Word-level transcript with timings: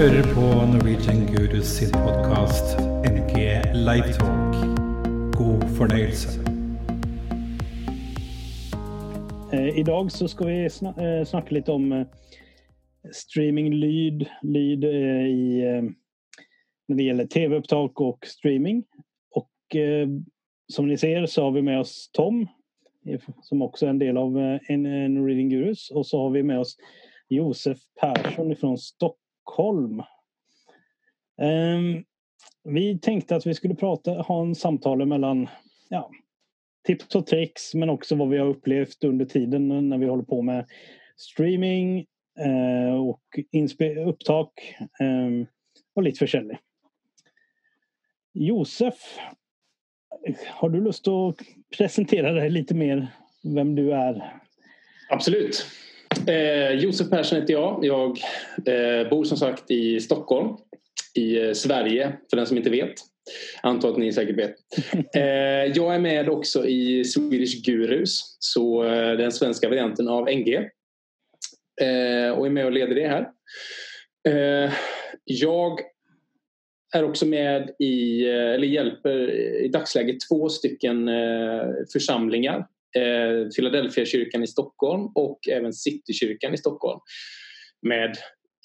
hører 0.00 0.22
på 0.34 0.40
Norwegian 0.72 1.26
Gurus 1.26 1.66
sin 1.66 1.90
podkast 1.92 2.78
NG 3.04 3.34
Livetalk. 3.74 4.54
God 5.36 5.64
fornøyelse. 5.76 6.40
Eh, 9.52 9.76
I 9.76 9.80
idag 9.80 10.12
så 10.12 10.28
ska 10.28 10.44
vi 10.44 10.70
sna 10.70 10.94
eh, 10.96 11.24
snacka 11.24 11.54
lite 11.54 11.72
om 11.72 12.04
streaminglyd 13.12 14.24
streaming-lyd 14.24 14.26
lyd, 14.42 14.84
eh, 14.84 15.26
i, 15.26 15.62
när 16.88 16.96
det 16.96 17.02
gäller 17.02 17.26
tv-upptag 17.26 18.00
och 18.00 18.26
streaming. 18.26 18.84
Och 19.30 19.76
eh, 19.76 20.08
som 20.72 20.88
ni 20.88 20.96
ser 20.96 21.26
så 21.26 21.44
har 21.44 21.50
vi 21.50 21.62
med 21.62 21.80
oss 21.80 22.10
Tom 22.12 22.46
som 23.42 23.62
också 23.62 23.86
är 23.86 23.90
en 23.90 23.98
del 23.98 24.16
av 24.16 24.32
Norwegian 24.32 25.48
Gurus. 25.48 25.90
Och 25.90 26.06
så 26.06 26.22
har 26.22 26.30
vi 26.30 26.42
med 26.42 26.58
oss 26.58 26.76
Josef 27.28 27.78
Persson 28.00 28.56
från 28.56 28.78
Stockholm. 28.78 29.20
Um, 31.42 32.04
vi 32.64 32.98
tänkte 32.98 33.36
att 33.36 33.46
vi 33.46 33.54
skulle 33.54 33.74
prata, 33.74 34.10
ha 34.10 34.42
en 34.42 34.54
samtal 34.54 35.06
mellan 35.06 35.48
ja, 35.88 36.10
tips 36.86 37.14
och 37.14 37.26
tricks 37.26 37.74
men 37.74 37.90
också 37.90 38.14
vad 38.14 38.28
vi 38.28 38.38
har 38.38 38.46
upplevt 38.46 39.04
under 39.04 39.24
tiden 39.24 39.88
när 39.88 39.98
vi 39.98 40.06
håller 40.06 40.24
på 40.24 40.42
med 40.42 40.66
streaming 41.16 42.06
eh, 42.38 42.94
och 42.94 43.22
upptak 44.06 44.52
eh, 45.00 45.46
och 45.94 46.02
lite 46.02 46.18
försäljning. 46.18 46.58
Josef, 48.32 49.18
har 50.46 50.68
du 50.68 50.80
lust 50.80 51.08
att 51.08 51.36
presentera 51.76 52.32
dig 52.32 52.50
lite 52.50 52.74
mer 52.74 53.06
vem 53.42 53.74
du 53.74 53.92
är? 53.92 54.40
Absolut. 55.10 55.66
Eh, 56.26 56.72
Josef 56.72 57.10
Persson 57.10 57.40
heter 57.40 57.52
jag. 57.52 57.84
Jag 57.84 58.18
eh, 58.66 59.08
bor 59.08 59.24
som 59.24 59.36
sagt 59.36 59.70
i 59.70 60.00
Stockholm 60.00 60.56
i 61.14 61.46
eh, 61.46 61.52
Sverige 61.52 62.16
för 62.30 62.36
den 62.36 62.46
som 62.46 62.56
inte 62.56 62.70
vet. 62.70 62.92
Antar 63.62 63.90
att 63.90 63.98
ni 63.98 64.12
säkert 64.12 64.38
vet. 64.38 64.54
Eh, 65.14 65.72
jag 65.74 65.94
är 65.94 65.98
med 65.98 66.28
också 66.28 66.66
i 66.66 67.04
Swedish 67.04 67.64
Gurus, 67.64 68.36
så 68.38 68.84
eh, 68.84 69.16
den 69.16 69.32
svenska 69.32 69.68
varianten 69.68 70.08
av 70.08 70.24
NG. 70.24 70.54
Eh, 71.80 72.30
och 72.30 72.46
är 72.46 72.50
med 72.50 72.64
och 72.64 72.72
leder 72.72 72.94
det 72.94 73.08
här. 73.08 73.28
jag 75.24 75.80
är 76.94 77.04
också 77.04 77.26
med 77.26 77.70
i, 77.78 78.24
eller 78.24 78.66
hjälper 78.66 79.30
i 79.64 79.68
dagsläget 79.68 80.16
två 80.28 80.48
stycken 80.48 81.10
församlingar. 81.92 82.66
Eh, 82.96 83.48
Philadelphia 83.56 84.04
kyrkan 84.04 84.42
i 84.42 84.46
Stockholm 84.46 85.12
och 85.14 85.48
även 85.48 85.72
Citykyrkan 85.72 86.54
i 86.54 86.58
Stockholm. 86.58 87.00
Med 87.82 88.16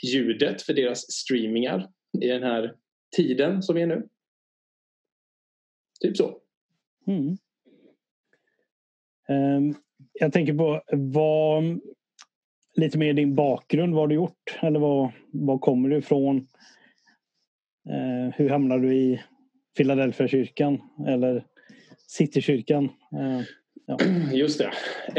ljudet 0.03 0.61
för 0.61 0.73
deras 0.73 1.11
streamingar 1.11 1.89
i 2.21 2.27
den 2.27 2.43
här 2.43 2.75
tiden 3.15 3.63
som 3.63 3.75
vi 3.75 3.81
är 3.81 3.87
nu. 3.87 4.07
Typ 6.01 6.17
så. 6.17 6.37
Mm. 7.07 7.37
Um, 9.29 9.75
jag 10.13 10.33
tänker 10.33 10.53
på 10.53 10.81
vad 10.91 11.79
lite 12.75 12.97
mer 12.97 13.13
din 13.13 13.35
bakgrund. 13.35 13.93
Vad 13.93 14.03
har 14.03 14.07
du 14.07 14.15
gjort? 14.15 14.57
Eller 14.61 14.79
var, 14.79 15.11
vad 15.31 15.61
kommer 15.61 15.89
du 15.89 15.97
ifrån? 15.97 16.47
Uh, 17.89 18.33
hur 18.35 18.49
hamnade 18.49 18.81
du 18.81 18.95
i 18.95 19.21
Philadelphia 19.77 20.27
kyrkan 20.27 20.81
eller 21.07 21.45
Citykyrkan? 22.07 22.83
Uh, 23.13 23.41
ja. 23.85 23.97
Just 24.33 24.59
det. 24.59 24.71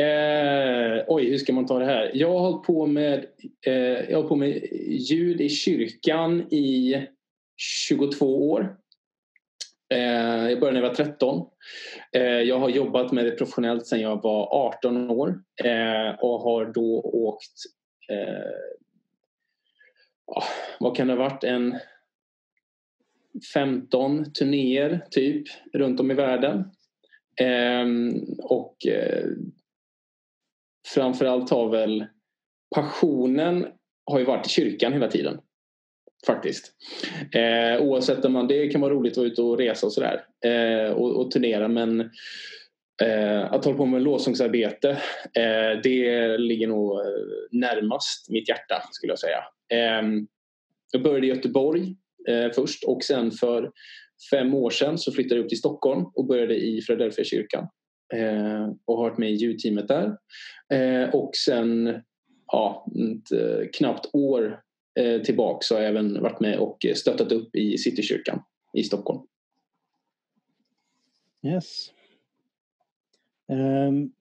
Eh, 0.03 1.05
oj, 1.09 1.31
hur 1.31 1.39
ska 1.39 1.53
man 1.53 1.67
ta 1.67 1.78
det 1.78 1.84
här? 1.84 2.11
Jag 2.14 2.33
har 2.33 2.41
hållit 2.41 2.67
på 2.67 2.86
med, 2.86 3.27
eh, 3.67 3.75
jag 4.11 4.22
har 4.22 4.28
på 4.28 4.36
med 4.36 4.69
ljud 4.88 5.41
i 5.41 5.49
kyrkan 5.49 6.41
i 6.41 7.06
22 7.56 8.50
år. 8.50 8.76
Eh, 9.88 10.50
jag 10.50 10.60
började 10.60 10.72
när 10.72 10.82
jag 10.82 10.88
var 10.88 10.94
13. 10.94 11.47
Eh, 12.12 12.22
jag 12.22 12.59
har 12.59 12.69
jobbat 12.69 13.12
med 13.12 13.25
det 13.25 13.31
professionellt 13.31 13.87
sedan 13.87 14.00
jag 14.00 14.22
var 14.22 14.49
18 14.66 15.10
år 15.10 15.41
eh, 15.65 16.10
och 16.21 16.41
har 16.41 16.72
då 16.75 17.00
åkt 17.00 17.53
eh, 18.09 18.50
ah, 20.37 20.44
vad 20.81 20.97
kan 20.97 21.06
det 21.06 21.12
ha 21.15 21.28
varit? 21.28 21.44
En 21.44 21.78
15 23.55 24.32
turnéer 24.32 25.06
typ 25.10 25.47
runt 25.72 26.00
om 26.00 26.10
i 26.10 26.15
världen. 26.15 26.65
Ehm, 27.41 28.22
och 28.38 28.86
eh, 28.86 29.24
framförallt 30.94 31.50
har 31.50 31.69
väl 31.69 32.06
passionen 32.74 33.66
har 34.06 34.19
ju 34.19 34.24
varit 34.24 34.47
i 34.47 34.50
kyrkan 34.50 34.92
hela 34.92 35.08
tiden. 35.08 35.41
Faktiskt. 36.26 36.72
Eh, 37.32 37.82
oavsett 37.82 38.25
om 38.25 38.32
man, 38.32 38.46
det 38.46 38.69
kan 38.69 38.80
vara 38.80 38.94
roligt 38.94 39.12
att 39.12 39.16
vara 39.16 39.26
ute 39.26 39.42
och 39.42 39.58
resa 39.58 39.86
och 39.86 39.92
sådär. 39.92 40.25
Eh, 40.44 40.91
och, 40.91 41.20
och 41.20 41.30
turnera 41.30 41.69
men 41.69 42.00
eh, 43.02 43.52
att 43.52 43.64
hålla 43.64 43.76
på 43.76 43.86
med 43.86 44.02
lovsångsarbete 44.02 44.91
eh, 45.34 45.80
det 45.82 46.38
ligger 46.38 46.66
nog 46.66 47.00
eh, 47.00 47.06
närmast 47.50 48.30
mitt 48.30 48.48
hjärta 48.48 48.82
skulle 48.91 49.12
jag 49.12 49.19
säga. 49.19 49.44
Eh, 49.72 50.02
jag 50.92 51.02
började 51.02 51.26
i 51.26 51.30
Göteborg 51.30 51.96
eh, 52.28 52.50
först 52.54 52.84
och 52.84 53.04
sen 53.04 53.30
för 53.30 53.70
fem 54.31 54.54
år 54.54 54.71
sedan 54.71 54.99
så 54.99 55.12
flyttade 55.12 55.34
jag 55.34 55.44
upp 55.44 55.49
till 55.49 55.59
Stockholm 55.59 56.04
och 56.15 56.27
började 56.27 56.56
i 56.56 56.82
Philadelphia 56.82 57.25
kyrkan. 57.25 57.69
Eh, 58.15 58.69
och 58.84 58.97
har 58.97 59.03
varit 59.10 59.19
med 59.19 59.31
i 59.31 59.34
ljudteamet 59.34 59.88
där. 59.88 60.16
Eh, 60.72 61.15
och 61.15 61.31
sen 61.37 62.00
ja, 62.53 62.87
ett 62.87 63.32
eh, 63.32 63.66
knappt 63.72 64.10
år 64.12 64.60
eh, 65.00 65.22
tillbaks 65.22 65.71
har 65.71 65.78
jag 65.78 65.88
även 65.88 66.22
varit 66.22 66.41
med 66.41 66.59
och 66.59 66.87
stöttat 66.94 67.32
upp 67.32 67.56
i 67.56 67.78
Citykyrkan 67.78 68.43
i 68.72 68.84
Stockholm. 68.84 69.21
Yes. 71.47 71.93
Um, 73.49 74.12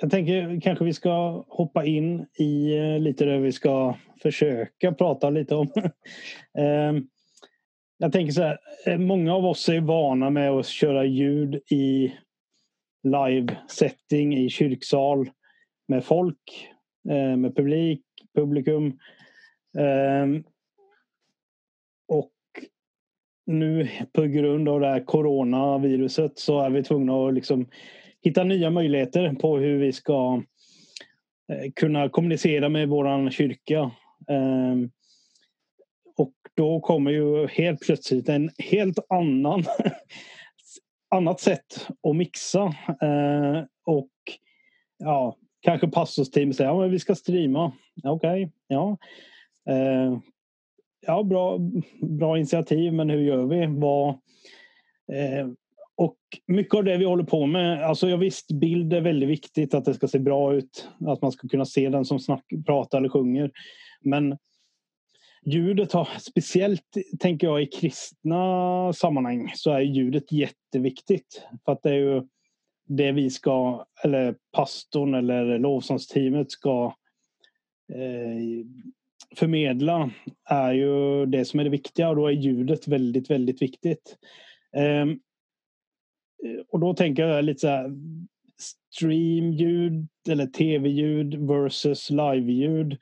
jag 0.00 0.10
tänker 0.10 0.60
kanske 0.60 0.84
vi 0.84 0.92
ska 0.92 1.44
hoppa 1.48 1.84
in 1.84 2.26
i 2.38 2.78
uh, 2.78 2.98
lite 2.98 3.24
det 3.24 3.38
vi 3.38 3.52
ska 3.52 3.96
försöka 4.22 4.92
prata 4.92 5.30
lite 5.30 5.54
om. 5.54 5.72
um, 6.58 7.08
jag 7.98 8.12
tänker 8.12 8.32
så 8.32 8.42
här, 8.42 8.58
eh, 8.86 8.98
många 8.98 9.34
av 9.34 9.46
oss 9.46 9.68
är 9.68 9.80
vana 9.80 10.30
med 10.30 10.50
att 10.50 10.66
köra 10.66 11.04
ljud 11.04 11.54
i 11.70 12.14
live-setting 13.02 14.36
i 14.36 14.50
kyrksal 14.50 15.30
med 15.88 16.04
folk, 16.04 16.68
eh, 17.08 17.36
med 17.36 17.56
publik, 17.56 18.02
publikum. 18.34 18.98
Ehm, 19.78 20.44
och 22.08 22.32
nu 23.46 23.88
på 24.12 24.22
grund 24.22 24.68
av 24.68 24.80
det 24.80 24.86
här 24.86 25.04
coronaviruset 25.04 26.38
så 26.38 26.60
är 26.60 26.70
vi 26.70 26.82
tvungna 26.82 27.26
att 27.26 27.34
liksom 27.34 27.68
hitta 28.22 28.44
nya 28.44 28.70
möjligheter 28.70 29.34
på 29.34 29.58
hur 29.58 29.78
vi 29.78 29.92
ska 29.92 30.42
eh, 31.52 31.72
kunna 31.74 32.08
kommunicera 32.08 32.68
med 32.68 32.88
våran 32.88 33.30
kyrka. 33.30 33.90
Ehm, 34.28 34.90
då 36.56 36.80
kommer 36.80 37.10
ju 37.10 37.46
helt 37.46 37.80
plötsligt 37.80 38.28
en 38.28 38.50
helt 38.58 38.98
annan 39.08 39.64
annat 41.10 41.40
sätt 41.40 41.88
att 42.02 42.16
mixa. 42.16 42.62
Eh, 43.02 43.64
och 43.84 44.10
ja, 44.98 45.36
kanske 45.60 45.88
pastorsteam 45.88 46.52
säger 46.52 46.70
att 46.70 46.76
ja, 46.76 46.86
vi 46.86 46.98
ska 46.98 47.14
streama. 47.14 47.72
Okej, 48.04 48.44
okay, 48.44 48.48
ja. 48.68 48.96
Eh, 49.68 50.18
ja, 51.06 51.22
bra, 51.22 51.58
bra 52.00 52.38
initiativ, 52.38 52.92
men 52.92 53.10
hur 53.10 53.20
gör 53.20 53.46
vi? 53.46 53.66
Vad, 53.66 54.08
eh, 55.12 55.48
och 55.96 56.16
mycket 56.46 56.74
av 56.74 56.84
det 56.84 56.96
vi 56.96 57.04
håller 57.04 57.24
på 57.24 57.46
med, 57.46 57.84
alltså 57.84 58.08
jag 58.08 58.18
visst 58.18 58.52
bild 58.52 58.92
är 58.92 59.00
väldigt 59.00 59.28
viktigt 59.28 59.74
att 59.74 59.84
det 59.84 59.94
ska 59.94 60.08
se 60.08 60.18
bra 60.18 60.54
ut. 60.54 60.88
Att 61.06 61.22
man 61.22 61.32
ska 61.32 61.48
kunna 61.48 61.64
se 61.64 61.88
den 61.88 62.04
som 62.04 62.18
snack, 62.18 62.44
pratar 62.66 62.98
eller 62.98 63.08
sjunger. 63.08 63.50
Men 64.00 64.38
ljudet 65.46 65.92
har, 65.92 66.08
speciellt 66.18 66.96
tänker 67.20 67.46
jag 67.46 67.62
i 67.62 67.66
kristna 67.66 68.92
sammanhang, 68.92 69.52
så 69.54 69.70
är 69.70 69.80
ljudet 69.80 70.32
jätteviktigt. 70.32 71.42
För 71.64 71.72
att 71.72 71.82
det 71.82 71.90
är 71.90 71.94
ju 71.94 72.22
det 72.88 73.12
vi 73.12 73.30
ska, 73.30 73.86
eller 74.04 74.34
pastorn 74.52 75.14
eller 75.14 75.58
lovsångsteamet 75.58 76.50
ska 76.50 76.94
eh, 77.92 78.66
förmedla 79.36 80.10
är 80.44 80.72
ju 80.72 81.26
det 81.26 81.44
som 81.44 81.60
är 81.60 81.64
det 81.64 81.70
viktiga 81.70 82.08
och 82.08 82.16
då 82.16 82.26
är 82.26 82.32
ljudet 82.32 82.88
väldigt, 82.88 83.30
väldigt 83.30 83.62
viktigt. 83.62 84.16
Eh, 84.76 85.06
och 86.68 86.80
då 86.80 86.94
tänker 86.94 87.26
jag 87.26 87.44
lite 87.44 87.60
så 87.60 87.68
här 87.68 87.90
streamljud 88.92 90.08
eller 90.28 90.46
tv-ljud 90.46 91.34
versus 91.34 92.10
live-ljud. 92.10 92.98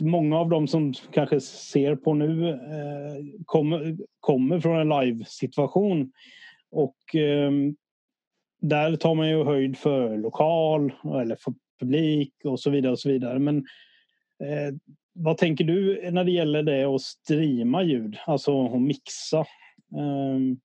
Många 0.00 0.38
av 0.38 0.48
dem 0.48 0.68
som 0.68 0.92
kanske 0.92 1.40
ser 1.40 1.96
på 1.96 2.14
nu 2.14 2.50
eh, 2.50 3.40
kommer, 3.44 3.96
kommer 4.20 4.60
från 4.60 4.92
en 4.92 5.00
live-situation. 5.00 6.12
Och 6.70 7.14
eh, 7.14 7.50
där 8.60 8.96
tar 8.96 9.14
man 9.14 9.28
ju 9.28 9.44
höjd 9.44 9.78
för 9.78 10.16
lokal 10.16 10.92
eller 11.04 11.36
för 11.36 11.54
publik 11.80 12.32
och 12.44 12.60
så 12.60 12.70
vidare 12.70 12.92
och 12.92 12.98
så 12.98 13.08
vidare. 13.08 13.38
Men 13.38 13.66
Eh, 14.40 14.74
vad 15.12 15.38
tänker 15.38 15.64
du 15.64 16.10
när 16.10 16.24
det 16.24 16.30
gäller 16.30 16.62
det 16.62 16.84
att 16.84 17.02
streama 17.02 17.82
ljud, 17.82 18.18
alltså 18.26 18.66
att 18.66 18.80
mixa 18.80 19.46
ehm, 19.96 20.60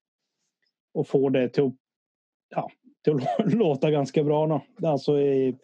och 0.94 1.08
få 1.08 1.28
det 1.28 1.48
till 1.48 1.62
att, 1.62 1.74
ja, 2.50 2.70
till 3.04 3.14
att 3.14 3.26
låta 3.54 3.90
ganska 3.90 4.24
bra. 4.24 4.46
Då. 4.46 4.88
Alltså 4.88 5.20
i, 5.20 5.56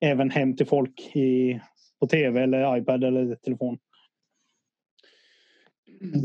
även 0.00 0.30
hem 0.30 0.56
till 0.56 0.66
folk 0.66 1.16
i, 1.16 1.60
på 2.00 2.06
tv 2.06 2.42
eller 2.42 2.76
iPad 2.76 3.04
eller 3.04 3.34
telefon. 3.34 3.78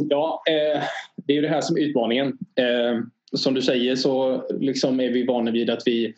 Ja, 0.09 0.43
eh, 0.49 0.83
det 1.15 1.33
är 1.33 1.35
ju 1.35 1.41
det 1.41 1.47
här 1.47 1.61
som 1.61 1.77
är 1.77 1.81
utmaningen. 1.81 2.27
Eh, 2.55 2.99
som 3.33 3.53
du 3.53 3.61
säger 3.61 3.95
så 3.95 4.43
liksom 4.59 4.99
är 4.99 5.09
vi 5.09 5.25
vana 5.25 5.51
vid 5.51 5.69
att 5.69 5.83
vi 5.85 6.15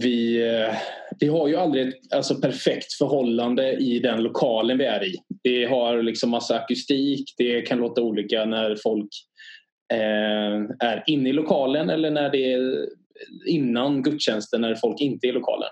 vi, 0.00 0.48
eh, 0.48 0.74
vi 1.20 1.28
har 1.28 1.48
ju 1.48 1.56
aldrig 1.56 1.88
ett 1.88 2.14
alltså, 2.14 2.34
perfekt 2.34 2.92
förhållande 2.92 3.72
i 3.72 3.98
den 3.98 4.22
lokalen 4.22 4.78
vi 4.78 4.84
är 4.84 5.04
i. 5.04 5.16
Det 5.42 5.64
har 5.64 6.02
liksom 6.02 6.30
massa 6.30 6.58
akustik, 6.58 7.34
det 7.36 7.62
kan 7.62 7.78
låta 7.78 8.02
olika 8.02 8.44
när 8.44 8.76
folk 8.82 9.08
eh, 9.92 10.88
är 10.88 11.02
inne 11.06 11.28
i 11.28 11.32
lokalen 11.32 11.90
eller 11.90 12.10
när 12.10 12.30
det 12.30 12.52
är 12.52 12.88
innan 13.46 14.02
gudstjänsten 14.02 14.60
när 14.60 14.74
folk 14.74 15.00
inte 15.00 15.26
är 15.26 15.28
i 15.28 15.32
lokalen. 15.32 15.68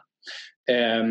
Eh, 0.71 1.05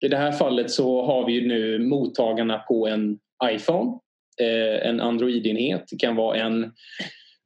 i 0.00 0.08
det 0.08 0.16
här 0.16 0.32
fallet 0.32 0.70
så 0.70 1.02
har 1.02 1.26
vi 1.26 1.46
nu 1.46 1.78
mottagarna 1.78 2.58
på 2.58 2.88
en 2.88 3.18
iPhone, 3.44 3.98
eh, 4.40 4.88
en 4.88 5.00
Android-enhet. 5.00 5.84
Det 5.90 5.96
kan 5.96 6.16
vara 6.16 6.36
en 6.36 6.72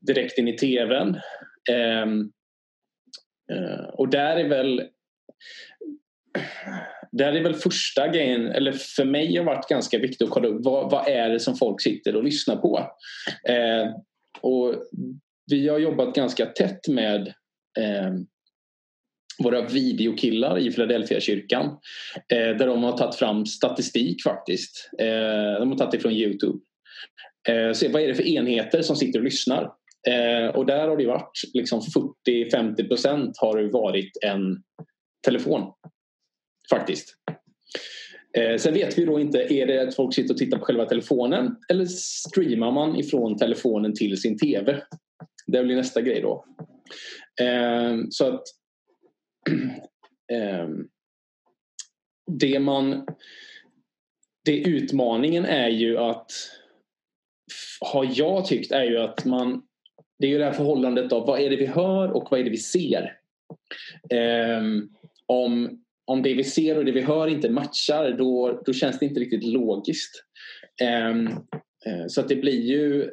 direkt 0.06 0.38
in 0.38 0.48
i 0.48 0.52
tvn. 0.52 1.20
Ehm, 1.70 2.30
eh, 3.52 3.84
och 3.92 4.08
där 4.08 4.36
är 4.36 4.48
väl 4.48 4.82
där 7.12 7.32
är 7.32 7.42
väl 7.42 7.54
första 7.54 8.08
grejen, 8.08 8.46
eller 8.46 8.72
för 8.72 9.04
mig 9.04 9.36
har 9.36 9.44
varit 9.44 9.68
ganska 9.68 9.98
viktigt 9.98 10.22
att 10.22 10.30
kolla 10.30 10.48
upp 10.48 10.64
vad, 10.64 10.90
vad 10.90 11.08
är 11.08 11.30
det 11.30 11.40
som 11.40 11.56
folk 11.56 11.80
sitter 11.80 12.16
och 12.16 12.24
lyssnar 12.24 12.56
på. 12.56 12.90
Eh, 13.48 13.94
och 14.40 14.74
vi 15.50 15.68
har 15.68 15.78
jobbat 15.78 16.14
ganska 16.14 16.46
tätt 16.46 16.88
med 16.88 17.26
eh, 17.78 18.12
våra 19.38 19.66
videokillar 19.66 20.58
i 20.58 20.70
Philadelphia 20.70 21.20
kyrkan 21.20 21.66
eh, 22.32 22.56
där 22.56 22.66
de 22.66 22.82
har 22.82 22.98
tagit 22.98 23.14
fram 23.14 23.46
statistik 23.46 24.22
faktiskt. 24.22 24.90
Eh, 24.98 25.58
de 25.58 25.70
har 25.70 25.76
tagit 25.78 25.92
det 25.92 25.98
från 25.98 26.12
Youtube. 26.12 26.58
Eh, 27.48 27.72
se 27.72 27.88
vad 27.88 28.02
är 28.02 28.08
det 28.08 28.14
för 28.14 28.26
enheter 28.26 28.82
som 28.82 28.96
sitter 28.96 29.18
och 29.18 29.24
lyssnar. 29.24 29.70
Eh, 30.08 30.48
och 30.54 30.66
där 30.66 30.88
har 30.88 30.96
det 30.96 31.06
varit 31.06 31.40
liksom 31.54 31.80
40-50 32.28 32.88
procent 32.88 33.38
har 33.38 33.58
det 33.58 33.68
varit 33.68 34.10
en 34.22 34.62
telefon. 35.26 35.72
Faktiskt. 36.70 37.14
Eh, 38.36 38.56
sen 38.56 38.74
vet 38.74 38.98
vi 38.98 39.04
då 39.04 39.20
inte, 39.20 39.54
är 39.54 39.66
det 39.66 39.82
att 39.82 39.94
folk 39.94 40.14
sitter 40.14 40.34
och 40.34 40.38
tittar 40.38 40.58
på 40.58 40.64
själva 40.64 40.84
telefonen 40.84 41.56
eller 41.68 41.84
streamar 41.84 42.72
man 42.72 42.96
ifrån 42.96 43.38
telefonen 43.38 43.94
till 43.94 44.20
sin 44.20 44.38
TV? 44.38 44.80
Det 45.46 45.64
blir 45.64 45.76
nästa 45.76 46.00
grej 46.00 46.20
då. 46.20 46.44
Eh, 47.40 47.96
så 48.10 48.26
att 48.26 48.42
eh, 50.32 50.68
det 52.26 52.60
man 52.60 53.06
det 54.44 54.58
utmaningen 54.58 55.44
är 55.44 55.68
ju 55.68 55.98
att 55.98 56.32
har 57.80 58.10
jag 58.14 58.46
tyckt 58.46 58.72
är 58.72 58.84
ju 58.84 58.98
att 58.98 59.24
man 59.24 59.62
det 60.18 60.26
är 60.26 60.30
ju 60.30 60.38
det 60.38 60.44
här 60.44 60.52
förhållandet 60.52 61.12
av 61.12 61.26
vad 61.26 61.40
är 61.40 61.50
det 61.50 61.56
vi 61.56 61.66
hör 61.66 62.10
och 62.10 62.28
vad 62.30 62.40
är 62.40 62.44
det 62.44 62.50
vi 62.50 62.56
ser. 62.56 63.18
Um, 64.58 64.94
om, 65.26 65.82
om 66.04 66.22
det 66.22 66.34
vi 66.34 66.44
ser 66.44 66.78
och 66.78 66.84
det 66.84 66.92
vi 66.92 67.00
hör 67.00 67.26
inte 67.26 67.50
matchar 67.50 68.10
då, 68.10 68.62
då 68.66 68.72
känns 68.72 68.98
det 68.98 69.06
inte 69.06 69.20
riktigt 69.20 69.44
logiskt. 69.44 70.24
Um, 71.10 71.30
så 72.08 72.20
att 72.20 72.28
det 72.28 72.36
blir 72.36 72.60
ju 72.60 73.10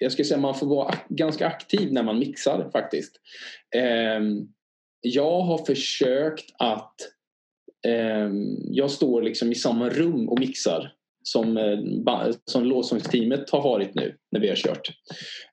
jag 0.00 0.12
skulle 0.12 0.26
säga 0.26 0.40
man 0.40 0.54
får 0.54 0.66
vara 0.66 0.94
ganska 1.08 1.46
aktiv 1.46 1.92
när 1.92 2.02
man 2.02 2.18
mixar 2.18 2.70
faktiskt. 2.72 3.20
Ehm, 3.76 4.48
jag 5.00 5.40
har 5.40 5.66
försökt 5.66 6.44
att 6.58 6.94
ehm, 7.86 8.56
jag 8.60 8.90
står 8.90 9.22
liksom 9.22 9.52
i 9.52 9.54
samma 9.54 9.88
rum 9.88 10.28
och 10.28 10.40
mixar 10.40 10.92
som, 11.22 11.56
eh, 11.56 12.30
som 12.44 12.64
lovsångsteamet 12.64 13.50
har 13.50 13.62
varit 13.62 13.94
nu 13.94 14.16
när 14.32 14.40
vi 14.40 14.48
har 14.48 14.56
kört. 14.56 14.90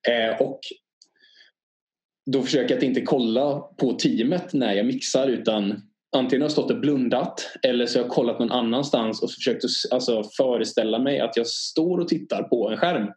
Eh, 0.10 0.42
och 0.42 0.60
då 2.32 2.42
försöker 2.42 2.70
jag 2.70 2.78
att 2.78 2.84
inte 2.84 3.02
kolla 3.02 3.60
på 3.60 3.94
teamet 3.94 4.54
när 4.54 4.74
jag 4.74 4.86
mixar 4.86 5.28
utan 5.28 5.82
antingen 6.16 6.42
har 6.42 6.46
jag 6.46 6.52
stått 6.52 6.72
och 6.72 6.80
blundat 6.80 7.58
eller 7.64 7.86
så 7.86 8.00
har 8.00 8.04
jag 8.06 8.14
kollat 8.14 8.40
någon 8.40 8.52
annanstans 8.52 9.24
och 9.24 9.32
försökt 9.32 9.64
alltså, 9.92 10.24
föreställa 10.38 11.00
mig 11.00 11.20
att 11.20 11.38
jag 11.38 11.48
står 11.48 12.00
och 12.00 12.08
tittar 12.08 12.44
på 12.44 12.70
en 12.70 12.78
skärm. 12.78 13.08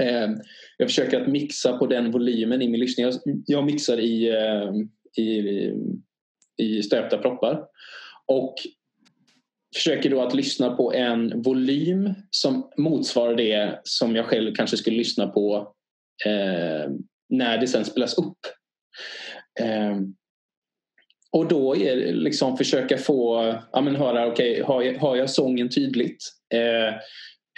Ehm, 0.00 0.36
jag 0.76 0.88
försöker 0.88 1.20
att 1.20 1.28
mixa 1.28 1.78
på 1.78 1.86
den 1.86 2.10
volymen 2.10 2.62
i 2.62 2.68
min 2.68 2.80
lyssning. 2.80 3.06
Jag, 3.06 3.14
jag 3.46 3.64
mixar 3.64 4.00
i, 4.00 4.28
ehm, 4.28 4.90
i, 5.16 5.72
i 6.56 6.82
stöpta 6.82 7.18
proppar. 7.18 7.64
Och 8.26 8.54
försöker 9.74 10.10
då 10.10 10.22
att 10.22 10.34
lyssna 10.34 10.76
på 10.76 10.92
en 10.92 11.42
volym 11.42 12.14
som 12.30 12.70
motsvarar 12.76 13.34
det 13.34 13.80
som 13.84 14.16
jag 14.16 14.26
själv 14.26 14.54
kanske 14.54 14.76
skulle 14.76 14.96
lyssna 14.96 15.26
på 15.26 15.74
eh, 16.26 16.90
när 17.28 17.58
det 17.58 17.66
sen 17.66 17.84
spelas 17.84 18.18
upp. 18.18 18.38
Eh, 19.60 19.96
och 21.32 21.48
då 21.48 21.76
är 21.76 21.96
det 21.96 22.12
liksom 22.12 22.56
försöka 22.56 22.98
få, 22.98 23.54
ja 23.72 23.80
men 23.80 23.96
höra, 23.96 24.26
okej, 24.26 24.52
okay, 24.52 24.62
har, 24.62 24.82
jag, 24.82 24.98
har 24.98 25.16
jag 25.16 25.30
sången 25.30 25.68
tydligt? 25.68 26.24
Eh, 26.54 26.94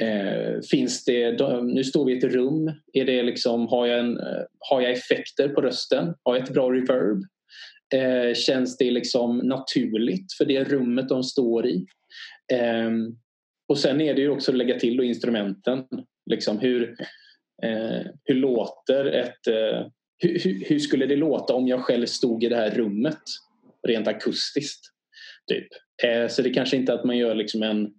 eh, 0.01 0.61
finns 0.71 1.05
det, 1.05 1.41
nu 1.63 1.85
står 1.85 2.05
vi 2.05 2.15
i 2.15 2.19
ett 2.19 2.25
rum, 2.25 2.73
är 2.93 3.05
det 3.05 3.23
liksom, 3.23 3.67
har, 3.67 3.87
jag 3.87 3.99
en, 3.99 4.19
eh, 4.19 4.43
har 4.59 4.81
jag 4.81 4.93
effekter 4.93 5.49
på 5.49 5.61
rösten? 5.61 6.15
Har 6.23 6.37
jag 6.37 6.45
ett 6.45 6.55
bra 6.55 6.71
reverb? 6.71 7.23
Eh, 7.95 8.35
känns 8.35 8.77
det 8.77 8.91
liksom 8.91 9.39
naturligt 9.39 10.33
för 10.39 10.45
det 10.45 10.65
rummet 10.65 11.09
de 11.09 11.23
står 11.23 11.67
i? 11.67 11.87
Eh, 12.53 12.91
och 13.69 13.79
sen 13.79 14.01
är 14.01 14.15
det 14.15 14.21
ju 14.21 14.29
också 14.29 14.51
att 14.51 14.57
lägga 14.57 14.79
till 14.79 14.97
då 14.97 15.05
instrumenten. 15.05 15.85
Liksom 16.31 16.59
hur, 16.59 16.97
eh, 17.63 18.07
hur 18.25 18.35
låter 18.35 19.05
ett... 19.05 19.47
Eh, 19.47 19.87
hur, 20.19 20.65
hur, 20.69 20.79
skulle 20.79 21.07
det 21.07 21.17
låta 21.17 21.55
om 21.55 21.69
jag 21.69 21.81
själv 21.81 22.07
stod 22.07 22.45
i 22.45 22.49
det 22.49 22.57
här 22.57 22.71
rummet 22.71 23.23
rent 23.89 24.09
akustiskt? 24.09 24.81
Typ. 25.49 25.67
Eh, 26.05 26.29
så 26.29 26.43
det 26.43 26.51
kanske 26.51 26.77
inte 26.77 26.93
är 26.93 26.97
att 26.97 27.05
man 27.05 27.19
gör 27.19 27.35
liksom 27.35 27.63
en 27.63 27.95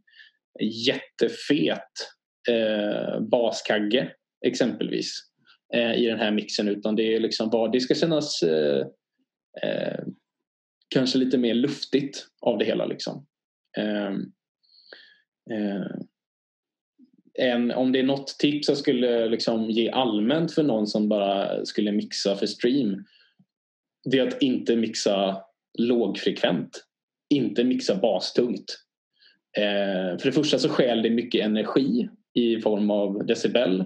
jättefet 0.62 1.92
eh, 2.50 3.20
baskagge 3.20 4.12
exempelvis 4.46 5.14
eh, 5.74 5.94
i 5.94 6.06
den 6.06 6.20
här 6.20 6.32
mixen 6.32 6.68
utan 6.68 6.96
det 6.96 7.16
är 7.16 7.20
liksom 7.20 7.50
bara, 7.50 7.72
det 7.72 7.80
ska 7.80 7.96
kännas 7.96 8.44
eh, 8.44 8.86
eh, 9.64 10.04
kanske 10.90 11.18
lite 11.18 11.38
mer 11.38 11.54
luftigt 11.54 12.28
av 12.42 12.58
det 12.58 12.66
hela. 12.66 12.86
Liksom. 12.86 13.26
Ehm, 13.78 14.22
eh, 15.52 15.86
en, 17.40 17.72
om 17.72 17.92
det 17.92 18.00
är 18.00 18.04
något 18.04 18.28
tips 18.28 18.70
jag 18.70 18.78
skulle 18.78 19.28
liksom 19.28 19.70
ge 19.70 19.90
allmänt 19.90 20.54
för 20.54 20.64
någon 20.64 20.88
som 20.88 21.10
bara 21.10 21.66
skulle 21.66 21.92
mixa 21.92 22.36
för 22.36 22.46
stream 22.46 23.06
det 24.12 24.20
är 24.20 24.28
att 24.28 24.42
inte 24.42 24.76
mixa 24.76 25.42
lågfrekvent. 25.80 26.84
Inte 27.30 27.64
mixa 27.64 27.96
bastungt. 27.96 28.83
Eh, 29.58 30.18
för 30.18 30.26
det 30.26 30.32
första 30.32 30.60
så 30.60 30.70
skäl 30.70 31.02
det 31.02 31.10
mycket 31.10 31.46
energi 31.46 32.10
i 32.34 32.62
form 32.62 32.92
av 32.92 33.26
decibel. 33.26 33.84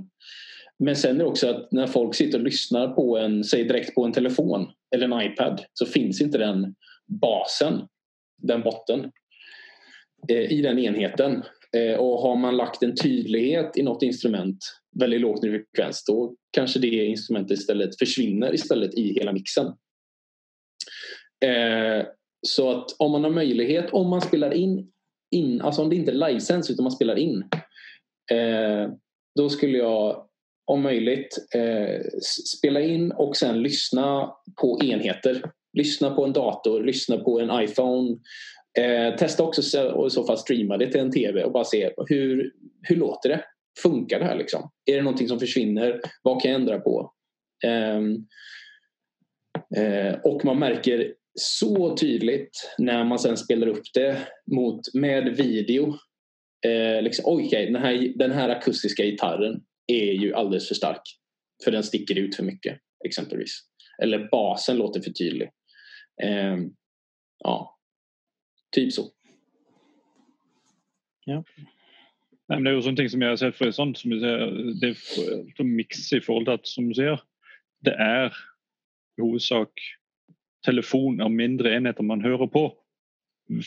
Men 0.79 0.95
sen 0.95 1.15
är 1.15 1.19
det 1.19 1.25
också 1.25 1.49
att 1.49 1.71
när 1.71 1.87
folk 1.87 2.15
sitter 2.15 2.37
och 2.37 2.43
lyssnar 2.43 2.87
på 2.87 3.17
en, 3.17 3.43
säg 3.43 3.63
direkt 3.63 3.95
på 3.95 4.05
en 4.05 4.11
telefon 4.11 4.67
eller 4.95 5.05
en 5.05 5.31
iPad 5.31 5.61
så 5.73 5.85
finns 5.85 6.21
inte 6.21 6.37
den 6.37 6.75
basen, 7.21 7.87
den 8.37 8.61
botten. 8.61 9.11
Eh, 10.29 10.51
i 10.51 10.61
den 10.61 10.79
enheten. 10.79 11.43
Eh, 11.75 11.99
och 11.99 12.21
har 12.21 12.35
man 12.35 12.57
lagt 12.57 12.83
en 12.83 12.95
tydlighet 12.95 13.77
i 13.77 13.83
något 13.83 14.03
instrument 14.03 14.57
väldigt 14.99 15.21
lågt 15.21 15.43
i 15.43 15.49
frekvens 15.49 16.03
då 16.05 16.35
kanske 16.51 16.79
det 16.79 17.05
instrumentet 17.05 17.59
istället 17.59 17.99
försvinner 17.99 18.53
istället 18.53 18.93
i 18.93 19.13
hela 19.13 19.33
mixen. 19.33 19.65
Eh, 21.45 22.05
så 22.47 22.71
att 22.71 22.85
om 22.99 23.11
man 23.11 23.23
har 23.23 23.31
möjlighet, 23.31 23.89
om 23.91 24.09
man 24.09 24.21
spelar 24.21 24.53
in, 24.53 24.91
in 25.31 25.61
alltså 25.61 25.81
om 25.81 25.89
det 25.89 25.95
inte 25.95 26.11
är 26.11 26.29
livesänds 26.29 26.69
utan 26.69 26.83
man 26.83 26.91
spelar 26.91 27.15
in 27.15 27.43
eh, 28.31 28.89
då 29.35 29.49
skulle 29.49 29.77
jag 29.77 30.23
om 30.65 30.81
möjligt 30.81 31.37
eh, 31.55 32.01
spela 32.57 32.81
in 32.81 33.11
och 33.11 33.35
sen 33.35 33.63
lyssna 33.63 34.31
på 34.61 34.79
enheter. 34.83 35.41
Lyssna 35.73 36.09
på 36.09 36.25
en 36.25 36.33
dator, 36.33 36.83
lyssna 36.83 37.17
på 37.17 37.39
en 37.39 37.63
iPhone, 37.63 38.17
Eh, 38.77 39.15
testa 39.15 39.43
också 39.43 39.81
och 39.81 40.07
i 40.07 40.09
så 40.09 40.23
fall 40.23 40.37
streama 40.37 40.77
det 40.77 40.91
till 40.91 41.01
en 41.01 41.11
TV 41.11 41.43
och 41.43 41.51
bara 41.51 41.63
se 41.63 41.91
hur, 42.07 42.51
hur 42.81 42.95
låter 42.95 43.29
det? 43.29 43.43
Funkar 43.83 44.19
det 44.19 44.25
här 44.25 44.35
liksom? 44.35 44.71
Är 44.85 44.95
det 44.95 45.01
någonting 45.01 45.27
som 45.27 45.39
försvinner? 45.39 46.01
Vad 46.21 46.41
kan 46.41 46.51
jag 46.51 46.59
ändra 46.61 46.79
på? 46.79 47.11
Eh, 47.65 47.97
eh, 49.83 50.15
och 50.23 50.45
man 50.45 50.59
märker 50.59 51.13
så 51.41 51.97
tydligt 51.97 52.75
när 52.77 53.03
man 53.03 53.19
sen 53.19 53.37
spelar 53.37 53.67
upp 53.67 53.83
det 53.93 54.27
mot, 54.51 54.93
med 54.93 55.35
video. 55.35 55.97
Eh, 56.65 57.01
liksom, 57.01 57.25
Okej, 57.25 57.47
okay, 57.47 57.65
den, 57.65 57.81
här, 57.81 58.13
den 58.15 58.31
här 58.31 58.49
akustiska 58.49 59.03
gitarren 59.03 59.61
är 59.87 60.11
ju 60.11 60.33
alldeles 60.33 60.67
för 60.67 60.75
stark. 60.75 61.01
För 61.63 61.71
den 61.71 61.83
sticker 61.83 62.17
ut 62.17 62.35
för 62.35 62.43
mycket 62.43 62.79
exempelvis. 63.05 63.59
Eller 64.03 64.29
basen 64.31 64.77
låter 64.77 65.01
för 65.01 65.11
tydlig. 65.11 65.49
Eh, 66.23 66.57
ja, 67.43 67.79
typ 68.75 68.93
så. 68.93 69.11
Ja. 71.25 71.43
Nei, 72.47 72.55
men 72.55 72.63
det 72.63 72.71
er 72.71 72.77
jo 72.77 72.83
sånne 72.85 73.01
ting 73.01 73.09
som 73.11 73.23
jeg 73.23 73.33
har 73.33 73.39
sett 73.41 73.57
for 73.57 73.73
sånn, 73.75 73.89
som 73.99 74.13
ser, 74.21 74.43
Det 74.79 74.93
er 74.95 75.67
miks 75.67 76.05
i 76.15 76.21
forhold 76.23 76.47
til 76.47 76.55
at 76.55 76.69
som 76.69 76.85
du 76.87 76.93
sier, 76.95 77.19
det 77.83 77.91
er 77.99 78.31
i 78.31 79.23
hovedsak 79.25 79.83
telefon 80.65 81.21
av 81.21 81.31
mindre 81.31 81.75
enheter 81.75 82.05
man 82.05 82.23
hører 82.23 82.49
på 82.51 82.67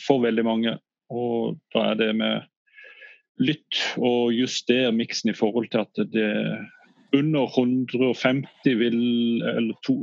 for 0.07 0.23
veldig 0.25 0.45
mange. 0.47 0.77
Og 1.11 1.59
da 1.75 1.91
er 1.91 2.01
det 2.01 2.11
med 2.19 2.47
lytt 3.41 3.81
og 3.97 4.35
justere 4.37 4.93
miksen 4.93 5.33
i 5.33 5.37
forhold 5.37 5.71
til 5.73 5.85
at 5.87 6.03
det 6.13 6.31
under 7.17 7.49
150 7.49 8.77
vil, 8.79 9.01
eller 9.43 9.75
to, 9.87 9.97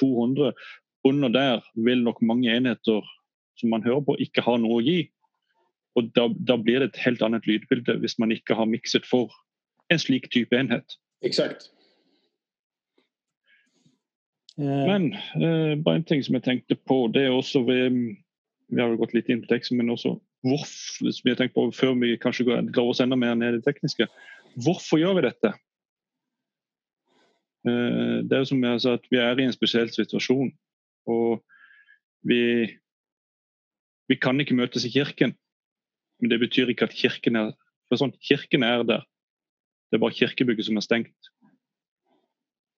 200 0.00 0.52
under 1.04 1.28
der 1.28 1.62
vil 1.74 2.02
nok 2.02 2.22
mange 2.22 2.52
enheter 2.52 3.02
som 3.58 3.70
man 3.70 3.82
hører 3.82 4.02
på, 4.06 4.16
ikke 4.20 4.44
ha 4.44 4.56
noe 4.60 4.80
å 4.80 4.84
gi. 4.84 5.00
Og 5.98 6.10
da, 6.16 6.28
da 6.32 6.56
blir 6.56 6.80
det 6.80 6.92
et 6.92 7.00
helt 7.04 7.22
annet 7.24 7.46
lydbilde 7.48 7.98
hvis 8.00 8.18
man 8.22 8.32
ikke 8.32 8.56
har 8.58 8.68
mikset 8.70 9.06
for 9.08 9.32
en 9.92 10.00
slik 10.00 10.30
type 10.32 10.56
enhet. 10.56 10.96
Exakt. 11.24 11.70
Eh. 14.58 14.84
Men 14.88 15.12
eh, 15.14 15.78
bare 15.80 16.00
en 16.00 16.04
ting 16.08 16.22
som 16.24 16.36
jeg 16.36 16.44
tenkte 16.46 16.76
på, 16.76 17.06
det 17.14 17.26
er 17.26 17.32
også 17.32 17.64
ved 17.68 17.90
mm, 17.90 18.10
Vi 18.72 18.80
har 18.80 18.88
jo 18.88 19.00
gått 19.00 19.14
litt 19.16 19.28
inn 19.28 19.42
på 19.42 19.50
teksten, 19.50 19.76
men 19.76 19.92
også 19.92 20.14
hvorfor, 20.42 21.10
som 21.12 21.28
jeg 21.28 21.38
tenkte 21.38 21.54
på 21.54 21.66
før 21.76 21.92
vi 22.00 22.16
kanskje 22.20 22.46
går, 22.48 22.70
går 22.74 22.88
oss 22.88 23.02
enda 23.04 23.18
mer 23.20 23.36
ned 23.36 23.52
i 23.52 23.58
det 23.60 23.66
tekniske. 23.66 24.08
Hvorfor 24.64 24.98
gjør 24.98 25.18
vi 25.18 25.26
dette? 25.26 25.52
Eh, 27.68 28.16
det 28.24 28.36
er 28.36 28.42
jo 28.42 28.50
som 28.50 28.64
jeg 28.64 28.80
sa, 28.82 28.96
at 28.96 29.04
vi 29.12 29.20
er 29.22 29.38
i 29.38 29.46
en 29.46 29.54
spesiell 29.54 29.92
situasjon. 29.92 30.50
Og 31.12 31.42
vi, 32.26 32.42
vi 34.08 34.18
kan 34.18 34.40
ikke 34.40 34.56
møtes 34.58 34.86
i 34.88 34.94
kirken. 34.94 35.36
Men 36.22 36.32
det 36.32 36.40
betyr 36.42 36.72
ikke 36.72 36.88
at 36.88 36.96
kirken 36.96 37.38
er 37.38 37.52
for 37.90 38.00
sånn, 38.00 38.14
Kirken 38.24 38.64
er 38.64 38.86
der. 38.88 39.02
Det 39.90 39.98
er 39.98 40.00
bare 40.00 40.16
kirkebygget 40.16 40.64
som 40.64 40.78
er 40.80 40.84
stengt. 40.86 41.32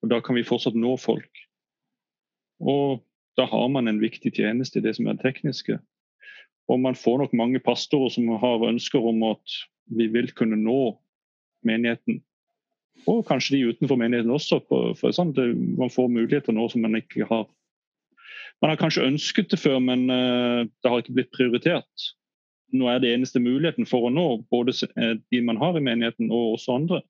Og 0.03 0.09
Da 0.11 0.19
kan 0.19 0.35
vi 0.35 0.43
fortsatt 0.43 0.75
nå 0.75 0.97
folk. 0.99 1.45
Og 2.59 3.01
da 3.35 3.47
har 3.49 3.67
man 3.71 3.89
en 3.91 3.99
viktig 3.99 4.31
tjeneste 4.37 4.79
i 4.79 4.85
det 4.85 4.95
som 4.97 5.09
er 5.11 5.19
tekniske. 5.19 5.79
Og 6.71 6.79
man 6.81 6.97
får 6.97 7.19
nok 7.21 7.33
mange 7.37 7.61
pastorer 7.61 8.13
som 8.13 8.29
har 8.41 8.63
ønsker 8.69 9.03
om 9.03 9.23
at 9.27 9.57
vi 9.95 10.07
vil 10.11 10.31
kunne 10.33 10.57
nå 10.57 10.95
menigheten. 11.65 12.21
Og 13.05 13.25
kanskje 13.27 13.57
de 13.57 13.73
utenfor 13.73 13.99
menigheten 14.01 14.33
også. 14.33 14.61
For 14.69 15.13
sånn, 15.13 15.35
det, 15.35 15.51
man 15.77 15.93
får 15.93 16.09
muligheter 16.09 16.55
nå 16.55 16.67
som 16.71 16.85
man 16.85 16.97
ikke 16.97 17.27
har. 17.29 17.45
Man 18.63 18.71
har 18.71 18.79
kanskje 18.79 19.05
ønsket 19.05 19.51
det 19.51 19.59
før, 19.59 19.81
men 19.83 20.07
eh, 20.09 20.63
det 20.65 20.91
har 20.91 21.01
ikke 21.01 21.17
blitt 21.17 21.33
prioritert. 21.35 22.07
Nå 22.73 22.87
er 22.89 23.01
det 23.03 23.11
eneste 23.13 23.41
muligheten 23.43 23.87
for 23.87 24.07
å 24.07 24.13
nå 24.13 24.25
både 24.51 24.73
eh, 24.95 25.17
de 25.19 25.41
man 25.45 25.59
har 25.61 25.77
i 25.77 25.83
menigheten 25.83 26.31
og 26.31 26.55
også 26.55 26.79
andre. 26.79 27.01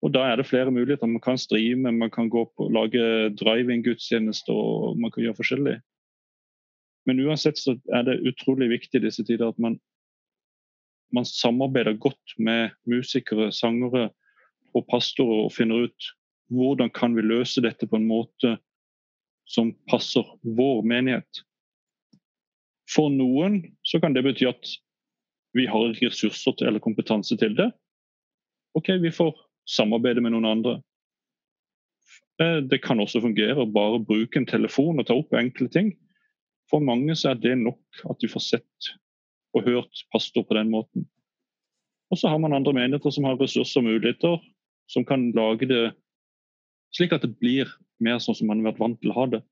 Og 0.00 0.14
Da 0.14 0.24
er 0.30 0.36
det 0.36 0.46
flere 0.48 0.72
muligheter. 0.72 1.06
Man 1.06 1.20
kan 1.20 1.38
streame, 1.38 1.92
man 1.92 2.10
kan 2.10 2.30
gå 2.30 2.44
på, 2.56 2.68
lage 2.72 3.34
driving-gudstjenester 3.36 4.52
og 4.52 5.00
man 5.00 5.10
kan 5.10 5.22
gjøre 5.22 5.36
forskjellig. 5.36 5.76
Men 7.06 7.20
uansett 7.20 7.58
så 7.58 7.76
er 7.92 8.06
det 8.08 8.22
utrolig 8.28 8.70
viktig 8.70 9.00
i 9.00 9.04
disse 9.04 9.24
tider 9.24 9.48
at 9.48 9.58
man, 9.58 9.78
man 11.12 11.24
samarbeider 11.24 11.98
godt 12.00 12.36
med 12.38 12.70
musikere, 12.86 13.52
sangere 13.52 14.10
og 14.74 14.86
pastorer 14.88 15.44
og 15.44 15.52
finner 15.52 15.86
ut 15.88 16.10
hvordan 16.50 16.90
kan 16.90 17.14
vi 17.16 17.22
løse 17.22 17.62
dette 17.62 17.86
på 17.86 17.96
en 17.96 18.08
måte 18.08 18.56
som 19.50 19.72
passer 19.90 20.26
vår 20.42 20.82
menighet. 20.86 21.44
For 22.90 23.10
noen 23.12 23.62
så 23.86 24.00
kan 24.02 24.14
det 24.14 24.24
bety 24.26 24.48
at 24.50 24.72
vi 25.54 25.66
har 25.66 25.94
ressurser 25.98 26.54
til, 26.54 26.70
eller 26.70 26.82
kompetanse 26.82 27.36
til 27.38 27.56
det. 27.58 27.70
OK, 28.78 28.92
vi 29.02 29.10
får 29.14 29.34
samarbeide 29.68 30.22
med 30.24 30.34
noen 30.34 30.48
andre. 30.50 30.76
Eh, 32.40 32.60
det 32.64 32.80
kan 32.84 33.00
også 33.02 33.22
fungere 33.24 33.62
å 33.62 33.70
bare 33.70 34.00
bruke 34.02 34.40
en 34.40 34.48
telefon 34.48 35.00
og 35.00 35.08
ta 35.08 35.16
opp 35.18 35.34
enkle 35.36 35.68
ting. 35.72 35.94
For 36.70 36.82
mange 36.84 37.16
så 37.18 37.32
er 37.32 37.40
det 37.42 37.56
nok 37.60 38.04
at 38.10 38.20
de 38.22 38.30
får 38.30 38.46
sett 38.46 38.92
og 39.56 39.66
hørt 39.66 40.04
pastor 40.14 40.46
på 40.46 40.56
den 40.56 40.70
måten. 40.72 41.08
Og 42.10 42.18
så 42.18 42.30
har 42.30 42.38
man 42.42 42.54
andre 42.54 42.74
menigheter 42.74 43.12
som 43.14 43.26
har 43.26 43.38
ressurser 43.38 43.82
og 43.82 43.88
muligheter, 43.90 44.38
som 44.90 45.04
kan 45.06 45.30
lage 45.36 45.68
det 45.70 45.82
slik 46.94 47.12
at 47.14 47.22
det 47.22 47.36
blir 47.38 47.70
mer 48.02 48.18
sånn 48.22 48.34
som 48.38 48.48
man 48.50 48.62
har 48.62 48.72
vært 48.72 48.82
vant 48.82 48.98
til 49.02 49.12
å 49.12 49.18
ha 49.18 49.26
det. 49.34 49.42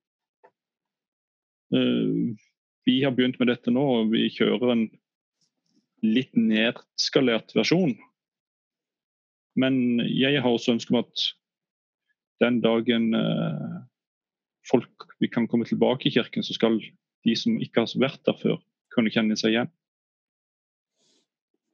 Eh, 1.75 2.35
vi 2.89 2.97
har 3.05 3.13
begynt 3.15 3.39
med 3.39 3.51
dette 3.53 3.75
nå, 3.75 3.85
og 4.01 4.15
vi 4.15 4.31
kjører 4.33 4.73
en 4.73 4.87
litt 6.07 6.35
nedskalert 6.39 7.53
versjon 7.59 7.93
men 9.59 10.01
jeg 10.07 10.43
har 10.43 10.51
også 10.51 10.77
ønske 10.77 10.95
om 10.95 11.03
at 11.03 11.25
den 12.43 12.61
dagen 12.63 13.11
øh, 13.15 13.83
folk 14.71 15.09
vi 15.21 15.27
kan 15.27 15.49
komme 15.49 15.67
tilbake 15.67 16.09
i 16.09 16.15
kirken, 16.15 16.43
så 16.43 16.55
skal 16.55 16.79
de 17.25 17.35
som 17.37 17.59
ikke 17.61 17.83
har 17.83 18.01
vært 18.01 18.23
der 18.27 18.39
før, 18.39 18.61
kunne 18.95 19.11
kjenne 19.11 19.37
seg 19.39 19.55
igjen. 19.55 19.73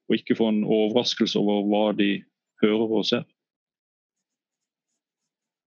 Og 0.09 0.19
ikke 0.19 0.37
få 0.37 0.51
en 0.53 0.65
overraskelse 0.65 1.39
over 1.41 1.65
hva 1.69 1.85
de 1.97 2.11
hører 2.63 2.97
og 3.01 3.07
ser. 3.09 3.25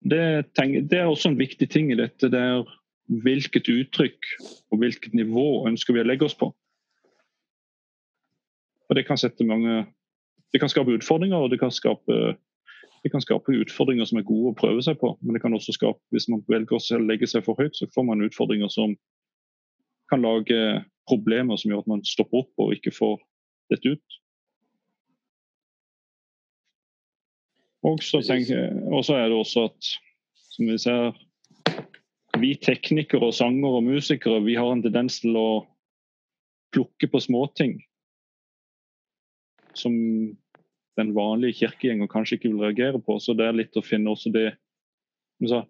Det, 0.05 0.53
det 0.91 0.99
er 0.99 1.09
også 1.09 1.33
en 1.33 1.39
viktig 1.41 1.69
ting 1.71 1.91
i 1.93 1.99
dette. 1.99 2.29
Det 2.29 2.41
er 2.41 2.67
hvilket 3.25 3.69
uttrykk 3.73 4.31
og 4.73 4.81
hvilket 4.83 5.15
nivå 5.17 5.65
ønsker 5.69 5.97
vi 5.97 6.03
å 6.03 6.07
legge 6.07 6.29
oss 6.29 6.37
på. 6.37 6.51
Og 8.85 8.97
Det 8.99 9.07
kan 9.09 9.19
sette 9.19 9.47
mange 9.49 9.87
det 10.55 10.61
kan 10.63 10.71
skape 10.71 10.95
utfordringer, 10.95 11.37
og 11.43 11.51
det 11.51 11.59
kan 11.59 11.73
skape, 11.75 12.17
det 13.03 13.11
kan 13.11 13.23
skape 13.23 13.57
utfordringer 13.59 14.07
som 14.07 14.21
er 14.21 14.27
gode 14.29 14.53
å 14.53 14.59
prøve 14.59 14.85
seg 14.87 15.01
på. 15.01 15.17
Men 15.19 15.35
det 15.35 15.41
kan 15.43 15.55
også 15.57 15.75
skape, 15.75 15.99
hvis 16.15 16.29
man 16.31 16.45
velger 16.47 16.79
å 16.79 17.01
legge 17.03 17.27
seg 17.27 17.43
for 17.43 17.59
høyt, 17.59 17.75
så 17.75 17.89
får 17.91 18.07
man 18.07 18.23
utfordringer 18.23 18.71
som 18.71 18.95
kan 20.13 20.23
lage 20.23 20.85
problemer 21.11 21.59
som 21.59 21.73
gjør 21.73 21.83
at 21.83 21.91
man 21.91 22.05
stopper 22.07 22.45
opp 22.45 22.63
og 22.63 22.77
ikke 22.77 22.93
får 22.95 23.17
dette 23.75 23.97
ut. 23.97 24.19
Og 27.85 27.99
så, 28.07 28.23
tenker, 28.25 28.71
og 28.95 29.03
så 29.05 29.19
er 29.19 29.27
det 29.29 29.37
også 29.37 29.67
at, 29.73 29.91
som 30.55 30.71
vi 30.71 30.79
ser 30.79 31.19
Vi 32.39 32.55
teknikere, 32.59 33.33
sangere 33.33 33.79
og 33.79 33.85
musikere 33.87 34.41
vi 34.43 34.57
har 34.59 34.71
en 34.71 34.83
tendens 34.83 35.21
til 35.23 35.37
å 35.39 35.49
plukke 36.75 37.07
på 37.11 37.21
småting 37.23 37.77
som 39.79 39.95
den 40.99 41.15
vanlige 41.17 41.59
kirkegjenger 41.63 42.11
kanskje 42.11 42.39
ikke 42.39 42.53
vil 42.53 42.63
reagere 42.63 43.01
på. 43.03 43.19
Så 43.21 43.35
det 43.37 43.49
er 43.49 43.57
litt 43.57 43.77
å 43.77 43.85
finne 43.85 44.13
også 44.13 44.33
det 44.35 44.53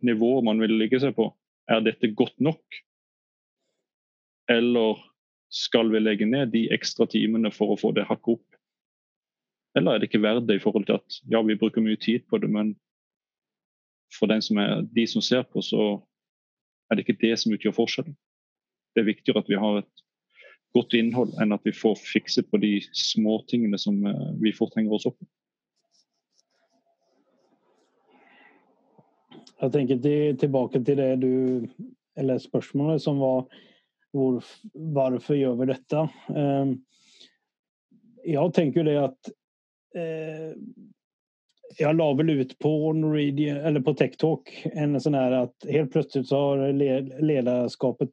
nivået 0.05 0.45
man 0.45 0.61
vil 0.61 0.77
ligge 0.79 1.01
seg 1.03 1.15
på. 1.17 1.31
Er 1.71 1.85
dette 1.85 2.13
godt 2.13 2.37
nok? 2.45 2.81
Eller 4.53 5.01
skal 5.55 5.89
vi 5.93 6.03
legge 6.03 6.29
ned 6.29 6.53
de 6.53 6.67
ekstra 6.75 7.07
timene 7.09 7.53
for 7.55 7.73
å 7.73 7.79
få 7.81 7.95
det 7.97 8.07
hakket 8.09 8.37
opp? 8.37 8.59
Eller 9.75 9.95
er 9.95 10.03
det 10.03 10.11
ikke 10.11 10.23
verdt 10.23 10.47
det 10.49 10.59
i 10.59 10.63
forhold 10.63 10.87
til 10.87 11.01
at 11.01 11.21
ja, 11.33 11.41
vi 11.43 11.57
bruker 11.59 11.83
mye 11.83 11.99
tid 11.99 12.27
på 12.31 12.39
det, 12.39 12.51
men 12.51 12.75
for 14.15 14.31
som 14.45 14.59
er, 14.63 14.85
de 14.95 15.07
som 15.11 15.23
ser 15.25 15.43
på, 15.51 15.63
så 15.65 15.99
er 16.87 16.97
det 16.97 17.05
ikke 17.05 17.23
det 17.25 17.39
som 17.41 17.55
utgjør 17.55 17.75
forskjellen. 17.75 18.15
Det 18.95 19.03
er 19.03 19.09
viktigere 19.09 19.43
at 19.43 19.51
vi 19.51 19.59
har 19.59 19.81
et 19.81 20.04
godt 20.75 20.95
innhold 20.99 21.35
enn 21.43 21.55
at 21.55 21.65
vi 21.65 21.73
får 21.73 21.97
fixa 22.01 22.43
på 22.43 22.59
de 22.63 22.77
småtingene 22.93 23.79
som 23.79 24.07
eh, 24.07 24.31
vi 24.43 24.53
får 24.53 24.73
hänga 24.77 24.93
oss 24.93 25.07
opp 25.07 25.23
i. 25.23 25.27
Jag 29.61 29.73
tänker 29.73 29.99
till, 29.99 30.39
tilbake 30.39 30.79
det 30.79 31.17
du 31.17 31.69
Eller 32.17 32.39
spörsmålet 32.39 33.03
som 33.03 33.19
var 33.19 33.47
hvor, 34.13 34.45
varför 34.73 35.35
gör 35.35 35.55
vi 35.55 35.67
detta? 35.67 36.09
Ehm, 36.37 36.85
jag 38.25 38.55
tänker 38.55 38.85
det 38.85 39.05
att 39.05 39.29
eh, 39.95 40.57
jag 41.79 41.97
la 41.97 42.13
väl 42.15 42.31
ut 42.31 42.59
på 42.59 42.93
Norwegian, 42.93 43.57
eller 43.57 43.81
på 43.81 43.95
TechTalk 43.95 44.63
en 44.65 45.01
sån 45.01 45.15
här 45.15 45.33
att 45.33 45.67
helt 45.69 45.93
plötsligt 45.93 46.29
så 46.29 46.37
har 46.37 46.73
ledarskapet 47.23 48.11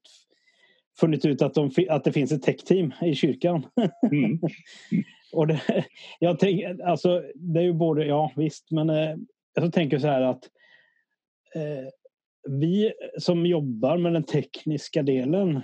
funnit 1.00 1.25
ut 1.25 1.41
att, 1.41 1.53
de, 1.53 1.71
att 1.89 2.03
det 2.03 2.12
finns 2.12 2.31
ett 2.31 2.43
tech-team 2.43 2.93
i 3.01 3.15
kyrkan. 3.15 3.65
Mm. 4.12 4.39
och 5.33 5.48
det, 5.48 5.86
jag 6.19 6.39
tänk, 6.39 6.79
alltså, 6.83 7.24
det 7.36 7.60
är 7.60 7.63
ju 7.63 7.74
både, 7.74 8.05
ja 8.05 8.31
visst, 8.36 8.71
men 8.71 8.89
eh, 8.89 9.15
jag 9.53 9.74
tänker 9.74 10.00
så 10.00 10.07
här 10.07 10.21
att 10.21 10.50
eh, 11.55 11.88
vi 12.50 12.93
som 13.17 13.45
jobbar 13.45 13.98
med 13.98 14.13
den 14.13 14.24
tekniska 14.24 15.03
delen 15.03 15.62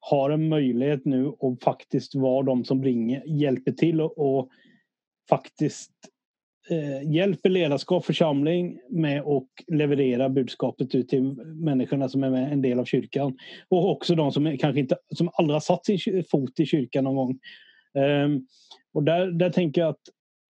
har 0.00 0.30
en 0.30 0.48
möjlighet 0.48 1.04
nu 1.04 1.28
att 1.28 1.62
faktiskt 1.62 2.14
vara 2.14 2.42
de 2.42 2.64
som 2.64 2.84
ringer, 2.84 3.22
hjälper 3.26 3.72
till 3.72 4.00
och, 4.00 4.18
och 4.18 4.50
faktiskt 5.28 5.92
eh, 6.70 7.12
hjälper 7.12 7.50
ledarskap 7.50 8.04
församling 8.04 8.80
med 8.88 9.20
att 9.20 9.48
leverera 9.66 10.28
budskapet 10.28 10.94
ut 10.94 11.08
till 11.08 11.22
människorna 11.44 12.08
som 12.08 12.22
är 12.22 12.32
en 12.32 12.62
del 12.62 12.78
av 12.78 12.84
kyrkan. 12.84 13.38
Och 13.68 13.90
också 13.90 14.14
de 14.14 14.32
som 14.32 14.58
kanske 14.58 14.80
inte 14.80 14.96
som 15.14 15.30
aldrig 15.32 15.54
har 15.54 15.60
satt 15.60 15.86
sin 15.86 16.24
fot 16.30 16.60
i 16.60 16.66
kyrkan 16.66 17.04
någon 17.04 17.16
gång. 17.16 17.38
Um, 18.04 18.46
och 18.92 19.02
där, 19.02 19.26
där 19.26 19.50
tänker 19.50 19.80
jag 19.80 19.90
att 19.90 20.08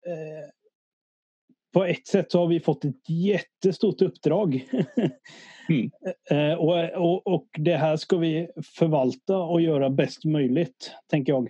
eh, 0.07 0.51
på 1.73 1.85
ett 1.85 2.07
sätt 2.07 2.33
så 2.33 2.39
har 2.39 2.47
vi 2.47 2.61
fått 2.61 2.85
ett 2.85 3.09
jättestort 3.09 4.03
uppdrag. 4.03 4.65
mm. 5.69 5.91
Eh, 6.31 6.53
och, 6.53 6.91
och, 6.95 7.27
och 7.27 7.47
det 7.59 7.77
här 7.77 7.97
ska 7.97 8.17
vi 8.17 8.49
förvalta 8.79 9.39
och 9.39 9.61
göra 9.61 9.91
bäst 9.91 10.25
möjligt, 10.25 10.93
tänker 11.11 11.33
jag. 11.33 11.49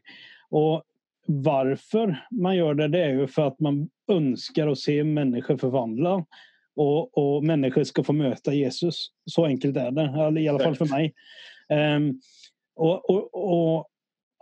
Och 0.50 0.82
varför 1.30 2.26
man 2.30 2.56
gör 2.56 2.74
det, 2.74 2.88
det 2.88 3.04
är 3.04 3.08
ju 3.08 3.26
för 3.26 3.46
att 3.46 3.60
man 3.60 3.88
önskar 4.10 4.68
att 4.68 4.78
se 4.78 5.04
människor 5.04 5.56
förvandla. 5.56 6.24
Och, 6.76 7.18
och 7.18 7.44
människor 7.44 7.84
ska 7.84 8.04
få 8.04 8.12
möta 8.12 8.54
Jesus. 8.54 9.08
Så 9.24 9.44
enkelt 9.44 9.76
är 9.76 9.90
det, 10.30 10.40
i 10.40 10.48
alla 10.48 10.58
fall 10.58 10.76
för 10.76 10.86
mig. 10.86 11.14
Um, 11.96 12.20
och, 12.76 13.10
och, 13.10 13.34
och, 13.34 13.88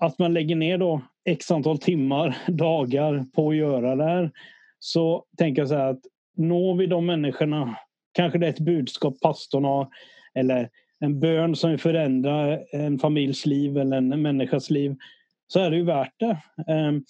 att 0.02 0.18
man 0.18 0.34
lägger 0.34 0.56
ner 0.56 0.78
då 0.78 1.02
x 1.24 1.50
antal 1.50 1.78
timmar, 1.78 2.36
dagar 2.48 3.26
på 3.34 3.50
att 3.50 3.56
göra 3.56 3.96
det 3.96 4.04
här. 4.04 4.30
Så 4.78 5.24
tänker 5.38 5.62
jag 5.62 5.68
så 5.68 5.74
här 5.74 5.90
att 5.90 6.00
når 6.36 6.74
vi 6.76 6.86
de 6.86 7.06
människorna, 7.06 7.78
kanske 8.12 8.38
det 8.38 8.46
är 8.46 8.50
ett 8.50 8.60
budskap 8.60 9.20
pastorn 9.20 9.64
har 9.64 9.88
eller 10.34 10.68
en 11.00 11.20
bön 11.20 11.56
som 11.56 11.78
förändrar 11.78 12.64
en 12.72 12.98
familjs 12.98 13.46
liv 13.46 13.78
eller 13.78 13.96
en 13.96 14.22
människas 14.22 14.70
liv 14.70 14.96
så 15.46 15.60
är 15.60 15.70
det 15.70 15.76
ju 15.76 15.84
värt 15.84 16.14
det. 16.16 16.42
Ehm, 16.72 17.04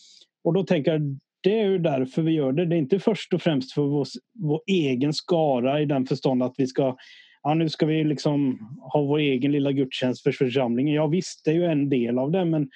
och 0.44 0.54
då 0.54 0.64
tänker 0.64 0.92
jag 0.92 1.18
det 1.40 1.60
är 1.60 1.68
ju 1.68 1.78
därför 1.78 2.22
vi 2.22 2.32
gör 2.32 2.52
det. 2.52 2.66
Det 2.66 2.76
är 2.76 2.78
inte 2.78 2.98
först 2.98 3.32
och 3.34 3.42
främst 3.42 3.72
för 3.72 3.82
vår, 3.82 4.06
vår 4.34 4.60
egen 4.66 5.12
skara 5.12 5.80
i 5.80 5.86
den 5.86 6.06
förstånd 6.06 6.42
att 6.42 6.54
vi 6.58 6.66
ska 6.66 6.96
ja, 7.42 7.54
nu 7.54 7.68
ska 7.68 7.86
vi 7.86 8.04
liksom 8.04 8.58
ha 8.92 9.02
vår 9.02 9.18
egen 9.18 9.52
lilla 9.52 9.72
gudstjänst 9.72 10.22
för 10.22 10.32
församlingen. 10.32 10.94
Ja 10.94 11.06
visst, 11.06 11.44
det 11.44 11.50
är 11.50 11.54
ju 11.54 11.64
en 11.64 11.88
del 11.88 12.18
av 12.18 12.30
det 12.30 12.44
men 12.44 12.70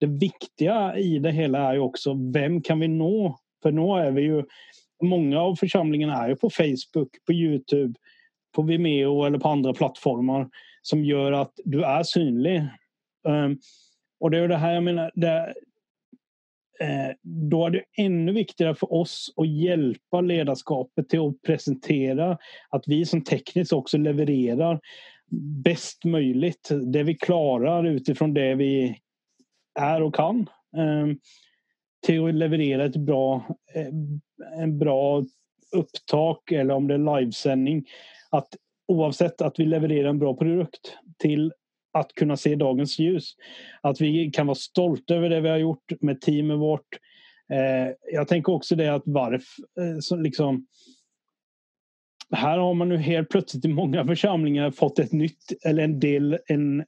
det 0.00 0.06
viktiga 0.06 0.98
i 0.98 1.18
det 1.18 1.32
hela 1.32 1.58
är 1.58 1.74
ju 1.74 1.80
också 1.80 2.14
vem 2.34 2.62
kan 2.62 2.80
vi 2.80 2.88
nå? 2.88 3.38
För 3.62 3.72
nu 3.72 3.82
är 3.82 4.10
vi 4.10 4.22
ju 4.22 4.44
många 5.02 5.40
av 5.40 5.56
församlingarna 5.56 6.24
är 6.24 6.28
ju 6.28 6.36
på 6.36 6.50
Facebook, 6.50 7.08
på 7.26 7.32
Youtube, 7.32 7.94
på 8.54 8.62
Vimeo 8.62 9.24
eller 9.24 9.38
på 9.38 9.48
andra 9.48 9.72
plattformar 9.72 10.48
som 10.82 11.04
gör 11.04 11.32
att 11.32 11.52
du 11.64 11.84
är 11.84 12.02
synlig. 12.02 12.56
Ehm, 13.28 13.58
och 14.22 14.30
det 14.30 14.38
är 14.38 14.48
det 14.48 14.56
här 14.56 14.74
jag 14.74 14.82
menar, 14.82 15.10
det, 15.14 15.54
eh, 16.80 17.16
då 17.22 17.66
är 17.66 17.70
det 17.70 17.84
ännu 17.96 18.32
viktigare 18.32 18.74
för 18.74 18.92
oss 18.92 19.34
att 19.36 19.48
hjälpa 19.48 20.20
ledarskapet 20.20 21.08
till 21.08 21.20
att 21.20 21.42
presentera 21.42 22.38
att 22.68 22.88
vi 22.88 23.06
som 23.06 23.24
tekniskt 23.24 23.72
också 23.72 23.98
levererar 23.98 24.80
bäst 25.64 26.04
möjligt. 26.04 26.68
Det 26.92 27.02
vi 27.02 27.14
klarar 27.14 27.84
utifrån 27.84 28.34
det 28.34 28.54
vi 28.54 28.98
är 29.80 30.02
och 30.02 30.14
kan. 30.14 30.48
Eh, 30.76 31.06
till 32.06 32.28
att 32.28 32.34
leverera 32.34 32.84
ett 32.84 32.96
bra, 32.96 33.46
eh, 33.74 33.88
en 34.62 34.78
bra 34.78 35.24
upptak 35.76 36.52
eller 36.52 36.74
om 36.74 36.88
det 36.88 36.94
är 36.94 37.20
livesändning. 37.20 37.84
Att 38.30 38.48
oavsett 38.88 39.40
att 39.40 39.58
vi 39.58 39.64
levererar 39.64 40.08
en 40.08 40.18
bra 40.18 40.36
produkt 40.36 40.98
till 41.18 41.52
att 41.92 42.14
kunna 42.14 42.36
se 42.36 42.54
dagens 42.54 42.98
ljus. 42.98 43.36
Att 43.80 44.00
vi 44.00 44.30
kan 44.30 44.46
vara 44.46 44.54
stolta 44.54 45.14
över 45.14 45.28
det 45.28 45.40
vi 45.40 45.48
har 45.48 45.56
gjort 45.56 45.92
med 46.00 46.20
teamet 46.20 46.58
vårt. 46.58 46.98
Eh, 47.52 47.94
jag 48.12 48.28
tänker 48.28 48.52
också 48.52 48.76
det 48.76 48.88
att 48.88 49.02
varför 49.04 50.14
eh, 50.14 50.22
liksom 50.22 50.66
här 52.30 52.58
har 52.58 52.74
man 52.74 52.88
nu 52.88 52.96
helt 52.96 53.28
plötsligt 53.28 53.64
i 53.64 53.68
många 53.68 54.06
församlingar 54.06 54.70
fått 54.70 54.98
ett 54.98 55.12
nytt 55.12 55.52
eller 55.64 55.84
en 55.84 56.00
del 56.00 56.38
en 56.46 56.84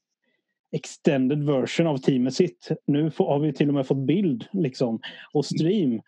extended 0.73 1.47
version 1.47 1.87
av 1.87 1.99
teamet 1.99 2.35
sitt. 2.35 2.69
Nu 2.87 3.11
får, 3.11 3.27
har 3.27 3.39
vi 3.39 3.53
till 3.53 3.69
och 3.69 3.75
med 3.75 3.87
fått 3.87 4.07
bild 4.07 4.45
liksom 4.53 5.01
och 5.33 5.47
stream. 5.47 6.01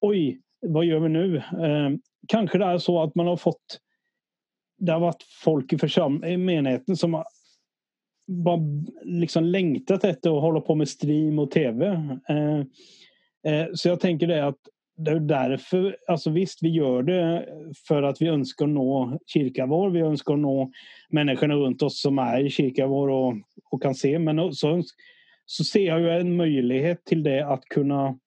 Oj, 0.00 0.40
vad 0.60 0.84
gör 0.84 1.00
vi 1.00 1.08
nu? 1.08 1.36
Eh, 1.36 1.90
kanske 2.28 2.58
det 2.58 2.64
är 2.64 2.78
så 2.78 3.02
att 3.02 3.14
man 3.14 3.26
har 3.26 3.36
fått 3.36 3.80
det 4.78 4.92
har 4.92 5.00
varit 5.00 5.22
folk 5.22 5.72
i 6.24 6.36
menigheten 6.36 6.96
som 6.96 7.14
har 7.14 7.24
bara 8.26 8.60
liksom 9.02 9.44
längtat 9.44 10.04
efter 10.04 10.36
att 10.36 10.42
hålla 10.42 10.60
på 10.60 10.74
med 10.74 10.88
stream 10.88 11.38
och 11.38 11.50
tv. 11.50 11.86
Eh, 12.28 12.58
eh, 13.52 13.66
så 13.74 13.88
jag 13.88 14.00
tänker 14.00 14.26
det 14.26 14.46
att 14.46 14.58
det 14.96 15.10
är 15.10 15.20
därför, 15.20 15.96
alltså 16.06 16.30
visst 16.30 16.62
vi 16.62 16.68
gör 16.68 17.02
det 17.02 17.48
för 17.88 18.02
att 18.02 18.22
vi 18.22 18.28
önskar 18.28 18.66
nå 18.66 19.18
kyrkan 19.26 19.68
vår, 19.68 19.90
vi 19.90 20.00
önskar 20.00 20.36
nå 20.36 20.70
människorna 21.10 21.54
runt 21.54 21.82
oss 21.82 22.00
som 22.00 22.18
är 22.18 22.46
i 22.46 22.50
kyrkan 22.50 22.90
vår 22.90 23.08
och, 23.08 23.34
och 23.70 23.82
kan 23.82 23.94
se. 23.94 24.18
Men 24.18 24.54
så, 24.54 24.82
så 25.46 25.64
ser 25.64 25.86
jag 25.86 26.00
ju 26.00 26.10
en 26.10 26.36
möjlighet 26.36 27.04
till 27.04 27.22
det 27.22 27.46
att 27.46 27.64
kunna 27.64 28.18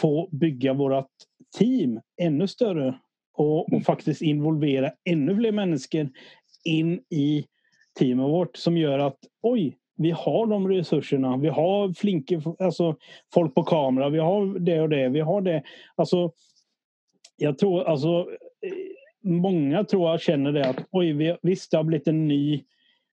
få 0.00 0.28
bygga 0.32 0.72
vårt 0.72 1.10
team 1.58 2.00
ännu 2.22 2.48
större 2.48 2.98
och, 3.34 3.60
och 3.60 3.72
mm. 3.72 3.84
faktiskt 3.84 4.22
involvera 4.22 4.92
ännu 5.04 5.36
fler 5.36 5.52
människor 5.52 6.10
in 6.64 7.00
i 7.10 7.44
teamet 7.98 8.26
vårt 8.26 8.56
som 8.56 8.76
gör 8.76 8.98
att 8.98 9.18
oj, 9.42 9.78
vi 9.96 10.10
har 10.10 10.46
de 10.46 10.68
resurserna. 10.68 11.36
Vi 11.36 11.48
har 11.48 11.94
flinke, 11.94 12.42
alltså 12.58 12.96
folk 13.34 13.54
på 13.54 13.62
kamera. 13.62 14.08
Vi 14.08 14.18
har 14.18 14.58
det 14.58 14.80
och 14.80 14.88
det. 14.88 15.08
Vi 15.08 15.20
har 15.20 15.40
det. 15.40 15.62
Alltså, 15.94 16.32
jag 17.36 17.58
tror 17.58 17.84
alltså 17.84 18.26
många 19.22 19.84
tror 19.84 20.10
jag 20.10 20.20
känner 20.20 20.52
det 20.52 20.68
att 20.68 20.76
oj, 20.90 21.12
vi, 21.12 21.36
visst 21.42 21.70
det 21.70 21.76
har 21.76 21.84
blivit 21.84 22.08
en 22.08 22.28
ny 22.28 22.64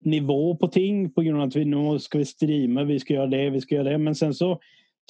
nivå 0.01 0.55
på 0.55 0.67
ting 0.67 1.13
på 1.13 1.21
grund 1.21 1.41
av 1.41 1.47
att 1.47 1.55
vi 1.55 1.65
nu 1.65 1.99
ska 1.99 2.17
vi 2.17 2.25
streama, 2.25 2.83
vi 2.83 2.99
ska 2.99 3.13
göra 3.13 3.27
det, 3.27 3.49
vi 3.49 3.61
ska 3.61 3.75
göra 3.75 3.89
det. 3.89 3.97
Men 3.97 4.15
sen 4.15 4.33
så 4.33 4.59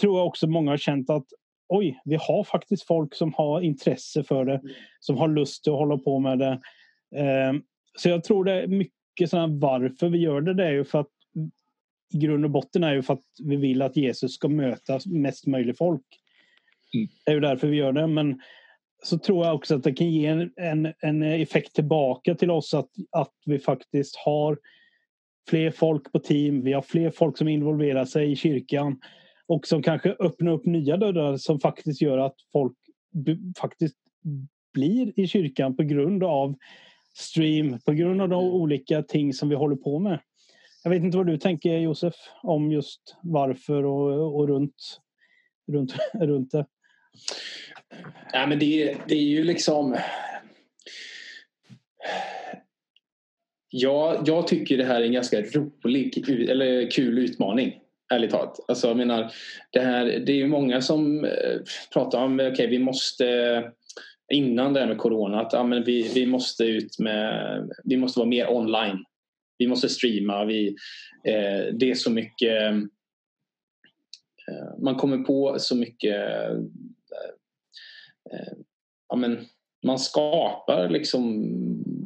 tror 0.01 0.17
jag 0.17 0.27
också 0.27 0.47
många 0.47 0.71
har 0.71 0.77
känt 0.77 1.09
att 1.09 1.25
oj, 1.69 2.01
vi 2.05 2.15
har 2.15 2.43
faktiskt 2.43 2.87
folk 2.87 3.15
som 3.15 3.33
har 3.33 3.61
intresse 3.61 4.23
för 4.23 4.45
det, 4.45 4.61
som 4.99 5.17
har 5.17 5.27
lust 5.27 5.67
att 5.67 5.73
hålla 5.73 5.97
på 5.97 6.19
med 6.19 6.39
det. 6.39 6.59
Ehm, 7.15 7.61
så 7.97 8.09
jag 8.09 8.23
tror 8.23 8.43
det 8.43 8.61
är 8.61 8.67
mycket 8.67 8.98
mycket 9.19 9.29
sådana 9.29 9.59
varför 9.59 10.09
vi 10.09 10.17
gör 10.17 10.41
det, 10.41 10.53
det 10.53 10.65
är 10.65 10.71
ju 10.71 10.83
för 10.83 10.99
att 10.99 11.07
i 12.13 12.17
grund 12.17 12.45
och 12.45 12.51
botten 12.51 12.83
är 12.83 12.93
ju 12.93 13.01
för 13.01 13.13
att 13.13 13.25
vi 13.43 13.55
vill 13.55 13.81
att 13.81 13.97
Jesus 13.97 14.33
ska 14.33 14.47
möta 14.47 14.99
mest 15.05 15.47
möjligt 15.47 15.77
folk. 15.77 16.05
Mm. 16.93 17.07
Det 17.25 17.31
är 17.31 17.35
ju 17.35 17.41
därför 17.41 17.67
vi 17.67 17.77
gör 17.77 17.91
det. 17.91 18.07
Men 18.07 18.41
så 19.03 19.17
tror 19.17 19.45
jag 19.45 19.55
också 19.55 19.75
att 19.75 19.83
det 19.83 19.93
kan 19.93 20.11
ge 20.11 20.25
en, 20.25 20.51
en, 20.55 20.93
en 20.99 21.23
effekt 21.23 21.75
tillbaka 21.75 22.35
till 22.35 22.51
oss 22.51 22.73
att, 22.73 22.89
att 23.11 23.33
vi 23.45 23.59
faktiskt 23.59 24.15
har 24.15 24.57
fler 25.49 25.71
folk 25.71 26.11
på 26.11 26.19
team. 26.19 26.61
Vi 26.61 26.73
har 26.73 26.81
fler 26.81 27.09
folk 27.09 27.37
som 27.37 27.47
involverar 27.47 28.05
sig 28.05 28.31
i 28.31 28.35
kyrkan 28.35 28.99
och 29.47 29.67
som 29.67 29.83
kanske 29.83 30.15
öppnar 30.19 30.51
upp 30.51 30.65
nya 30.65 30.97
dörrar 30.97 31.37
som 31.37 31.59
faktiskt 31.59 32.01
gör 32.01 32.17
att 32.17 32.35
folk 32.51 32.77
faktiskt 33.59 33.95
blir 34.73 35.19
i 35.19 35.27
kyrkan 35.27 35.75
på 35.75 35.83
grund 35.83 36.23
av 36.23 36.55
stream 37.19 37.79
på 37.79 37.91
grund 37.93 38.21
av 38.21 38.29
de 38.29 38.43
mm. 38.43 38.53
olika 38.53 39.03
ting 39.03 39.33
som 39.33 39.49
vi 39.49 39.55
håller 39.55 39.75
på 39.75 39.99
med. 39.99 40.19
Jag 40.83 40.91
vet 40.91 41.03
inte 41.03 41.17
vad 41.17 41.27
du 41.27 41.37
tänker 41.37 41.77
Josef 41.77 42.15
om 42.43 42.71
just 42.71 43.15
varför 43.21 43.85
och, 43.85 44.35
och 44.35 44.47
runt, 44.47 44.99
runt, 45.71 45.93
runt 46.13 46.51
det. 46.51 46.65
Ja, 48.33 48.47
men 48.47 48.59
det, 48.59 48.97
det 49.07 49.15
är 49.15 49.23
ju 49.23 49.43
liksom... 49.43 49.97
Ja, 53.71 54.23
jag 54.25 54.47
tycker 54.47 54.77
det 54.77 54.85
här 54.85 55.01
är 55.01 55.05
en 55.05 55.11
ganska 55.11 55.41
rolig 55.41 56.29
eller 56.49 56.91
kul 56.91 57.19
utmaning. 57.19 57.79
Ärligt 58.13 58.31
talat. 58.31 58.59
Alltså, 58.67 58.87
jag 58.87 58.97
menar, 58.97 59.31
det, 59.71 59.79
här, 59.79 60.05
det 60.05 60.31
är 60.31 60.35
ju 60.35 60.47
många 60.47 60.81
som 60.81 61.25
eh, 61.25 61.31
pratar 61.93 62.23
om 62.23 62.39
okay, 62.39 62.67
vi 62.67 62.79
måste 62.79 63.25
innan 64.29 64.73
det 64.73 64.79
här 64.79 64.87
med 64.87 64.97
corona 64.97 65.41
att 65.41 65.53
ja, 65.53 65.63
men 65.63 65.83
vi, 65.83 66.11
vi 66.13 66.25
måste 66.25 66.63
ut 66.63 66.99
med, 66.99 67.69
vi 67.83 67.97
måste 67.97 68.19
vara 68.19 68.29
mer 68.29 68.51
online. 68.51 69.05
Vi 69.57 69.67
måste 69.67 69.89
streama. 69.89 70.45
Vi, 70.45 70.67
eh, 71.23 71.73
det 71.73 71.91
är 71.91 71.95
så 71.95 72.11
mycket 72.11 72.71
eh, 74.47 74.81
man 74.81 74.95
kommer 74.95 75.17
på 75.17 75.55
så 75.59 75.75
mycket 75.75 76.15
eh, 76.15 76.51
eh 78.31 78.53
ja, 79.09 79.15
men 79.15 79.45
man 79.85 79.99
skapar 79.99 80.89
liksom 80.89 81.45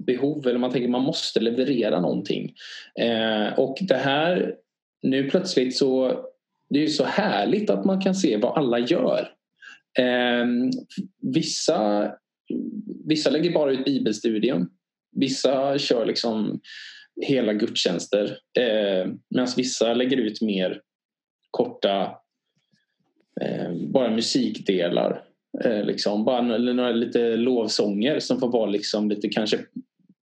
behov 0.05 0.47
eller 0.47 0.59
man 0.59 0.71
tänker 0.71 0.88
man 0.88 1.01
måste 1.01 1.39
leverera 1.39 2.01
någonting. 2.01 2.53
Eh, 2.99 3.59
och 3.59 3.77
det 3.81 3.97
här 3.97 4.55
nu 5.01 5.29
plötsligt 5.29 5.77
så 5.77 6.23
det 6.69 6.79
är 6.79 6.83
ju 6.83 6.89
så 6.89 7.03
härligt 7.03 7.69
att 7.69 7.86
man 7.86 8.01
kan 8.01 8.15
se 8.15 8.38
vad 8.38 8.57
alla 8.57 8.79
gör. 8.79 9.29
Eh, 9.99 10.45
vissa, 11.34 12.12
vissa 13.06 13.29
lägger 13.29 13.53
bara 13.53 13.71
ut 13.71 13.86
bibelstudium 13.86 14.69
Vissa 15.15 15.77
kör 15.77 16.06
liksom 16.06 16.62
hela 17.21 17.53
gudstjänster 17.53 18.38
eh, 18.60 19.12
medan 19.29 19.47
vissa 19.58 19.93
lägger 19.93 20.17
ut 20.17 20.41
mer 20.41 20.82
korta 21.51 22.17
eh, 23.41 23.73
bara 23.73 24.12
musikdelar. 24.12 25.23
Eh, 25.63 25.84
liksom. 25.84 26.25
Bara 26.25 26.41
några 26.41 26.91
lite 26.91 27.36
lovsånger 27.36 28.19
som 28.19 28.39
får 28.39 28.51
vara 28.51 28.69
liksom 28.69 29.10
lite 29.10 29.29
kanske 29.29 29.58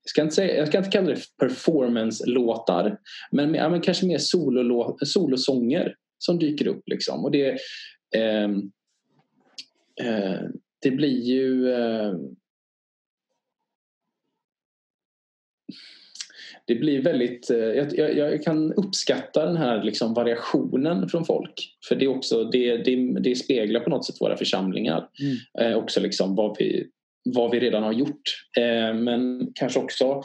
jag 0.06 0.10
ska, 0.10 0.22
inte 0.22 0.36
säga, 0.36 0.58
jag 0.58 0.68
ska 0.68 0.78
inte 0.78 0.90
kalla 0.90 1.08
det 1.08 1.22
performance-låtar 1.40 2.98
men, 3.32 3.54
ja, 3.54 3.70
men 3.70 3.82
kanske 3.82 4.06
mer 4.06 4.18
solosånger 5.06 5.96
som 6.18 6.40
dyker 6.40 6.68
upp. 6.68 6.84
Liksom. 6.86 7.26
Och 7.26 7.32
det, 7.32 7.50
eh, 8.16 8.50
det 10.82 10.92
blir 10.92 11.22
ju 11.22 11.74
eh, 11.74 12.14
det 16.68 16.76
blir 16.76 17.02
väldigt, 17.02 17.50
eh, 17.50 17.58
jag, 17.58 17.98
jag, 17.98 18.18
jag, 18.18 18.44
kan 18.44 18.74
uppskatta 18.74 19.46
den 19.46 19.58
här 19.58 19.84
liksom 19.84 20.14
variationen 20.14 21.10
från 21.10 21.26
folk. 21.26 21.78
För 21.88 21.96
det, 21.96 22.06
är 22.06 22.10
också, 22.10 22.44
det, 22.44 22.78
det, 22.78 23.20
det 23.20 23.36
speglar 23.36 23.80
på 23.80 23.90
något 23.90 24.06
sätt 24.06 24.22
våra 24.22 24.38
församlingar. 24.38 25.08
Mm. 25.22 25.72
Eh, 25.72 25.78
också 25.78 26.00
liksom 26.00 26.36
vad, 26.36 26.56
vi, 26.60 26.88
vad 27.36 27.52
vi 27.52 27.60
redan 27.60 27.84
har 27.84 27.94
gjort. 27.94 28.22
Eh, 28.58 28.94
men 28.94 29.52
kanske 29.56 29.80
också 29.80 30.22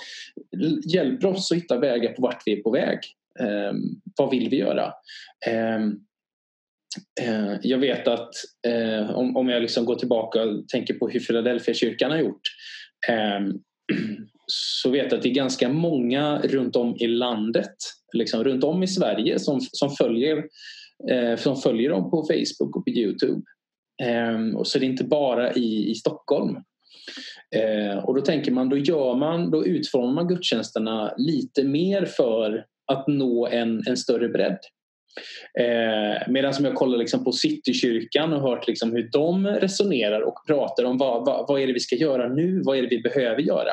hjälper 0.95 1.29
oss 1.29 1.53
att 1.53 1.59
hitta 1.59 1.79
vägar 1.79 2.13
på 2.13 2.23
vart 2.23 2.43
vi 2.47 2.53
är 2.53 2.63
på 2.63 2.71
väg. 2.71 2.99
Eh, 3.41 3.73
vad 4.17 4.31
vill 4.31 4.49
vi 4.49 4.57
göra? 4.57 4.93
Eh, 7.21 7.55
jag 7.63 7.79
vet 7.79 8.09
att 8.09 8.35
eh, 8.67 9.11
om, 9.11 9.37
om 9.37 9.49
jag 9.49 9.63
liksom 9.63 9.85
går 9.85 9.95
tillbaka 9.95 10.43
och 10.43 10.69
tänker 10.69 10.95
på 10.95 11.09
hur 11.09 11.21
Philadelphia 11.21 11.75
kyrkan 11.75 12.11
har 12.11 12.19
gjort 12.19 12.41
ehm, 13.09 13.53
så 14.47 14.91
vet 14.91 15.13
jag 15.13 15.19
att 15.19 15.23
det 15.23 15.29
är 15.29 15.35
ganska 15.35 15.69
många 15.69 16.39
runt 16.39 16.77
om 16.77 16.97
i 16.97 17.07
landet, 17.07 17.75
liksom 18.13 18.45
runt 18.45 18.65
om 18.65 18.83
i 18.83 18.87
Sverige 18.87 19.39
som, 19.39 19.61
som, 19.61 19.91
följer, 19.91 20.45
eh, 21.11 21.37
som 21.37 21.57
följer 21.57 21.91
dem 21.91 22.11
på 22.11 22.23
Facebook 22.23 22.77
och 22.77 22.85
på 22.85 22.91
Youtube. 22.91 23.43
Eh, 24.03 24.57
och 24.57 24.67
så 24.67 24.79
det 24.79 24.85
är 24.85 24.91
inte 24.91 25.05
bara 25.05 25.53
i, 25.53 25.91
i 25.91 25.95
Stockholm. 25.95 26.57
Eh, 27.57 27.99
och 28.05 28.15
då 28.15 28.21
tänker 28.21 28.53
man, 28.53 28.69
då 28.69 28.77
gör 28.77 29.15
man, 29.15 29.51
då 29.51 29.67
utformar 29.67 30.13
man 30.13 30.29
gudstjänsterna 30.29 31.15
lite 31.17 31.65
mer 31.65 32.05
för 32.05 32.65
att 32.93 33.09
nå 33.09 33.47
en, 33.47 33.83
en 33.87 33.97
större 33.97 34.29
bredd. 34.29 34.59
Eh, 35.59 36.29
Medan 36.29 36.53
jag 36.61 36.75
kollar 36.75 36.99
liksom 36.99 37.25
på 37.25 37.33
Citykyrkan 37.33 38.33
och 38.33 38.41
hört 38.41 38.69
liksom 38.69 38.93
hur 38.93 39.09
de 39.13 39.47
resonerar 39.47 40.21
och 40.21 40.47
pratar 40.47 40.85
om 40.85 40.99
vad, 40.99 41.27
vad, 41.27 41.49
vad, 41.49 41.63
är 41.63 41.67
det 41.67 41.73
vi 41.73 41.81
ska 41.81 41.97
göra 41.97 42.29
nu, 42.29 42.63
vad 42.65 42.79
är 42.79 42.83
det 42.83 42.89
vi 42.89 43.03
behöver 43.03 43.43
göra. 43.43 43.73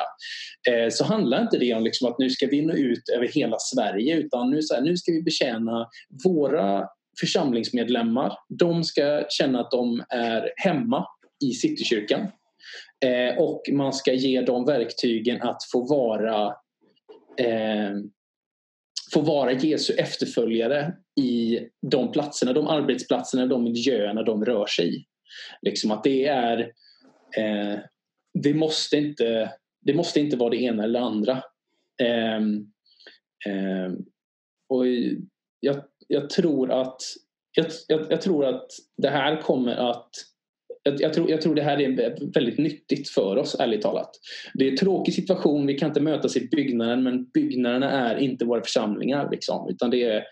Eh, 0.68 0.88
så 0.90 1.04
handlar 1.04 1.42
inte 1.42 1.58
det 1.58 1.74
om 1.74 1.84
liksom 1.84 2.08
att 2.08 2.18
nu 2.18 2.30
ska 2.30 2.46
vi 2.46 2.62
nå 2.62 2.74
ut 2.74 3.08
över 3.16 3.28
hela 3.28 3.56
Sverige 3.58 4.16
utan 4.16 4.50
nu, 4.50 4.62
så 4.62 4.74
här, 4.74 4.82
nu 4.82 4.96
ska 4.96 5.12
vi 5.12 5.22
betjäna 5.22 5.88
våra 6.24 6.88
församlingsmedlemmar. 7.20 8.32
De 8.48 8.84
ska 8.84 9.24
känna 9.28 9.60
att 9.60 9.70
de 9.70 10.04
är 10.08 10.52
hemma 10.56 11.06
i 11.44 11.52
Citykyrkan. 11.52 12.20
Eh, 13.04 13.38
och 13.38 13.62
man 13.72 13.92
ska 13.92 14.12
ge 14.12 14.40
dem 14.40 14.64
verktygen 14.64 15.42
att 15.42 15.58
få 15.72 15.86
vara 15.86 16.46
eh, 17.38 17.90
få 19.12 19.20
vara 19.20 19.52
Jesu 19.52 19.94
efterföljare 19.94 20.92
i 21.20 21.60
de 21.90 22.12
platserna, 22.12 22.52
de 22.52 22.66
arbetsplatserna, 22.66 23.46
de 23.46 23.64
miljöerna 23.64 24.22
de 24.22 24.44
rör 24.44 24.66
sig 24.66 24.96
i. 24.96 25.04
Liksom 25.62 25.90
att 25.90 26.04
det 26.04 26.26
är... 26.26 26.58
Eh, 27.36 27.78
det, 28.34 28.54
måste 28.54 28.96
inte, 28.96 29.52
det 29.80 29.94
måste 29.94 30.20
inte 30.20 30.36
vara 30.36 30.50
det 30.50 30.62
ena 30.62 30.84
eller 30.84 31.00
det 31.00 31.06
andra. 31.06 31.42
Eh, 32.02 32.36
eh, 33.46 33.92
och 34.68 34.86
jag, 35.60 35.84
jag, 36.08 36.30
tror 36.30 36.70
att, 36.70 36.96
jag, 37.52 37.66
jag, 37.88 38.06
jag 38.10 38.22
tror 38.22 38.44
att 38.44 38.66
det 38.96 39.10
här 39.10 39.40
kommer 39.40 39.76
att 39.76 40.10
jag, 40.82 41.00
jag, 41.00 41.12
tror, 41.12 41.30
jag 41.30 41.42
tror 41.42 41.54
det 41.54 41.62
här 41.62 41.80
är 41.80 42.32
väldigt 42.34 42.58
nyttigt 42.58 43.08
för 43.08 43.36
oss, 43.36 43.56
ärligt 43.60 43.82
talat. 43.82 44.10
Det 44.54 44.66
är 44.66 44.70
en 44.70 44.76
tråkig 44.76 45.14
situation, 45.14 45.66
vi 45.66 45.78
kan 45.78 45.88
inte 45.88 46.00
mötas 46.00 46.36
i 46.36 46.48
byggnaden 46.48 47.02
men 47.02 47.24
byggnaderna 47.24 47.90
är 47.90 48.16
inte 48.16 48.44
våra 48.44 48.62
församlingar. 48.62 49.30
Liksom, 49.30 49.68
utan 49.70 49.90
det 49.90 50.02
är 50.02 50.24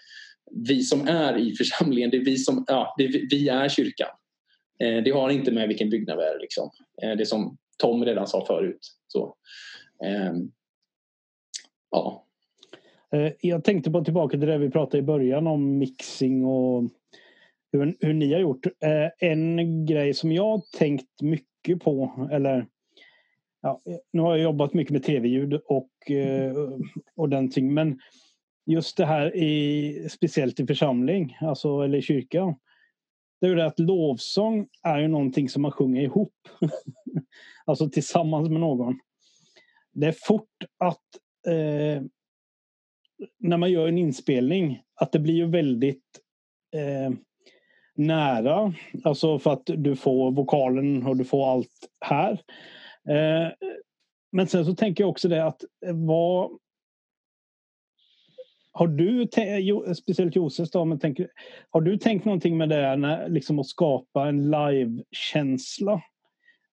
vi 0.50 0.82
som 0.82 1.08
är 1.08 1.38
i 1.38 1.54
församlingen, 1.54 2.10
det 2.10 2.16
är 2.16 2.24
vi 2.24 2.36
som 2.36 2.64
ja, 2.68 2.94
det 2.98 3.04
är, 3.04 3.28
vi 3.30 3.48
är 3.48 3.68
kyrkan. 3.68 4.08
Eh, 4.80 5.02
det 5.02 5.10
har 5.10 5.30
inte 5.30 5.52
med 5.52 5.68
vilken 5.68 5.90
byggnad 5.90 6.18
vi 6.18 6.24
är. 6.24 6.40
Liksom. 6.40 6.70
Eh, 7.02 7.16
det 7.16 7.26
som 7.26 7.56
Tom 7.78 8.04
redan 8.04 8.26
sa 8.26 8.46
förut. 8.46 8.78
Så, 9.08 9.34
ehm, 10.04 10.36
eh, 10.36 10.42
ja. 11.90 12.22
Jag 13.40 13.64
tänkte 13.64 13.90
på 13.90 14.04
tillbaka 14.04 14.38
till 14.38 14.48
det 14.48 14.58
vi 14.58 14.70
pratade 14.70 14.98
i 14.98 15.02
början 15.02 15.46
om 15.46 15.78
mixing 15.78 16.44
och 16.44 16.84
hur, 17.72 17.96
hur 18.00 18.14
ni 18.14 18.32
har 18.32 18.40
gjort. 18.40 18.66
Eh, 18.66 19.28
en 19.30 19.86
grej 19.86 20.14
som 20.14 20.32
jag 20.32 20.62
tänkt 20.78 21.22
mycket 21.22 21.82
på, 21.82 22.28
eller 22.32 22.66
ja, 23.62 23.82
nu 24.12 24.22
har 24.22 24.30
jag 24.30 24.44
jobbat 24.44 24.74
mycket 24.74 24.92
med 24.92 25.02
tv-ljud 25.02 25.54
och, 25.54 26.10
eh, 26.10 26.56
och 27.16 27.28
den 27.28 27.50
ting, 27.50 27.74
men 27.74 28.00
just 28.66 28.96
det 28.96 29.06
här 29.06 29.36
i, 29.36 30.08
speciellt 30.10 30.60
i 30.60 30.66
församling, 30.66 31.36
alltså 31.40 31.80
eller 31.80 31.98
i 31.98 32.02
kyrka. 32.02 32.56
Det 33.40 33.46
är 33.46 33.56
det 33.56 33.66
att 33.66 33.78
lovsång 33.78 34.68
är 34.82 34.98
ju 34.98 35.08
någonting 35.08 35.48
som 35.48 35.62
man 35.62 35.72
sjunger 35.72 36.02
ihop. 36.02 36.34
alltså 37.64 37.90
tillsammans 37.90 38.50
med 38.50 38.60
någon. 38.60 38.98
Det 39.92 40.06
är 40.06 40.16
fort 40.26 40.64
att 40.78 41.04
eh, 41.46 42.02
när 43.38 43.56
man 43.56 43.70
gör 43.70 43.88
en 43.88 43.98
inspelning 43.98 44.82
att 44.94 45.12
det 45.12 45.18
blir 45.18 45.34
ju 45.34 45.46
väldigt 45.46 46.20
eh, 46.74 47.16
nära. 47.98 48.74
Alltså 49.04 49.38
för 49.38 49.52
att 49.52 49.66
du 49.66 49.96
får 49.96 50.30
vokalen 50.30 51.06
och 51.06 51.16
du 51.16 51.24
får 51.24 51.50
allt 51.50 51.88
här. 52.00 52.32
Eh, 53.08 53.52
men 54.32 54.46
sen 54.46 54.64
så 54.64 54.74
tänker 54.74 55.04
jag 55.04 55.10
också 55.10 55.28
det 55.28 55.44
att 55.44 55.64
eh, 55.86 55.94
vad... 55.94 56.58
Har 58.72 58.86
du, 58.86 59.26
speciellt 59.94 60.36
Josef 60.36 60.70
då, 60.70 60.84
men 60.84 60.98
tänk, 60.98 61.20
har 61.70 61.80
du 61.80 61.98
tänkt 61.98 62.24
någonting 62.24 62.56
med 62.56 62.68
det 62.68 62.96
när, 62.96 63.28
liksom 63.28 63.58
att 63.58 63.66
skapa 63.66 64.28
en 64.28 64.50
live-känsla? 64.50 66.02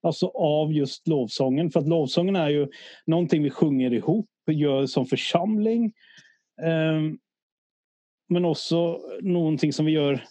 Alltså 0.01 0.27
av 0.27 0.73
just 0.73 1.07
lovsången. 1.07 1.71
För 1.71 1.79
att 1.79 1.87
lovsången 1.87 2.35
är 2.35 2.49
ju 2.49 2.67
någonting 3.05 3.43
vi 3.43 3.49
sjunger 3.49 3.93
ihop, 3.93 4.29
gör 4.51 4.85
som 4.85 5.05
församling. 5.05 5.93
Eh, 6.61 7.01
men 8.29 8.45
också 8.45 8.99
någonting 9.21 9.73
som 9.73 9.85
vi 9.85 9.91
gör 9.91 10.23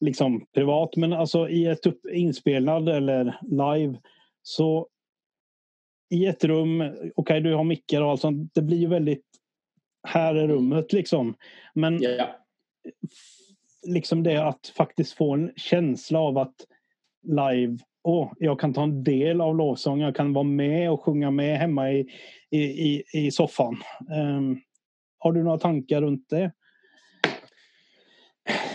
liksom 0.00 0.46
privat. 0.54 0.96
Men 0.96 1.12
alltså 1.12 1.48
i 1.48 1.66
ett 1.66 1.86
upp, 1.86 2.06
inspelad 2.12 2.88
eller 2.88 3.38
live 3.42 3.98
så 4.42 4.88
i 6.10 6.26
ett 6.26 6.44
rum, 6.44 6.80
okej 6.80 7.12
okay, 7.16 7.40
du 7.40 7.54
har 7.54 7.64
mickar 7.64 8.02
och 8.02 8.10
allt 8.10 8.20
sånt. 8.20 8.54
Det 8.54 8.62
blir 8.62 8.78
ju 8.78 8.86
väldigt 8.86 9.24
här 10.02 10.34
är 10.34 10.48
rummet 10.48 10.92
liksom. 10.92 11.34
Men 11.74 12.02
yeah. 12.02 12.28
liksom 13.86 14.22
det 14.22 14.46
att 14.48 14.72
faktiskt 14.76 15.12
få 15.12 15.34
en 15.34 15.52
känsla 15.56 16.18
av 16.18 16.38
att 16.38 16.54
live, 17.22 17.78
åh, 18.02 18.32
jag 18.38 18.60
kan 18.60 18.72
ta 18.72 18.82
en 18.82 19.04
del 19.04 19.40
av 19.40 19.56
lovsången, 19.56 20.04
jag 20.04 20.16
kan 20.16 20.32
vara 20.32 20.44
med 20.44 20.90
och 20.90 21.02
sjunga 21.02 21.30
med 21.30 21.58
hemma 21.58 21.92
i, 21.92 22.06
i, 22.50 22.60
i, 22.60 23.04
i 23.12 23.30
soffan. 23.30 23.76
Um, 24.10 24.60
har 25.18 25.32
du 25.32 25.42
några 25.42 25.58
tankar 25.58 26.00
runt 26.02 26.28
det? 26.28 26.52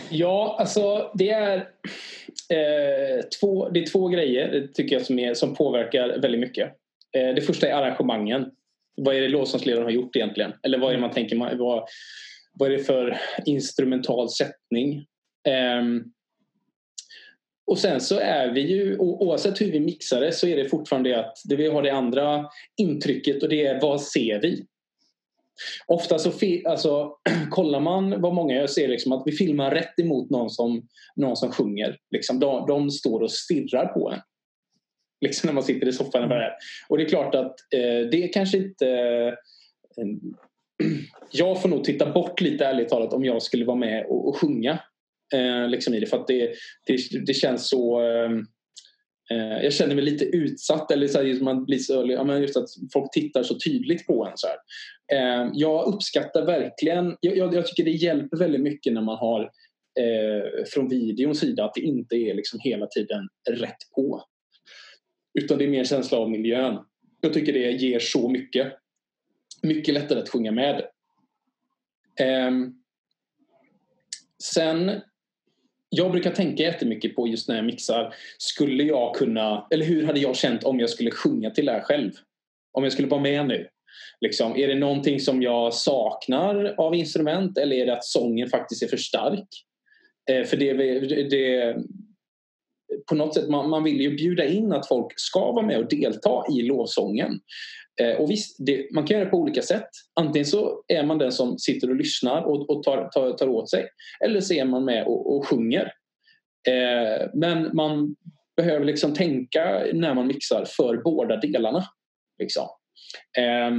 Ja, 0.10 0.56
alltså 0.60 1.12
det 1.14 1.30
är, 1.30 1.58
eh, 2.50 3.24
två, 3.40 3.70
det 3.70 3.80
är 3.80 3.86
två 3.86 4.08
grejer 4.08 4.68
tycker 4.74 4.96
jag 4.96 5.06
som, 5.06 5.20
är, 5.20 5.34
som 5.34 5.56
påverkar 5.56 6.20
väldigt 6.20 6.42
mycket. 6.42 6.74
Eh, 7.18 7.36
det 7.36 7.42
första 7.42 7.68
är 7.68 7.74
arrangemangen. 7.74 8.52
Vad 8.98 9.16
är 9.16 9.22
det 9.22 9.30
låtsasledaren 9.30 9.84
har 9.84 9.92
gjort 9.92 10.16
egentligen? 10.16 10.54
Eller 10.64 10.78
vad 10.78 10.90
är 10.90 10.96
det 10.96 11.02
man 11.02 11.12
tänker, 11.12 11.58
vad, 11.58 11.88
vad 12.54 12.72
är 12.72 12.78
det 12.78 12.84
för 12.84 13.18
instrumental 13.46 14.30
sättning? 14.30 15.06
Eh, 15.48 15.84
och 17.68 17.78
sen 17.78 18.02
så 18.02 18.20
är 18.20 18.52
vi 18.52 18.62
ju, 18.62 18.98
oavsett 18.98 19.62
hur 19.62 19.72
vi 19.72 19.80
mixar 19.80 20.22
det 20.22 20.32
så 20.32 20.48
är 20.48 20.58
det 20.58 20.70
fortfarande 20.70 21.10
det 21.10 21.20
att 21.20 21.38
det 21.46 21.56
vi 21.56 21.68
har 21.68 21.82
det 21.82 21.90
andra 21.90 22.46
intrycket 22.78 23.44
och 23.44 23.50
det 23.50 23.66
är 23.66 23.82
vad 23.82 24.02
ser 24.02 24.42
vi? 24.42 24.66
Ofta 25.88 26.20
så 26.20 26.32
alltså, 26.66 27.12
kollar 27.50 27.80
man 27.80 28.22
vad 28.22 28.34
många 28.34 28.56
gör 28.56 28.68
ser 28.68 28.88
liksom 28.88 29.12
att 29.12 29.24
vi 29.26 29.32
filmar 29.32 29.72
rätt 29.72 30.00
emot 30.00 30.30
någon 30.30 30.50
som, 30.50 30.88
någon 31.16 31.38
som 31.38 31.52
sjunger. 31.52 31.98
Liksom, 32.12 32.40
de, 32.40 32.68
de 32.68 32.92
står 32.92 33.22
och 33.22 33.32
stirrar 33.32 33.86
på 33.86 34.12
en. 34.12 34.20
Liksom 35.22 35.48
när 35.48 35.54
man 35.54 35.64
sitter 35.64 35.88
i 35.88 35.94
soffan. 35.94 36.24
Och, 36.24 36.32
mm. 36.32 36.50
och 36.90 36.98
det 36.98 37.04
är 37.04 37.10
klart 37.10 37.36
att 37.36 37.56
eh, 37.74 38.10
det 38.12 38.24
är 38.24 38.34
kanske 38.34 38.58
inte... 38.58 38.88
Eh, 39.98 40.06
jag 41.32 41.62
får 41.62 41.70
nog 41.70 41.84
titta 41.84 42.12
bort 42.12 42.42
lite 42.42 42.66
ärligt 42.66 42.90
talat 42.90 43.14
om 43.14 43.26
jag 43.26 43.42
skulle 43.42 43.66
vara 43.66 43.78
med 43.78 44.06
och, 44.06 44.28
och 44.28 44.38
sjunga. 44.38 44.80
Eh, 45.34 45.70
liksom 45.70 45.94
i 45.94 46.00
det, 46.00 46.06
för 46.06 46.18
att 46.18 46.28
det, 46.28 46.54
det, 46.86 46.98
det 47.26 47.34
känns 47.34 47.70
så... 47.70 48.02
Eh, 48.02 48.30
Eh, 49.32 49.64
jag 49.64 49.74
känner 49.74 49.96
mig 49.96 50.04
lite 50.04 50.26
utsatt. 50.26 50.92
Eller 50.92 51.08
så 51.08 51.18
här, 51.18 51.26
just 51.26 51.42
man 51.42 51.66
blir 51.66 51.78
så, 51.78 52.06
ja, 52.08 52.24
men 52.24 52.42
just 52.42 52.58
att 52.58 52.70
folk 52.94 53.12
tittar 53.12 53.44
så 53.44 53.60
tydligt 53.60 54.08
på 54.08 54.26
en. 54.26 54.34
Så 54.36 54.48
här. 54.48 54.58
Eh, 55.14 55.50
jag 55.54 55.94
uppskattar 55.94 56.46
verkligen... 56.46 57.18
Jag, 57.20 57.38
jag, 57.38 57.54
jag, 57.54 57.68
tycker 57.68 57.84
det 57.84 57.92
hjälper 57.92 58.38
väldigt 58.38 58.62
mycket 58.62 58.94
när 58.94 59.02
man 59.02 59.18
har 59.18 59.42
eh, 60.00 60.64
från 60.74 60.90
videons 60.90 61.40
sida 61.40 61.66
att 61.66 61.74
det 61.74 61.82
inte 61.82 62.16
är 62.16 62.34
liksom 62.34 62.60
hela 62.64 62.88
tiden 62.88 63.28
rätt 63.50 63.92
på. 63.96 64.24
Utan 65.40 65.58
det 65.58 65.64
är 65.64 65.70
mer 65.70 65.84
känsla 65.84 66.18
av 66.18 66.30
miljön. 66.30 66.80
Jag 67.22 67.34
tycker 67.34 67.54
det 67.54 67.72
ger 67.72 68.00
så 68.00 68.30
mycket. 68.30 68.74
Mycket 69.64 69.94
lättare 69.94 70.20
att 70.20 70.30
sjunga 70.30 70.52
med. 70.52 70.76
Eh, 72.20 72.52
sen 74.44 75.02
jag 75.96 76.12
brukar 76.12 76.32
tänka 76.32 76.64
jättemycket 76.64 77.16
på 77.16 77.28
just 77.28 77.50
när 77.50 77.56
jag 77.56 77.66
mixar. 77.66 78.14
Skulle 78.38 78.84
jag 78.84 79.16
kunna, 79.16 79.68
eller 79.72 79.86
hur 79.86 80.06
hade 80.06 80.20
jag 80.20 80.36
känt 80.36 80.64
om 80.64 80.80
jag 80.80 80.90
skulle 80.90 81.12
sjunga 81.12 81.50
till 81.50 81.66
det 81.66 81.72
här 81.72 81.82
själv? 81.82 82.12
Om 82.74 82.84
jag 82.84 82.94
skulle 82.94 83.08
vara 83.08 83.22
med 83.22 83.48
nu. 83.48 83.68
Liksom, 84.22 84.56
är 84.56 84.68
det 84.68 84.76
någonting 84.76 85.20
som 85.20 85.42
jag 85.42 85.74
saknar 85.74 86.76
av 86.78 86.96
instrument 86.96 87.58
eller 87.58 87.76
är 87.76 87.86
det 87.86 87.94
att 87.94 88.06
sången 88.06 88.50
faktiskt 88.50 88.84
är 88.84 88.88
för 88.88 88.98
stark? 88.98 89.48
Eh, 90.32 90.44
för 90.44 90.58
det, 90.58 90.74
det, 91.30 91.76
på 93.10 93.16
något 93.16 93.34
sätt, 93.34 93.50
man, 93.50 93.70
man 93.70 93.84
vill 93.84 94.02
ju 94.02 94.16
bjuda 94.16 94.46
in 94.46 94.72
att 94.72 94.88
folk 94.88 95.14
ska 95.16 95.52
vara 95.52 95.66
med 95.66 95.78
och 95.78 95.90
delta 95.90 96.44
i 96.52 96.62
lovsången. 96.62 97.40
Eh, 98.02 98.16
och 98.16 98.32
visst, 98.32 98.56
det, 98.60 98.94
man 98.94 99.06
kan 99.06 99.16
göra 99.16 99.26
det 99.26 99.32
på 99.32 99.38
olika 99.38 99.62
sätt. 99.62 99.90
Antingen 100.20 100.46
så 100.46 100.84
är 100.88 101.04
man 101.04 101.18
den 101.18 101.32
som 101.32 101.60
sitter 101.60 101.90
och 101.90 101.96
lyssnar 101.96 102.42
och, 102.42 102.70
och 102.70 102.84
tar, 102.84 103.10
tar, 103.14 103.32
tar 103.32 103.48
åt 103.48 103.70
sig. 103.70 103.88
Eller 104.26 104.42
så 104.42 104.54
är 104.54 104.66
man 104.66 104.86
med 104.86 105.06
och, 105.06 105.36
och 105.36 105.48
sjunger. 105.48 105.94
Eh, 106.68 107.28
men 107.34 107.76
man 107.76 108.16
behöver 108.58 108.86
liksom 108.86 109.14
tänka 109.14 109.84
när 109.94 110.14
man 110.14 110.28
mixar 110.28 110.66
för 110.66 110.98
båda 110.98 111.38
delarna. 111.38 111.84
Liksom. 112.40 112.68
Eh, 113.38 113.72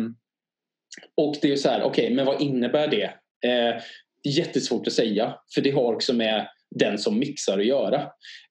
och 1.16 1.36
det 1.42 1.52
är 1.52 1.56
så 1.56 1.68
här, 1.68 1.82
okej, 1.82 2.04
okay, 2.04 2.16
men 2.16 2.26
vad 2.26 2.42
innebär 2.42 2.88
det? 2.88 3.04
Eh, 3.50 3.82
jättesvårt 4.28 4.86
att 4.86 4.92
säga, 4.92 5.34
för 5.54 5.60
det 5.60 5.70
har 5.70 5.94
också 5.94 6.12
med 6.12 6.48
den 6.70 6.98
som 6.98 7.18
mixar 7.18 7.58
att 7.58 7.66
göra. 7.66 8.02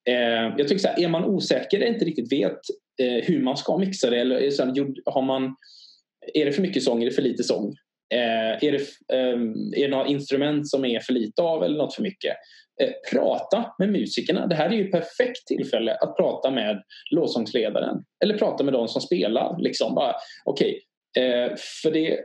Eh, 0.10 0.54
jag 0.58 0.67
tycker 0.67 0.78
så 0.78 0.88
här, 0.88 1.04
är 1.04 1.08
man 1.08 1.25
osäker 1.25 1.82
och 1.82 1.88
inte 1.88 2.06
riktigt 2.06 2.32
vet 2.32 2.60
eh, 3.02 3.24
hur 3.24 3.42
man 3.42 3.58
ska 3.58 3.78
mixa 3.78 4.10
det 4.10 4.20
eller 4.20 4.52
så 4.52 4.64
har 5.06 5.22
man, 5.22 5.56
är 6.34 6.46
det 6.46 6.52
för 6.52 6.62
mycket 6.62 6.84
sång, 6.84 7.02
är 7.02 7.06
det 7.06 7.12
för 7.12 7.22
lite 7.22 7.44
sång? 7.44 7.76
Eh, 8.14 8.68
är, 8.68 8.72
det, 8.72 8.78
eh, 9.14 9.40
är 9.78 9.82
det 9.82 9.88
några 9.88 10.08
instrument 10.08 10.70
som 10.70 10.86
är 10.86 11.00
för 11.00 11.14
lite 11.14 11.42
av 11.42 11.64
eller 11.64 11.78
något 11.78 11.96
för 11.96 12.04
mycket? 12.04 12.36
Eh, 12.82 12.92
prata 13.12 13.74
med 13.80 13.92
musikerna. 13.92 14.48
Det 14.48 14.56
här 14.56 14.70
är 14.70 14.74
ju 14.74 14.86
ett 14.86 14.92
perfekt 14.92 15.48
tillfälle 15.48 15.96
att 15.96 16.18
prata 16.18 16.52
med 16.52 16.84
låtsångsledaren 17.12 18.04
eller 18.24 18.38
prata 18.38 18.64
med 18.64 18.74
de 18.74 18.88
som 18.88 19.02
spelar. 19.02 19.60
Liksom 19.60 19.96
bara, 19.96 20.16
okay, 20.46 20.80
eh, 21.18 21.56
för 21.84 21.92
det 21.92 22.20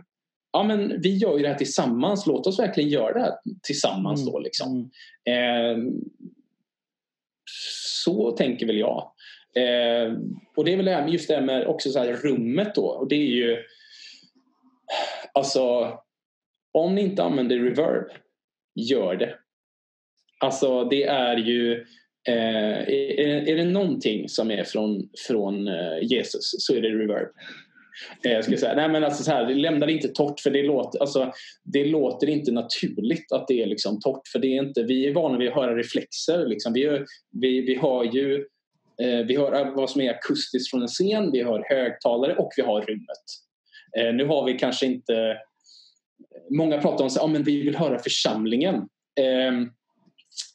ja, 0.52 0.62
men 0.62 1.00
vi 1.00 1.16
gör 1.16 1.36
ju 1.36 1.42
det 1.42 1.48
här 1.48 1.58
tillsammans. 1.58 2.26
Låt 2.26 2.46
oss 2.46 2.58
verkligen 2.58 2.90
göra 2.90 3.12
det 3.12 3.20
här 3.20 3.34
tillsammans. 3.62 4.26
Då, 4.26 4.38
liksom. 4.38 4.90
Mm. 5.30 5.80
Eh, 5.80 5.92
så 8.04 8.30
tänker 8.30 8.66
väl 8.66 8.78
jag. 8.78 9.12
Eh, 9.56 10.12
och 10.56 10.64
det 10.64 10.72
är 10.72 10.76
väl 10.76 10.84
det 10.84 10.92
här, 10.92 11.08
just 11.08 11.28
det 11.28 11.34
här 11.34 11.42
med 11.42 11.66
också 11.66 11.90
så 11.90 11.98
här 11.98 12.12
rummet 12.12 12.74
då. 12.74 12.86
Och 12.86 13.08
det 13.08 13.16
är 13.16 13.26
ju... 13.26 13.56
Alltså, 15.34 15.92
om 16.72 16.94
ni 16.94 17.00
inte 17.00 17.22
använder 17.22 17.58
reverb, 17.58 18.10
gör 18.74 19.16
det. 19.16 19.34
Alltså 20.40 20.84
det 20.84 21.04
är 21.04 21.36
ju... 21.36 21.86
Eh, 22.28 22.78
är, 22.88 23.48
är 23.48 23.56
det 23.56 23.64
någonting 23.64 24.28
som 24.28 24.50
är 24.50 24.64
från, 24.64 25.08
från 25.26 25.68
eh, 25.68 25.98
Jesus 26.02 26.54
så 26.58 26.74
är 26.74 26.80
det 26.80 26.88
reverb. 26.88 27.28
Eh, 28.24 28.32
jag 28.32 28.44
ska 28.44 28.56
säga. 28.56 28.74
Nej, 28.74 28.88
men 28.88 29.04
alltså 29.04 29.24
så 29.24 29.30
här, 29.30 29.54
lämna 29.54 29.86
det 29.86 29.92
inte 29.92 30.08
torrt 30.08 30.40
för 30.40 30.50
det 30.50 30.62
låter, 30.62 30.98
alltså, 30.98 31.32
det 31.64 31.84
låter 31.84 32.28
inte 32.28 32.52
naturligt 32.52 33.32
att 33.32 33.48
det 33.48 33.62
är 33.62 33.66
liksom 33.66 34.00
torrt. 34.00 34.28
För 34.32 34.38
det 34.38 34.46
är 34.46 34.62
inte, 34.62 34.82
vi 34.82 35.06
är 35.06 35.14
vana 35.14 35.38
vid 35.38 35.48
att 35.48 35.54
höra 35.54 35.76
reflexer. 35.76 36.46
Liksom. 36.46 36.72
Vi, 36.72 36.84
är, 36.84 37.04
vi, 37.40 37.60
vi 37.60 37.74
har 37.74 38.04
ju 38.04 38.34
eh, 38.34 38.44
Eh, 39.02 39.26
vi 39.26 39.36
hör 39.36 39.74
vad 39.74 39.90
som 39.90 40.00
är 40.00 40.10
akustiskt 40.10 40.70
från 40.70 40.82
en 40.82 40.88
scen, 40.88 41.32
vi 41.32 41.42
hör 41.42 41.64
högtalare 41.68 42.36
och 42.36 42.52
vi 42.56 42.62
har 42.62 42.80
rummet. 42.80 43.24
Eh, 43.98 44.14
nu 44.14 44.26
har 44.26 44.44
vi 44.44 44.58
kanske 44.58 44.86
inte... 44.86 45.38
Många 46.50 46.80
pratar 46.80 47.04
om 47.04 47.06
att 47.06 47.22
ah, 47.22 47.26
vi 47.26 47.62
vill 47.62 47.76
höra 47.76 47.98
församlingen. 47.98 48.88
Ehm, 49.20 49.70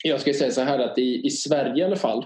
jag 0.04 0.22
ska 0.22 0.34
säga 0.34 0.52
så 0.52 0.62
här 0.62 0.80
att 0.80 0.98
i, 0.98 1.26
i 1.26 1.30
Sverige 1.30 1.84
i 1.84 1.86
alla 1.86 1.96
fall 1.96 2.26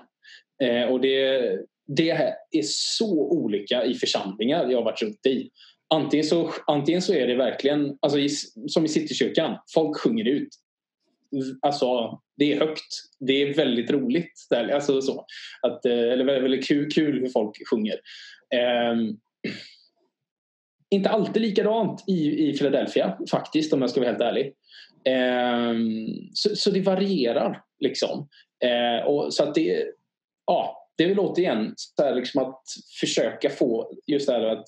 eh, 0.63 0.83
och 0.83 1.01
det 1.01 1.57
det 1.87 2.09
är 2.51 2.61
så 2.63 3.29
olika 3.29 3.85
i 3.85 3.93
församlingar 3.93 4.69
jag 4.69 4.77
har 4.77 4.85
varit 4.85 5.01
runt 5.01 5.25
i. 5.25 5.49
Antingen 5.87 6.25
så, 6.25 6.51
antingen 6.67 7.01
så 7.01 7.13
är 7.13 7.27
det 7.27 7.35
verkligen, 7.35 7.97
alltså 8.01 8.19
i, 8.19 8.29
som 8.67 8.85
i 8.85 8.87
Citykyrkan, 8.87 9.57
folk 9.73 9.97
sjunger 9.97 10.27
ut. 10.27 10.49
Alltså, 11.61 12.19
det 12.37 12.53
är 12.53 12.59
högt. 12.59 12.93
Det 13.19 13.33
är 13.33 13.53
väldigt 13.53 13.91
roligt. 13.91 14.47
Där, 14.49 14.69
alltså 14.69 15.01
så. 15.01 15.25
Att, 15.61 15.85
eh, 15.85 15.91
eller 15.91 16.25
väldigt, 16.25 16.43
väldigt 16.43 16.67
kul, 16.67 16.91
kul 16.91 17.19
hur 17.19 17.29
folk 17.29 17.69
sjunger. 17.69 17.95
Um, 18.91 19.19
inte 20.89 21.09
alltid 21.09 21.41
likadant 21.41 22.03
i, 22.07 22.49
i 22.49 22.57
Philadelphia 22.57 23.17
faktiskt 23.31 23.73
om 23.73 23.81
jag 23.81 23.89
ska 23.89 23.99
vara 23.99 24.09
helt 24.09 24.21
ärlig. 24.21 24.53
Um, 25.09 26.29
så, 26.33 26.55
så, 26.55 26.71
det 26.71 26.81
varierar 26.81 27.61
liksom. 27.79 28.29
Uh, 28.65 29.07
och 29.07 29.33
så 29.33 29.43
att 29.43 29.55
det, 29.55 29.85
ja, 30.45 30.89
det 30.97 31.03
är 31.03 31.07
väl 31.07 31.19
återigen 31.19 31.73
så 31.75 32.03
här 32.03 32.15
liksom 32.15 32.41
att 32.41 32.61
försöka 32.99 33.49
få 33.49 33.91
just 34.07 34.27
det 34.27 34.33
här 34.33 34.45
att 34.45 34.65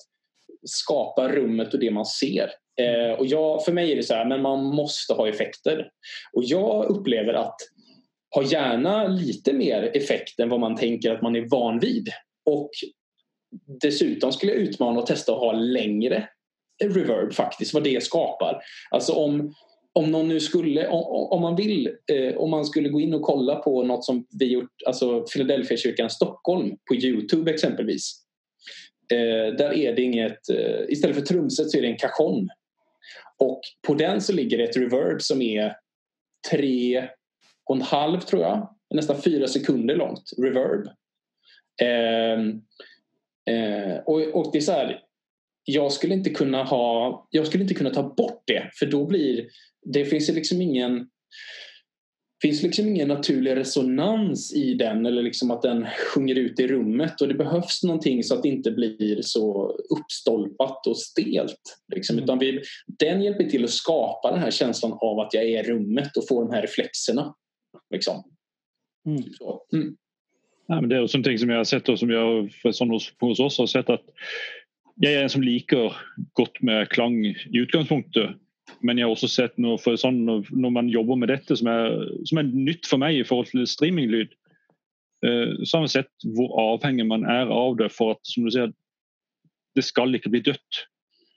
skapa 0.62 1.28
rummet 1.28 1.74
och 1.74 1.80
det 1.80 1.90
man 1.90 2.06
ser. 2.06 2.50
Eh, 2.80 3.18
och 3.18 3.26
jag, 3.26 3.64
för 3.64 3.72
mig 3.72 3.92
är 3.92 3.96
det 3.96 4.02
så 4.02 4.14
här, 4.14 4.24
men 4.24 4.42
man 4.42 4.64
måste 4.64 5.14
ha 5.14 5.28
effekter. 5.28 5.88
Och 6.32 6.44
jag 6.44 6.84
upplever 6.84 7.34
att 7.34 7.56
ha 8.34 8.42
gärna 8.42 9.06
lite 9.06 9.52
mer 9.52 9.90
effekt 9.94 10.40
än 10.40 10.48
vad 10.48 10.60
man 10.60 10.76
tänker 10.76 11.10
att 11.10 11.22
man 11.22 11.36
är 11.36 11.48
van 11.50 11.80
vid. 11.80 12.08
Och 12.50 12.70
dessutom 13.82 14.32
skulle 14.32 14.52
jag 14.52 14.60
utmana 14.60 15.00
och 15.00 15.06
testa 15.06 15.32
att 15.32 15.38
ha 15.38 15.52
längre 15.52 16.28
reverb 16.84 17.32
faktiskt, 17.32 17.74
vad 17.74 17.84
det 17.84 18.04
skapar. 18.04 18.60
Alltså 18.90 19.12
om 19.12 19.54
om 19.98 20.10
någon 20.10 20.28
nu 20.28 20.40
skulle, 20.40 20.88
om, 20.88 21.32
om 21.32 21.42
man 21.42 21.56
vill, 21.56 21.90
eh, 22.12 22.36
om 22.36 22.50
man 22.50 22.64
skulle 22.64 22.88
gå 22.88 23.00
in 23.00 23.14
och 23.14 23.22
kolla 23.22 23.56
på 23.56 23.82
något 23.82 24.04
som 24.04 24.26
vi 24.38 24.52
gjort, 24.52 24.72
alltså 24.86 25.22
Philadelphia 25.22 25.76
kyrkan 25.76 26.10
Stockholm 26.10 26.76
på 26.88 26.94
Youtube 26.94 27.50
exempelvis. 27.50 28.22
Eh, 29.12 29.54
där 29.54 29.72
är 29.72 29.96
det 29.96 30.02
inget, 30.02 30.48
eh, 30.50 30.80
istället 30.88 31.16
för 31.16 31.22
trumset 31.22 31.70
så 31.70 31.78
är 31.78 31.82
det 31.82 31.88
en 31.88 31.96
cajon. 31.96 32.48
Och 33.38 33.60
på 33.86 33.94
den 33.94 34.20
så 34.20 34.32
ligger 34.32 34.58
det 34.58 34.64
ett 34.64 34.76
reverb 34.76 35.22
som 35.22 35.42
är 35.42 35.76
tre 36.50 37.08
och 37.64 37.76
en 37.76 37.82
halv 37.82 38.20
tror 38.20 38.42
jag, 38.42 38.74
nästan 38.94 39.22
fyra 39.22 39.46
sekunder 39.46 39.96
långt 39.96 40.30
reverb. 40.38 40.86
Eh, 41.82 42.40
eh, 43.54 43.98
och, 43.98 44.20
och 44.20 44.52
det 44.52 44.58
är 44.58 44.62
så 44.62 44.72
här, 44.72 45.02
jag 45.64 45.92
skulle 45.92 46.14
inte 46.14 46.30
kunna 46.30 46.64
ha, 46.64 47.26
jag 47.30 47.46
skulle 47.46 47.62
inte 47.62 47.74
kunna 47.74 47.90
ta 47.90 48.02
bort 48.02 48.42
det 48.46 48.70
för 48.78 48.86
då 48.86 49.06
blir 49.06 49.48
det 49.82 50.04
finns 50.04 50.28
liksom 50.28 50.62
ingen 50.62 51.08
finns 52.42 52.62
liksom 52.62 52.88
ingen 52.88 53.08
naturlig 53.08 53.56
resonans 53.56 54.54
i 54.54 54.74
den 54.74 55.06
eller 55.06 55.22
liksom 55.22 55.50
att 55.50 55.62
den 55.62 55.86
sjunger 55.86 56.34
ut 56.34 56.60
i 56.60 56.66
rummet 56.66 57.20
och 57.20 57.28
det 57.28 57.34
behövs 57.34 57.82
någonting 57.82 58.24
så 58.24 58.34
att 58.34 58.42
det 58.42 58.48
inte 58.48 58.70
blir 58.70 59.22
så 59.22 59.76
uppstolpat 59.98 60.86
och 60.86 60.98
stelt. 60.98 61.78
Liksom. 61.94 62.14
Mm. 62.14 62.24
Utan 62.24 62.38
vi, 62.38 62.62
den 62.86 63.22
hjälper 63.22 63.44
till 63.44 63.64
att 63.64 63.70
skapa 63.70 64.30
den 64.30 64.40
här 64.40 64.50
känslan 64.50 64.92
av 64.92 65.20
att 65.20 65.34
jag 65.34 65.44
är 65.44 65.64
i 65.64 65.70
rummet 65.70 66.16
och 66.16 66.28
får 66.28 66.44
de 66.44 66.54
här 66.54 66.62
reflexerna. 66.62 67.34
Liksom. 67.90 68.22
Mm. 69.06 69.22
Mm. 69.72 69.96
Ja, 70.66 70.80
men 70.80 70.88
det 70.88 70.96
är 70.96 71.02
också 71.02 71.18
någonting 71.18 71.38
som 71.38 71.50
jag 71.50 71.56
har 71.56 71.64
sett 71.64 71.88
och 71.88 71.98
som 71.98 72.10
jag 72.10 72.50
sånn 72.74 72.90
hos, 72.90 73.12
hos 73.20 73.40
oss 73.40 73.58
har 73.58 73.66
sett 73.66 73.90
att 73.90 74.04
jag 74.94 75.12
är 75.12 75.22
en 75.22 75.30
som 75.30 75.42
liker 75.42 75.96
godt 76.32 76.62
med 76.62 76.88
klang 76.88 77.26
i 77.26 77.36
utgangspunktet 77.52 78.30
men 78.80 78.98
jeg 78.98 79.06
har 79.06 79.14
også 79.14 79.30
sett 79.30 79.56
noe 79.60 79.78
for 79.82 79.98
sånn, 80.00 80.20
når 80.26 80.74
man 80.74 80.90
jobber 80.92 81.18
med 81.20 81.32
dette, 81.32 81.56
som 81.58 81.70
er, 81.72 81.96
som 82.28 82.40
er 82.40 82.50
nytt 82.52 82.88
for 82.88 83.00
meg 83.02 83.18
i 83.18 83.24
forhold 83.26 83.50
til 83.52 83.66
streaminglyd, 83.68 84.34
eh, 85.26 85.54
så 85.64 85.78
har 85.78 85.86
man 85.86 85.94
sett 85.94 86.28
hvor 86.36 86.54
avhengig 86.62 87.08
man 87.08 87.26
er 87.28 87.50
av 87.52 87.78
det 87.80 87.90
for 87.94 88.16
at 88.16 88.22
som 88.28 88.46
du 88.46 88.52
sier, 88.54 88.74
det 89.76 89.86
skal 89.86 90.14
ikke 90.16 90.32
bli 90.32 90.42
dødt. 90.50 90.84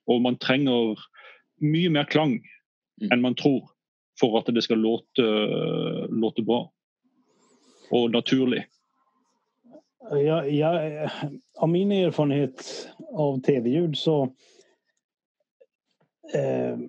Og 0.09 0.21
man 0.25 0.39
trenger 0.41 0.99
mye 1.61 1.91
mer 1.93 2.07
klang 2.09 2.39
mm. 2.39 3.11
enn 3.11 3.23
man 3.23 3.37
tror 3.37 3.63
for 4.19 4.37
at 4.39 4.49
det 4.53 4.63
skal 4.65 4.81
låte, 4.81 5.25
låte 6.13 6.43
bra 6.45 6.65
og 7.91 8.13
naturlig. 8.13 8.63
Ja, 10.11 10.41
ja, 10.45 10.71
av 11.61 11.69
min 11.69 11.91
erfarenhet 11.95 12.63
av 13.13 13.37
tv-ljud 13.45 13.95
så 13.99 14.15
eh, 16.35 16.81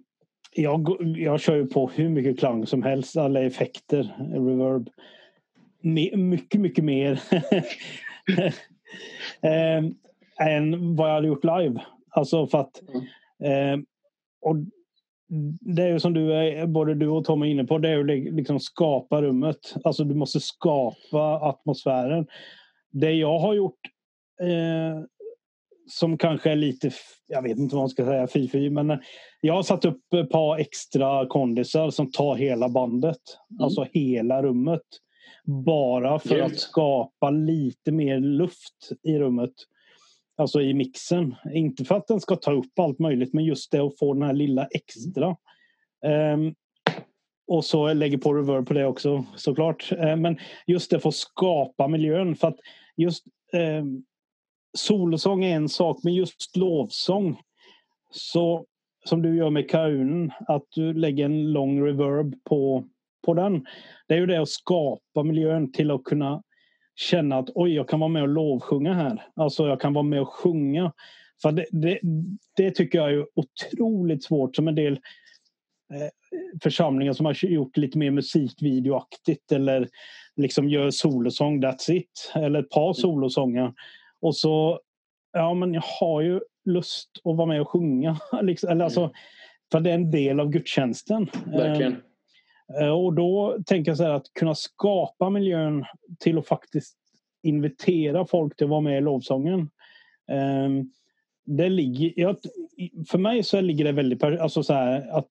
jag, 0.55 0.97
jag 1.17 1.41
kör 1.41 1.57
ju 1.57 1.67
på 1.67 1.89
hur 1.89 2.09
mycket 2.09 2.39
klang 2.39 2.67
som 2.67 2.83
helst, 2.83 3.17
alla 3.17 3.43
effekter, 3.43 4.15
reverb. 4.33 4.91
mycket, 6.13 6.61
mycket 6.61 6.85
mer 6.85 7.23
eh, 9.43 9.85
än 10.41 10.97
vad 10.97 11.09
jag 11.09 11.15
hade 11.15 11.27
gjort 11.27 11.45
live. 11.45 11.81
Alltså 12.11 12.47
för 12.47 12.59
att 12.59 12.83
eh, 13.45 13.79
och 14.43 14.57
det 15.61 15.83
är 15.83 15.89
ju 15.89 16.01
som 16.01 16.13
du 16.13 16.33
är, 16.33 16.67
både 16.67 16.95
du 16.95 17.09
och 17.09 17.25
Tom 17.25 17.43
är 17.43 17.47
inne 17.47 17.65
på, 17.65 17.79
det 17.79 17.89
är 17.89 17.97
ju 17.97 18.31
liksom 18.31 18.61
skapa 18.61 19.23
rummet. 19.23 19.75
Alltså 19.85 20.05
du 20.05 20.15
måste 20.15 20.41
skapa 20.41 21.49
atmosfären. 21.49 22.27
Det 22.91 23.13
jag 23.13 23.39
har 23.39 23.55
gjort 23.55 23.81
eh, 24.41 25.05
som 25.87 26.19
kanske 26.19 26.51
är 26.51 26.57
lite, 26.57 26.91
jag 27.27 27.43
vet 27.43 27.59
inte 27.59 27.75
vad 27.75 27.83
man 27.83 27.89
ska 27.89 28.05
säga, 28.05 28.27
fy 28.27 28.71
men 28.71 28.99
jag 29.41 29.55
har 29.55 29.63
satt 29.63 29.85
upp 29.85 30.15
ett 30.15 30.31
par 30.31 30.59
extra 30.59 31.27
kondisar 31.27 31.91
som 31.91 32.11
tar 32.11 32.37
hela 32.37 32.69
bandet. 32.69 33.21
Mm. 33.51 33.65
Alltså 33.65 33.87
hela 33.93 34.43
rummet. 34.43 34.83
Bara 35.45 36.19
för 36.19 36.35
Gud. 36.35 36.45
att 36.45 36.59
skapa 36.59 37.31
lite 37.31 37.93
mer 37.93 38.21
luft 38.21 38.91
i 39.03 39.19
rummet. 39.19 39.53
Alltså 40.37 40.61
i 40.61 40.75
mixen. 40.75 41.35
Inte 41.55 41.85
för 41.85 41.95
att 41.95 42.07
den 42.07 42.21
ska 42.21 42.37
ta 42.37 42.53
upp 42.53 42.79
allt 42.79 42.99
möjligt 42.99 43.33
men 43.33 43.45
just 43.45 43.71
det 43.71 43.79
att 43.79 43.99
få 43.99 44.15
den 44.15 44.23
här 44.23 44.33
lilla 44.33 44.67
extra. 44.67 45.37
Um, 46.35 46.55
och 47.47 47.65
så 47.65 47.93
lägger 47.93 48.19
på 48.19 48.35
reverb 48.35 48.67
på 48.69 48.75
det 48.75 48.87
också 48.87 49.25
såklart. 49.37 49.93
Uh, 49.93 50.17
men 50.17 50.39
just 50.67 50.91
det 50.91 51.01
för 51.01 51.09
att 51.09 51.15
skapa 51.15 51.89
miljön. 51.89 52.37
För 52.37 52.49
att 52.49 52.59
just 52.97 53.25
um, 53.53 54.05
solosång 54.79 55.45
är 55.45 55.57
en 55.57 55.69
sak 55.69 56.01
men 56.03 56.15
just 56.15 56.57
lovsång. 56.57 57.41
Så 58.11 58.67
som 59.05 59.23
du 59.23 59.37
gör 59.37 59.51
med 59.51 59.71
kaunen, 59.71 60.33
att 60.49 60.65
du 60.75 60.95
lägger 60.95 61.25
en 61.25 61.53
lång 61.53 61.87
reverb 61.87 62.45
på, 62.45 62.85
på 63.27 63.35
den. 63.35 63.67
Det 64.09 64.15
är 64.15 64.19
ju 64.19 64.27
det 64.27 64.41
att 64.43 64.49
skapa 64.49 65.23
miljön 65.23 65.73
till 65.73 65.91
att 65.91 66.05
kunna 66.05 66.43
känna 66.95 67.39
att 67.39 67.51
oj, 67.55 67.75
jag 67.75 67.89
kan 67.89 68.01
vara 68.01 68.09
med 68.09 68.23
och 68.23 68.29
lovsjunga 68.29 68.95
här. 68.95 69.23
Alltså 69.37 69.69
jag 69.69 69.81
kan 69.81 69.93
vara 69.93 70.03
med 70.03 70.21
och 70.21 70.29
sjunga. 70.29 70.93
För 71.43 71.53
det, 71.53 71.67
det, 71.71 72.01
det 72.57 72.71
tycker 72.71 72.99
jag 72.99 73.13
är 73.13 73.27
otroligt 73.35 74.25
svårt 74.25 74.57
som 74.57 74.69
en 74.69 74.75
del 74.75 74.93
eh, 74.93 76.09
församlingar 76.63 77.13
som 77.13 77.27
har 77.27 77.45
gjort 77.45 77.77
lite 77.77 77.99
mer 77.99 78.11
musikvideoaktigt 78.11 79.53
eller 79.53 79.89
liksom 80.37 80.69
gör 80.69 80.91
solosång, 80.91 81.65
that's 81.65 81.91
it. 81.91 82.33
Eller 82.35 82.61
ett 82.61 82.71
par 82.71 82.93
solosånger. 82.93 83.73
Och 84.23 84.37
så, 84.37 84.81
ja 85.33 85.55
men 85.55 85.75
jag 85.75 85.85
har 86.01 86.21
ju 86.21 86.41
lust 86.65 87.11
att 87.25 87.37
vara 87.37 87.47
med 87.47 87.61
och 87.61 87.69
sjunga. 87.69 88.17
Liksom, 88.43 88.71
eller 88.71 88.85
alltså, 88.85 89.01
mm. 89.01 89.13
för 89.73 89.81
det 89.81 89.91
är 89.91 89.95
en 89.95 90.11
del 90.11 90.41
av 90.41 90.51
gudstjänsten. 90.51 91.31
Verkligen. 91.47 91.97
Eh, 92.81 92.89
och 92.89 93.13
då 93.13 93.59
tänker 93.67 93.91
jag 93.91 93.99
så 93.99 94.05
här 94.05 94.11
att 94.11 94.33
kunna 94.33 94.55
skapa 94.55 95.31
miljön 95.31 95.85
till 96.21 96.39
att 96.39 96.47
faktiskt 96.47 96.97
invitera 97.43 98.27
folk 98.27 98.57
till 98.57 98.65
att 98.65 98.71
vara 98.71 98.81
med 98.81 98.99
i 98.99 99.01
lovsången. 99.01 99.61
Eh, 100.31 100.69
det 101.45 101.69
ligger, 101.69 102.37
för 103.09 103.19
mig 103.19 103.43
så 103.43 103.61
ligger 103.61 103.85
det 103.85 103.93
väldigt... 103.93 104.25
Alltså 104.25 104.63
så 104.63 104.73
här 104.73 105.19
att 105.19 105.29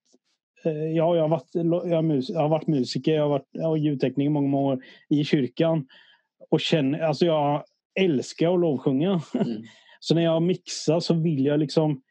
eh, 0.66 0.74
Ja, 0.74 1.16
jag 1.16 1.22
har 1.22 1.30
varit, 1.30 1.50
jag 1.54 2.42
har, 2.42 2.50
varit 2.50 2.68
musiker, 2.68 3.14
jag 3.14 3.22
har 3.22 3.30
varit 3.30 3.50
jag 3.52 3.68
har 3.68 3.78
ljudtekniker 3.78 4.30
många, 4.30 4.48
många 4.48 4.74
år 4.74 4.84
i 5.10 5.24
kyrkan. 5.24 5.88
Och 6.50 6.62
känner, 6.62 7.00
alltså 7.00 7.26
jag 7.26 7.64
älskar 8.00 8.54
att 8.54 8.60
lovsjunga. 8.60 9.22
Mm. 9.34 9.64
Så 10.00 10.16
när 10.16 10.22
jag 10.22 10.42
mixar 10.42 11.00
så 11.00 11.14
vill 11.14 11.46
jag 11.46 11.60
liksom 11.60 12.02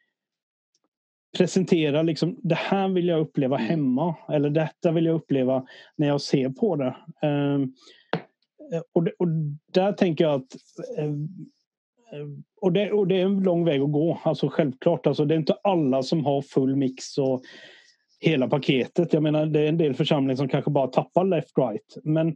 presentera 1.37 2.01
liksom, 2.01 2.39
det 2.43 2.55
här 2.55 2.89
vill 2.89 3.07
jag 3.07 3.19
uppleva 3.19 3.57
mm. 3.57 3.69
hemma. 3.69 4.15
Eller 4.29 4.49
detta 4.49 4.91
vill 4.91 5.05
jag 5.05 5.15
uppleva 5.15 5.65
när 5.95 6.07
jag 6.07 6.21
ser 6.21 6.49
på 6.49 6.75
det. 6.75 6.95
Um, 7.27 7.73
och, 8.93 9.07
och 9.19 9.27
där 9.71 9.91
tänker 9.91 10.23
jag 10.23 10.33
att 10.33 10.55
um, 10.97 11.27
och 12.61 12.73
det, 12.73 12.91
och 12.91 13.07
det 13.07 13.21
är 13.21 13.25
en 13.25 13.43
lång 13.43 13.65
väg 13.65 13.81
att 13.81 13.91
gå. 13.91 14.19
Alltså 14.23 14.49
självklart. 14.49 15.07
Alltså 15.07 15.25
det 15.25 15.35
är 15.35 15.39
inte 15.39 15.57
alla 15.63 16.03
som 16.03 16.25
har 16.25 16.41
full 16.41 16.75
mix 16.75 17.17
och 17.17 17.41
hela 18.19 18.47
paketet. 18.47 19.13
Jag 19.13 19.23
menar 19.23 19.45
det 19.45 19.59
är 19.59 19.67
en 19.67 19.77
del 19.77 19.93
församlingar 19.93 20.35
som 20.35 20.49
kanske 20.49 20.71
bara 20.71 20.87
tappar 20.87 21.23
left 21.23 21.57
right. 21.57 21.97
Men 22.03 22.27
mm. 22.27 22.35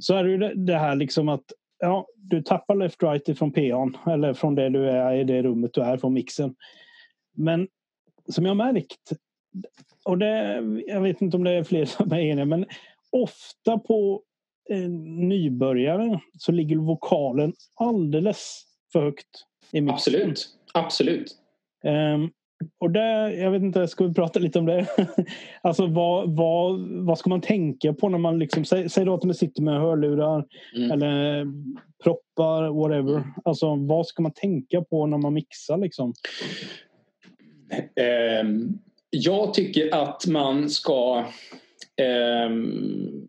så 0.00 0.14
är 0.14 0.24
det 0.24 0.30
ju 0.30 0.38
det, 0.38 0.54
det 0.54 0.78
här 0.78 0.96
liksom 0.96 1.28
att 1.28 1.44
ja, 1.80 2.06
du 2.16 2.42
tappar 2.42 2.74
left 2.74 3.02
right 3.02 3.28
ifrån 3.28 3.52
PAn 3.52 3.96
eller 4.06 4.34
från 4.34 4.54
det 4.54 4.68
du 4.68 4.90
är 4.90 5.14
i 5.14 5.24
det 5.24 5.42
rummet 5.42 5.74
du 5.74 5.82
är 5.82 5.96
från 5.96 6.14
mixen. 6.14 6.54
Men 7.36 7.68
som 8.28 8.46
jag 8.46 8.56
märkt, 8.56 9.12
och 10.04 10.18
det, 10.18 10.54
jag 10.86 11.00
vet 11.00 11.22
inte 11.22 11.36
om 11.36 11.44
det 11.44 11.50
är 11.50 11.64
fler 11.64 11.84
som 11.84 12.12
är 12.12 12.20
eniga, 12.20 12.44
men 12.44 12.66
ofta 13.10 13.78
på 13.78 14.22
eh, 14.70 14.90
nybörjare 15.28 16.20
så 16.38 16.52
ligger 16.52 16.76
vokalen 16.76 17.52
alldeles 17.74 18.62
för 18.92 19.02
högt. 19.02 19.46
I 19.72 19.80
mixen. 19.80 19.94
Absolut, 19.94 20.48
absolut. 20.74 21.36
Um, 21.84 22.30
och 22.78 22.90
där, 22.90 23.30
jag 23.30 23.50
vet 23.50 23.62
inte, 23.62 23.88
ska 23.88 24.04
vi 24.04 24.14
prata 24.14 24.38
lite 24.38 24.58
om 24.58 24.66
det? 24.66 24.86
alltså 25.62 25.86
vad, 25.86 26.36
vad, 26.36 26.80
vad 26.80 27.18
ska 27.18 27.30
man 27.30 27.40
tänka 27.40 27.92
på 27.92 28.08
när 28.08 28.18
man 28.18 28.38
liksom, 28.38 28.64
säg, 28.64 28.88
säg 28.88 29.04
då 29.04 29.14
att 29.14 29.24
man 29.24 29.34
sitter 29.34 29.62
med 29.62 29.80
hörlurar 29.80 30.46
mm. 30.76 30.90
eller 30.90 31.46
proppar, 32.04 32.68
whatever. 32.68 33.12
Mm. 33.12 33.32
Alltså 33.44 33.74
vad 33.74 34.06
ska 34.06 34.22
man 34.22 34.32
tänka 34.32 34.82
på 34.82 35.06
när 35.06 35.18
man 35.18 35.34
mixar 35.34 35.78
liksom? 35.78 36.14
Um, 38.42 38.78
jag 39.10 39.54
tycker 39.54 39.94
att 39.94 40.26
man 40.26 40.70
ska 40.70 41.24
um, 42.46 43.28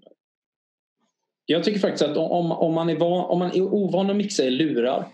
jag 1.45 1.63
tycker 1.63 1.79
faktiskt 1.79 2.03
att 2.03 2.17
om, 2.17 2.51
om, 2.51 2.73
man, 2.73 2.89
är 2.89 2.95
van, 2.95 3.25
om 3.25 3.39
man 3.39 3.51
är 3.51 3.61
ovan 3.61 4.09
att 4.09 4.15
mixa 4.15 4.43
i 4.43 4.49
lurar 4.49 5.07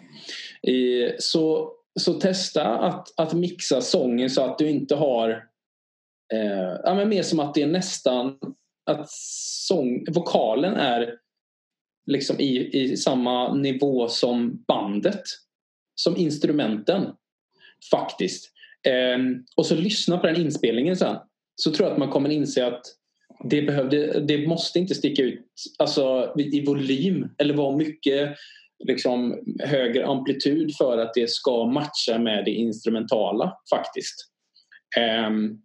eh, 0.63 1.11
så 1.19 1.71
så 1.97 2.13
testa 2.13 2.63
att, 2.63 3.19
att 3.19 3.33
mixa 3.33 3.81
sången 3.81 4.29
så 4.29 4.41
att 4.41 4.57
du 4.57 4.69
inte 4.69 4.95
har 4.95 5.29
eh, 6.33 6.79
ja, 6.83 6.95
men 6.95 7.09
mer 7.09 7.23
som 7.23 7.39
att 7.39 7.53
det 7.53 7.61
är 7.61 7.67
nästan 7.67 8.37
att 8.85 9.09
sång, 9.67 10.05
vokalen 10.11 10.73
är 10.73 11.15
liksom 12.05 12.39
i, 12.39 12.81
i 12.81 12.97
samma 12.97 13.53
nivå 13.53 14.07
som 14.07 14.63
bandet. 14.67 15.21
Som 15.95 16.17
instrumenten. 16.17 17.05
Faktiskt. 17.91 18.51
Eh, 18.87 19.17
och 19.55 19.65
så 19.65 19.75
lyssna 19.75 20.17
på 20.17 20.27
den 20.27 20.41
inspelningen 20.41 20.97
sen. 20.97 21.15
Så 21.55 21.71
tror 21.71 21.87
jag 21.87 21.93
att 21.93 21.99
man 21.99 22.09
kommer 22.09 22.29
inse 22.29 22.67
att 22.67 22.81
det, 23.43 23.61
behövde, 23.61 24.19
det 24.19 24.47
måste 24.47 24.79
inte 24.79 24.95
sticka 24.95 25.21
ut 25.21 25.45
alltså, 25.77 26.33
i 26.37 26.65
volym 26.65 27.29
eller 27.37 27.53
vara 27.53 27.77
mycket 27.77 28.35
liksom 28.79 29.39
högre 29.63 30.05
amplitud 30.05 30.75
för 30.77 30.97
att 30.97 31.13
det 31.13 31.29
ska 31.29 31.65
matcha 31.65 32.19
med 32.19 32.45
det 32.45 32.51
instrumentala 32.51 33.57
faktiskt. 33.69 34.15
Um, 35.27 35.61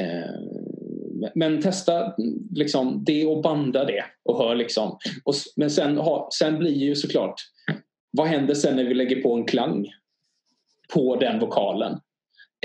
um, 0.00 1.30
men 1.34 1.62
testa 1.62 2.14
liksom, 2.54 3.04
det 3.04 3.26
och 3.26 3.42
banda 3.42 3.84
det 3.84 4.04
och 4.24 4.38
hör 4.38 4.54
liksom. 4.54 4.98
Och, 5.24 5.34
men 5.56 5.70
sen, 5.70 5.96
ha, 5.96 6.28
sen 6.38 6.58
blir 6.58 6.74
ju 6.74 6.94
såklart 6.94 7.34
vad 8.10 8.26
händer 8.26 8.54
sen 8.54 8.76
när 8.76 8.84
vi 8.84 8.94
lägger 8.94 9.22
på 9.22 9.34
en 9.34 9.46
klang 9.46 9.86
på 10.94 11.16
den 11.16 11.38
vokalen? 11.38 11.92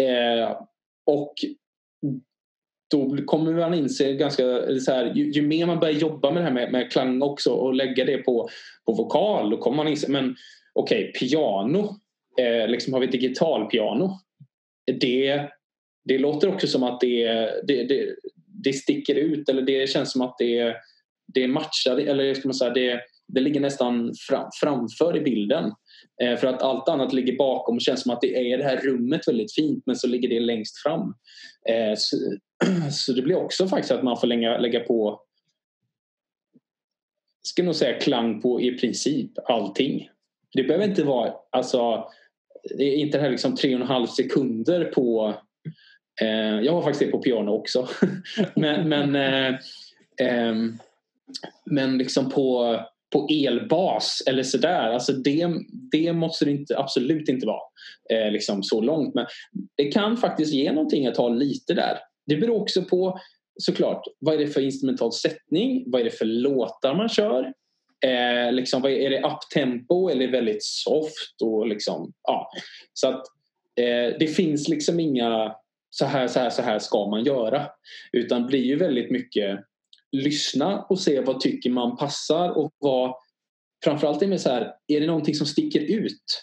Uh, 0.01 0.61
och 1.05 1.33
då 2.91 3.17
kommer 3.25 3.53
man 3.53 3.73
inse 3.73 4.13
ganska 4.13 4.43
så 4.79 4.91
här, 4.91 5.13
ju, 5.15 5.31
ju, 5.31 5.41
mer 5.41 5.65
man 5.65 5.79
börjar 5.79 5.93
jobba 5.93 6.31
med 6.31 6.41
det 6.41 6.45
här 6.45 6.53
med, 6.53 6.71
med 6.71 6.91
klang 6.91 7.21
också 7.21 7.51
och 7.51 7.73
lägga 7.73 8.05
det 8.05 8.17
på, 8.17 8.49
på 8.85 8.93
vokal 8.93 9.49
då 9.49 9.57
kommer 9.57 9.77
man 9.77 9.87
inse 9.87 10.11
men 10.11 10.35
okej, 10.73 11.09
okay, 11.09 11.11
piano, 11.11 11.95
eh, 12.39 12.67
liksom 12.67 12.93
har 12.93 12.99
vi 12.99 13.07
digitalpiano. 13.07 14.19
Det, 14.99 15.49
det 16.05 16.17
låter 16.17 16.47
också 16.47 16.67
som 16.67 16.83
att 16.83 16.99
det, 16.99 17.27
det, 17.67 17.83
det, 17.83 18.15
det 18.63 18.73
sticker 18.73 19.15
ut 19.15 19.49
eller 19.49 19.61
det 19.61 19.89
känns 19.89 20.11
som 20.11 20.21
att 20.21 20.35
det, 20.37 20.75
det 21.33 21.47
matchar 21.47 21.97
eller 21.97 22.33
ska 22.33 22.47
man 22.47 22.53
säga, 22.55 22.73
det, 22.73 23.01
det 23.27 23.41
ligger 23.41 23.59
nästan 23.59 24.13
fram, 24.29 24.49
framför 24.61 25.17
i 25.17 25.21
bilden. 25.21 25.71
Eh, 26.21 26.37
för 26.37 26.47
att 26.47 26.61
allt 26.61 26.89
annat 26.89 27.13
ligger 27.13 27.37
bakom 27.37 27.75
och 27.75 27.81
känns 27.81 28.01
som 28.01 28.11
att 28.11 28.21
det 28.21 28.53
är 28.53 28.57
det 28.57 28.63
här 28.63 28.77
rummet 28.77 29.27
väldigt 29.27 29.53
fint 29.53 29.83
men 29.85 29.95
så 29.95 30.07
ligger 30.07 30.29
det 30.29 30.39
längst 30.39 30.77
fram. 30.77 31.13
Eh, 31.69 31.93
så, 31.97 32.17
så, 32.91 33.13
det 33.13 33.21
blir 33.21 33.35
också 33.35 33.67
faktiskt 33.67 33.91
att 33.91 34.03
man 34.03 34.17
får 34.17 34.27
lägga, 34.27 34.57
lägga 34.57 34.79
på 34.79 35.21
ska 37.43 37.63
nog 37.63 37.75
säga 37.75 37.99
klang 37.99 38.41
på 38.41 38.61
i 38.61 38.71
princip 38.71 39.31
allting. 39.45 40.09
Det 40.53 40.63
behöver 40.63 40.85
inte 40.85 41.03
vara 41.03 41.33
alltså 41.51 42.07
det 42.77 42.83
är 42.83 42.95
inte 42.95 43.17
det 43.17 43.21
här 43.21 43.29
liksom 43.29 43.55
tre 43.55 43.75
och 43.75 43.81
en 43.81 43.87
halv 43.87 44.07
sekunder 44.07 44.85
på 44.85 45.35
eh, 46.21 46.59
jag 46.59 46.73
har 46.73 46.81
faktiskt 46.81 47.05
det 47.05 47.11
på 47.11 47.19
piano 47.19 47.51
också. 47.51 47.87
men 48.55 48.89
men, 48.89 49.15
eh, 49.15 49.55
eh, 50.27 50.55
men 51.65 51.97
liksom 51.97 52.29
på 52.29 52.79
på 53.15 53.27
elbas 53.29 54.23
eller 54.27 54.43
sådär. 54.43 54.89
Alltså 54.89 55.13
det, 55.13 55.47
det 55.91 56.13
måste 56.13 56.45
det 56.45 56.51
inte, 56.51 56.77
absolut 56.77 57.29
inte 57.29 57.47
vara 57.47 57.61
eh, 58.09 58.31
liksom 58.31 58.63
så 58.63 58.81
långt. 58.81 59.15
Men 59.15 59.25
det 59.77 59.91
kan 59.91 60.17
faktiskt 60.17 60.53
ge 60.53 60.71
någonting 60.71 61.07
att 61.07 61.17
ha 61.17 61.29
lite 61.29 61.73
där. 61.73 61.97
Det 62.27 62.35
beror 62.35 62.61
också 62.61 62.83
på 62.83 63.19
såklart 63.61 64.01
vad 64.19 64.35
är 64.35 64.39
det 64.39 64.47
för 64.47 64.61
instrumental 64.61 65.13
sättning? 65.13 65.83
Vad 65.87 66.01
är 66.01 66.05
det 66.05 66.11
för 66.11 66.25
låtar 66.25 66.95
man 66.95 67.09
kör? 67.09 67.53
Eh, 68.05 68.53
liksom, 68.53 68.85
är 68.85 69.09
det 69.09 69.23
uptempo 69.23 70.09
eller 70.09 70.27
väldigt 70.27 70.63
soft? 70.63 71.41
Och 71.43 71.67
liksom, 71.67 72.13
ja. 72.23 72.49
Så 72.93 73.07
att 73.07 73.23
eh, 73.79 74.17
det 74.19 74.35
finns 74.35 74.69
liksom 74.69 74.99
inga 74.99 75.55
så 75.89 76.05
här, 76.05 76.27
så 76.27 76.39
här, 76.39 76.49
så 76.49 76.61
här 76.61 76.79
ska 76.79 77.09
man 77.09 77.23
göra. 77.23 77.67
Utan 78.11 78.41
det 78.41 78.47
blir 78.47 78.63
ju 78.63 78.75
väldigt 78.75 79.11
mycket 79.11 79.59
lyssna 80.15 80.81
och 80.81 80.99
se 80.99 81.21
vad 81.21 81.39
tycker 81.39 81.69
man 81.69 81.97
passar 81.97 82.57
och 82.57 82.71
vad 82.79 83.15
framförallt 83.83 84.21
är 84.21 84.27
det 84.27 84.39
så 84.39 84.49
här, 84.49 84.73
är 84.87 84.99
det 84.99 85.07
någonting 85.07 85.35
som 85.35 85.47
sticker 85.47 85.79
ut? 85.79 86.41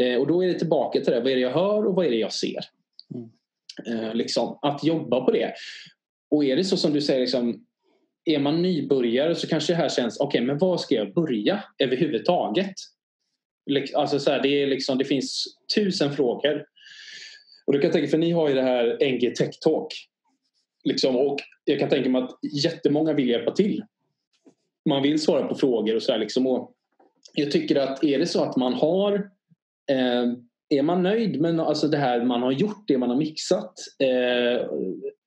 Eh, 0.00 0.20
och 0.20 0.26
då 0.26 0.44
är 0.44 0.48
det 0.48 0.58
tillbaka 0.58 1.00
till 1.00 1.12
det, 1.12 1.20
vad 1.20 1.32
är 1.32 1.36
det 1.36 1.42
jag 1.42 1.52
hör 1.52 1.86
och 1.86 1.94
vad 1.94 2.06
är 2.06 2.10
det 2.10 2.16
jag 2.16 2.32
ser? 2.32 2.60
Mm. 3.14 3.30
Eh, 3.86 4.14
liksom, 4.14 4.58
att 4.62 4.84
jobba 4.84 5.20
på 5.20 5.30
det. 5.30 5.54
Och 6.30 6.44
är 6.44 6.56
det 6.56 6.64
så 6.64 6.76
som 6.76 6.92
du 6.92 7.00
säger, 7.00 7.20
liksom, 7.20 7.66
är 8.24 8.38
man 8.38 8.62
nybörjare 8.62 9.34
så 9.34 9.46
kanske 9.46 9.72
det 9.72 9.76
här 9.76 9.88
känns, 9.88 10.20
okej 10.20 10.38
okay, 10.38 10.46
men 10.46 10.58
var 10.58 10.76
ska 10.76 10.94
jag 10.94 11.14
börja 11.14 11.64
överhuvudtaget? 11.78 12.74
Alltså 13.94 14.18
så 14.18 14.30
här, 14.30 14.42
det, 14.42 14.48
är 14.48 14.66
liksom, 14.66 14.98
det 14.98 15.04
finns 15.04 15.44
tusen 15.76 16.12
frågor. 16.12 16.64
Och 17.66 17.72
då 17.72 17.78
kan 17.78 17.90
tänka, 17.90 18.08
för 18.08 18.18
ni 18.18 18.30
har 18.30 18.48
ju 18.48 18.54
det 18.54 18.62
här 18.62 19.12
NG 19.12 19.34
Tech 19.34 19.58
Talk. 19.60 19.88
Liksom, 20.84 21.16
och 21.16 21.38
jag 21.64 21.78
kan 21.78 21.88
tänka 21.88 22.10
mig 22.10 22.22
att 22.22 22.38
jättemånga 22.64 23.12
vill 23.12 23.28
hjälpa 23.28 23.50
till. 23.50 23.84
Man 24.88 25.02
vill 25.02 25.18
svara 25.18 25.46
på 25.46 25.54
frågor 25.54 25.96
och 25.96 26.02
så 26.02 26.12
här, 26.12 26.18
liksom, 26.18 26.46
och 26.46 26.72
Jag 27.34 27.50
tycker 27.50 27.76
att 27.76 28.04
är 28.04 28.18
det 28.18 28.26
så 28.26 28.42
att 28.42 28.56
man 28.56 28.74
har 28.74 29.14
eh, 29.90 30.32
är 30.68 30.82
man 30.82 31.02
nöjd 31.02 31.40
med 31.40 31.60
alltså 31.60 31.88
det 31.88 31.96
här 31.96 32.24
man 32.24 32.42
har 32.42 32.52
gjort, 32.52 32.84
det 32.86 32.98
man 32.98 33.10
har 33.10 33.16
mixat 33.16 33.74
eh, 33.98 34.68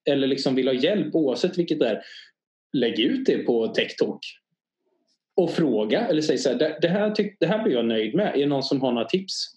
eller 0.10 0.28
liksom 0.28 0.56
vill 0.56 0.68
ha 0.68 0.74
hjälp 0.74 1.16
oavsett 1.16 1.58
vilket 1.58 1.80
det 1.80 1.88
är 1.88 2.02
lägg 2.74 3.00
ut 3.00 3.26
det 3.26 3.38
på 3.38 3.68
TechTalk 3.68 4.20
och 5.36 5.52
fråga 5.52 6.08
eller 6.08 6.22
säg 6.22 6.38
så 6.38 6.50
här, 6.50 6.78
det, 6.82 6.88
här 6.88 7.12
tyck, 7.12 7.38
det 7.40 7.46
här 7.46 7.64
blir 7.64 7.74
jag 7.74 7.86
nöjd 7.86 8.16
med. 8.16 8.36
Är 8.36 8.40
det 8.40 8.46
någon 8.46 8.64
som 8.64 8.82
har 8.82 8.92
några 8.92 9.08
tips? 9.08 9.57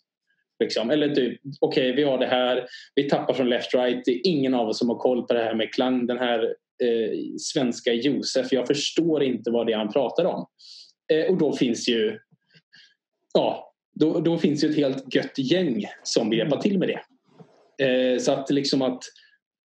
Liksom. 0.61 0.91
Eller 0.91 1.15
typ, 1.15 1.41
okej 1.61 1.91
okay, 1.91 1.93
vi 1.93 2.03
har 2.03 2.19
det 2.19 2.27
här, 2.27 2.67
vi 2.95 3.09
tappar 3.09 3.35
från 3.35 3.53
left-right, 3.53 4.03
det 4.05 4.13
är 4.13 4.27
ingen 4.27 4.55
av 4.55 4.69
oss 4.69 4.79
som 4.79 4.89
har 4.89 4.97
koll 4.97 5.27
på 5.27 5.35
det 5.35 5.43
här 5.43 5.55
med 5.55 5.73
klang. 5.75 6.07
Den 6.07 6.19
här 6.19 6.45
eh, 6.83 7.19
svenska 7.39 7.93
Josef, 7.93 8.53
jag 8.53 8.67
förstår 8.67 9.23
inte 9.23 9.51
vad 9.51 9.67
det 9.67 9.73
är 9.73 9.77
han 9.77 9.93
pratar 9.93 10.25
om. 10.25 10.47
Eh, 11.13 11.31
och 11.31 11.39
då 11.39 11.53
finns 11.53 11.89
ju 11.89 12.19
ja, 13.35 13.75
då, 13.95 14.21
då 14.21 14.39
finns 14.39 14.65
ju 14.65 14.71
ett 14.71 14.77
helt 14.77 15.15
gött 15.15 15.39
gäng 15.39 15.85
som 16.03 16.31
vill 16.31 16.39
hjälpa 16.39 16.61
till 16.61 16.79
med 16.79 16.89
det. 16.89 17.01
Eh, 17.87 18.19
så 18.19 18.33
att 18.33 18.51
liksom 18.51 18.83
att 18.83 19.03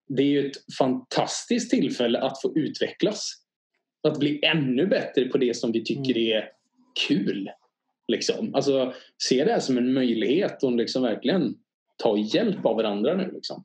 det 0.08 0.22
är 0.22 0.26
ju 0.26 0.46
ett 0.46 0.56
fantastiskt 0.78 1.70
tillfälle 1.70 2.18
att 2.18 2.42
få 2.42 2.52
utvecklas. 2.56 3.32
Att 4.08 4.18
bli 4.18 4.40
ännu 4.44 4.86
bättre 4.86 5.24
på 5.24 5.38
det 5.38 5.56
som 5.56 5.72
vi 5.72 5.84
tycker 5.84 6.16
mm. 6.16 6.36
är 6.36 6.48
kul. 7.08 7.50
Liksom. 8.08 8.54
Alltså, 8.54 8.92
se 9.18 9.44
det 9.44 9.52
här 9.52 9.60
som 9.60 9.78
en 9.78 9.92
möjlighet 9.92 10.62
och 10.62 10.72
liksom 10.72 11.02
verkligen 11.02 11.54
ta 11.96 12.16
hjälp 12.18 12.66
av 12.66 12.76
varandra 12.76 13.14
nu. 13.14 13.30
Liksom. 13.34 13.64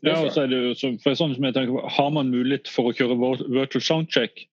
Ja, 0.00 0.26
och 0.26 0.32
så 0.32 0.40
är 0.40 0.48
det 0.48 0.74
så, 0.74 0.98
för 0.98 1.14
sånt 1.14 1.34
som 1.34 1.44
jag 1.44 1.54
tänker 1.54 1.72
på, 1.72 1.88
har 1.88 2.10
man 2.10 2.30
möjlighet 2.30 2.68
för 2.68 2.88
att 2.88 2.98
köra 2.98 3.36
virtual 3.48 3.82
soundcheck 3.82 4.46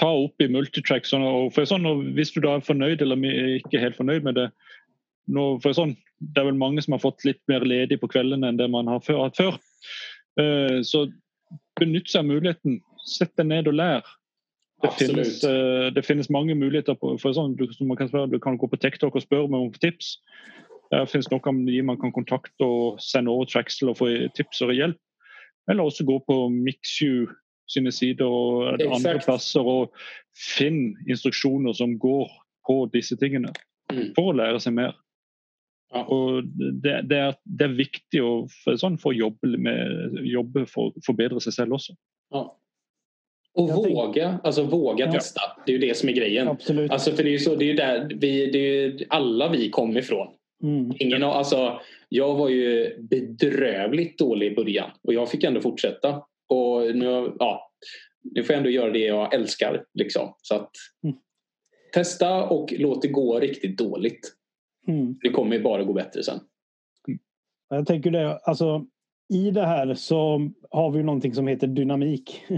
ta 0.00 0.24
upp 0.24 0.40
i 0.40 0.48
multitrack. 0.48 1.08
Og 1.18 1.52
for 1.54 1.68
sånn, 1.68 1.86
Hvis 2.16 2.32
du 2.32 2.40
da 2.40 2.56
er 2.56 2.64
fornøyd 2.64 3.02
eller 3.02 3.16
ikke 3.58 3.80
helt 3.82 3.98
fornøyd 3.98 4.24
med 4.24 4.38
det 4.40 4.48
nå, 5.28 5.58
for 5.62 5.72
sånn, 5.76 5.96
Det 6.22 6.38
er 6.38 6.44
vel 6.46 6.54
mange 6.54 6.82
som 6.82 6.92
har 6.94 7.02
fått 7.02 7.24
litt 7.26 7.40
mer 7.50 7.64
ledig 7.66 7.96
på 7.98 8.06
kveldene 8.06 8.46
enn 8.46 8.56
det 8.56 8.68
man 8.70 8.86
har 8.86 9.00
hatt 9.02 9.36
før. 9.36 9.56
Eh, 10.38 10.78
så 10.86 11.10
benytt 11.80 12.12
seg 12.12 12.22
av 12.22 12.28
muligheten. 12.28 12.76
Sett 13.02 13.34
deg 13.34 13.48
ned 13.50 13.66
og 13.66 13.74
lær. 13.74 14.06
Det 14.82 14.90
finnes, 14.98 15.44
eh, 15.44 15.94
det 15.94 16.02
finnes, 16.06 16.30
mange 16.30 16.54
muligheter. 16.58 16.96
På, 16.98 17.14
for 17.22 17.34
sånn, 17.36 17.54
du, 17.58 17.68
man 17.86 17.98
kan, 18.00 18.10
spørre, 18.10 18.30
du 18.32 18.40
kan 18.42 18.58
gå 18.58 18.66
på 18.66 18.80
TikTok 18.82 19.14
og 19.14 19.24
spørre 19.24 19.50
meg 19.52 19.68
om 19.68 19.76
tips. 19.82 20.16
Der 20.92 21.06
finnes 21.08 21.30
noe 21.32 21.40
om 21.48 21.62
de 21.66 21.78
man 21.86 22.00
kan 22.00 22.12
kontakte 22.12 22.66
og 22.66 22.98
sende 23.00 23.32
over 23.32 23.48
Traxel 23.48 23.92
og 23.92 24.00
få 24.00 24.10
tips 24.36 24.60
og 24.66 24.74
hjelp. 24.76 24.98
Eller 25.70 25.86
også 25.86 26.04
gå 26.04 26.18
på 26.26 26.36
Mixu 26.52 27.30
sine 27.70 27.92
sider 27.94 28.26
og 28.26 28.74
Exakt. 28.74 28.96
andre 28.98 29.20
plasser. 29.24 29.68
Og 29.68 29.94
finn 30.36 30.96
instruksjoner 31.06 31.76
som 31.78 31.94
går 32.02 32.28
på 32.66 32.82
disse 32.92 33.16
tingene 33.20 33.52
mm. 33.92 34.12
for 34.16 34.32
å 34.32 34.36
lære 34.36 34.60
seg 34.62 34.76
mer. 34.76 34.98
Ja. 35.92 36.06
Og 36.08 36.48
det, 36.56 37.02
det, 37.10 37.18
er, 37.18 37.34
det, 37.44 37.66
er, 37.66 37.76
viktig 37.76 38.22
å, 38.24 38.32
for, 38.62 38.78
sånn, 38.80 38.96
for 39.00 39.12
å 39.12 39.18
jobbe, 39.26 39.50
med, 39.60 40.18
jobbe 40.24 40.64
for 40.70 40.88
å 40.88 41.04
forbedre 41.04 41.40
sig 41.40 41.52
själv 41.52 41.76
också. 41.76 41.96
Ja. 42.32 42.46
Och 43.54 43.68
våga, 43.68 44.40
alltså 44.44 44.62
våga 44.62 45.06
ja. 45.06 45.12
testa. 45.12 45.40
Det 45.66 45.72
är 45.72 45.78
ju 45.78 45.86
det 45.88 45.96
som 45.96 46.08
är 46.08 46.12
grejen. 46.12 46.48
Absolut. 46.48 46.90
Alltså 46.90 47.12
för 47.12 47.22
det 47.22 47.28
är 47.28 47.32
ju 47.32 47.38
så, 47.38 47.56
det 47.56 47.70
är 47.70 47.74
där 47.74 48.12
vi, 48.20 48.50
det 48.50 48.84
är 48.84 49.06
alla 49.08 49.48
vi 49.48 49.70
kommer 49.70 49.98
ifrån. 49.98 50.28
Mm. 50.62 50.92
Ingen, 50.98 51.22
alltså, 51.22 51.80
jag 52.08 52.34
var 52.34 52.48
ju 52.48 52.96
bedrövligt 53.10 54.18
dålig 54.18 54.52
i 54.52 54.54
början 54.54 54.90
och 55.02 55.14
jag 55.14 55.30
fick 55.30 55.44
ändå 55.44 55.60
fortsätta. 55.60 56.22
Och 56.48 56.96
nu, 56.96 57.32
ja, 57.38 57.72
nu 58.22 58.42
får 58.42 58.52
jag 58.52 58.58
ändå 58.58 58.70
göra 58.70 58.90
det 58.90 58.98
jag 59.06 59.34
älskar. 59.34 59.84
Liksom. 59.94 60.34
Så 60.42 60.54
att, 60.54 60.70
mm. 61.04 61.16
Testa 61.92 62.44
och 62.44 62.72
låt 62.78 63.02
det 63.02 63.08
gå 63.08 63.40
riktigt 63.40 63.78
dåligt. 63.78 64.32
Mm. 64.88 65.18
Det 65.22 65.28
kommer 65.28 65.58
bara 65.58 65.84
gå 65.84 65.92
bättre 65.92 66.22
sen. 66.22 66.40
Mm. 67.08 67.18
Jag 67.68 67.86
tänker 67.86 68.10
det, 68.10 68.38
alltså 68.38 68.86
i 69.32 69.50
det 69.50 69.66
här 69.66 69.94
så 69.94 70.50
har 70.70 70.90
vi 70.90 71.02
någonting 71.02 71.34
som 71.34 71.46
heter 71.46 71.66
dynamik. 71.66 72.44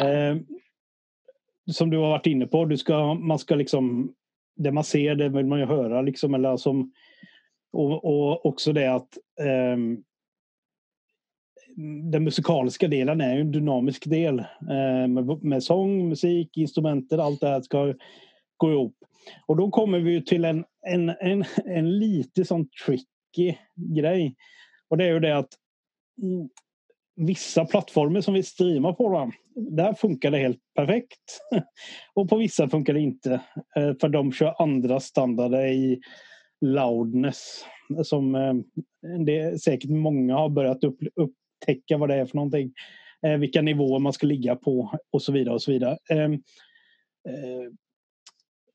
eh, 0.00 0.36
som 1.72 1.90
du 1.90 1.96
har 1.96 2.08
varit 2.08 2.26
inne 2.26 2.46
på, 2.46 2.64
du 2.64 2.76
ska, 2.76 3.14
man 3.14 3.38
ska 3.38 3.54
liksom 3.54 4.14
det 4.56 4.72
man 4.72 4.84
ser 4.84 5.14
det 5.14 5.28
vill 5.28 5.46
man 5.46 5.58
ju 5.58 5.64
höra 5.64 6.02
liksom 6.02 6.34
eller 6.34 6.56
som 6.56 6.92
och, 7.72 8.04
och 8.04 8.46
också 8.46 8.72
det 8.72 8.94
att 8.94 9.18
eh, 9.40 9.76
den 12.10 12.24
musikaliska 12.24 12.88
delen 12.88 13.20
är 13.20 13.38
en 13.38 13.52
dynamisk 13.52 14.10
del. 14.10 14.38
Eh, 14.38 15.08
med, 15.08 15.44
med 15.44 15.62
sång, 15.62 16.08
musik, 16.08 16.56
instrumenter, 16.56 17.18
allt 17.18 17.40
det 17.40 17.48
här 17.48 17.60
ska 17.60 17.94
gå 18.56 18.72
ihop. 18.72 18.96
Och 19.46 19.56
då 19.56 19.70
kommer 19.70 19.98
vi 19.98 20.24
till 20.24 20.44
en, 20.44 20.64
en, 20.86 21.08
en, 21.08 21.44
en 21.64 21.98
lite 21.98 22.44
sån 22.44 22.68
tricky 22.86 23.19
grej. 23.76 24.34
Och 24.88 24.96
det 24.96 25.04
är 25.04 25.12
ju 25.12 25.20
det 25.20 25.36
att 25.36 25.48
mm, 26.22 26.48
vissa 27.16 27.64
plattformar 27.64 28.20
som 28.20 28.34
vi 28.34 28.42
streamar 28.42 28.92
på, 28.92 29.08
då, 29.08 29.30
där 29.54 29.94
funkar 29.94 30.30
det 30.30 30.38
helt 30.38 30.60
perfekt. 30.74 31.40
och 32.14 32.28
på 32.28 32.36
vissa 32.36 32.68
funkar 32.68 32.94
det 32.94 33.00
inte. 33.00 33.32
Eh, 33.76 33.92
för 34.00 34.08
de 34.08 34.32
kör 34.32 34.62
andra 34.62 35.00
standarder 35.00 35.66
i 35.66 36.00
loudness. 36.60 37.64
Som 38.04 38.34
eh, 38.34 38.54
det 39.26 39.62
säkert 39.62 39.90
många 39.90 40.36
har 40.36 40.48
börjat 40.48 40.84
upptäcka 41.14 41.98
vad 41.98 42.08
det 42.08 42.14
är 42.14 42.26
för 42.26 42.36
någonting. 42.36 42.72
Eh, 43.26 43.36
vilka 43.36 43.62
nivåer 43.62 43.98
man 43.98 44.12
ska 44.12 44.26
ligga 44.26 44.56
på 44.56 44.98
och 45.10 45.22
så 45.22 45.32
vidare. 45.32 45.54
Och 45.54 45.62
så 45.62 45.72
vidare. 45.72 45.98
Ehm, 46.10 46.42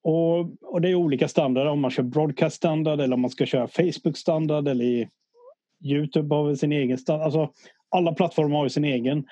Eh, 0.05 0.11
eh, 0.11 0.13
och, 0.13 0.47
och, 0.61 0.81
det 0.81 0.89
är 0.89 0.95
olika 0.95 1.27
standarder 1.27 1.71
om 1.71 1.79
man 1.79 1.91
kör 1.91 2.03
broadcast 2.03 2.55
standard 2.55 2.99
eller 2.99 3.13
om 3.13 3.21
man 3.21 3.31
ska 3.31 3.45
köra 3.45 3.67
Facebook 3.67 4.17
standard 4.17 4.67
eller 4.67 4.85
i 4.85 5.09
Youtube 5.83 6.35
har 6.35 6.55
sin 6.55 6.71
egen 6.71 6.97
standard. 6.97 7.25
Alltså, 7.25 7.49
alla 7.89 8.13
plattformar 8.13 8.59
har 8.59 8.67
sin 8.67 8.85
egen. 8.85 9.25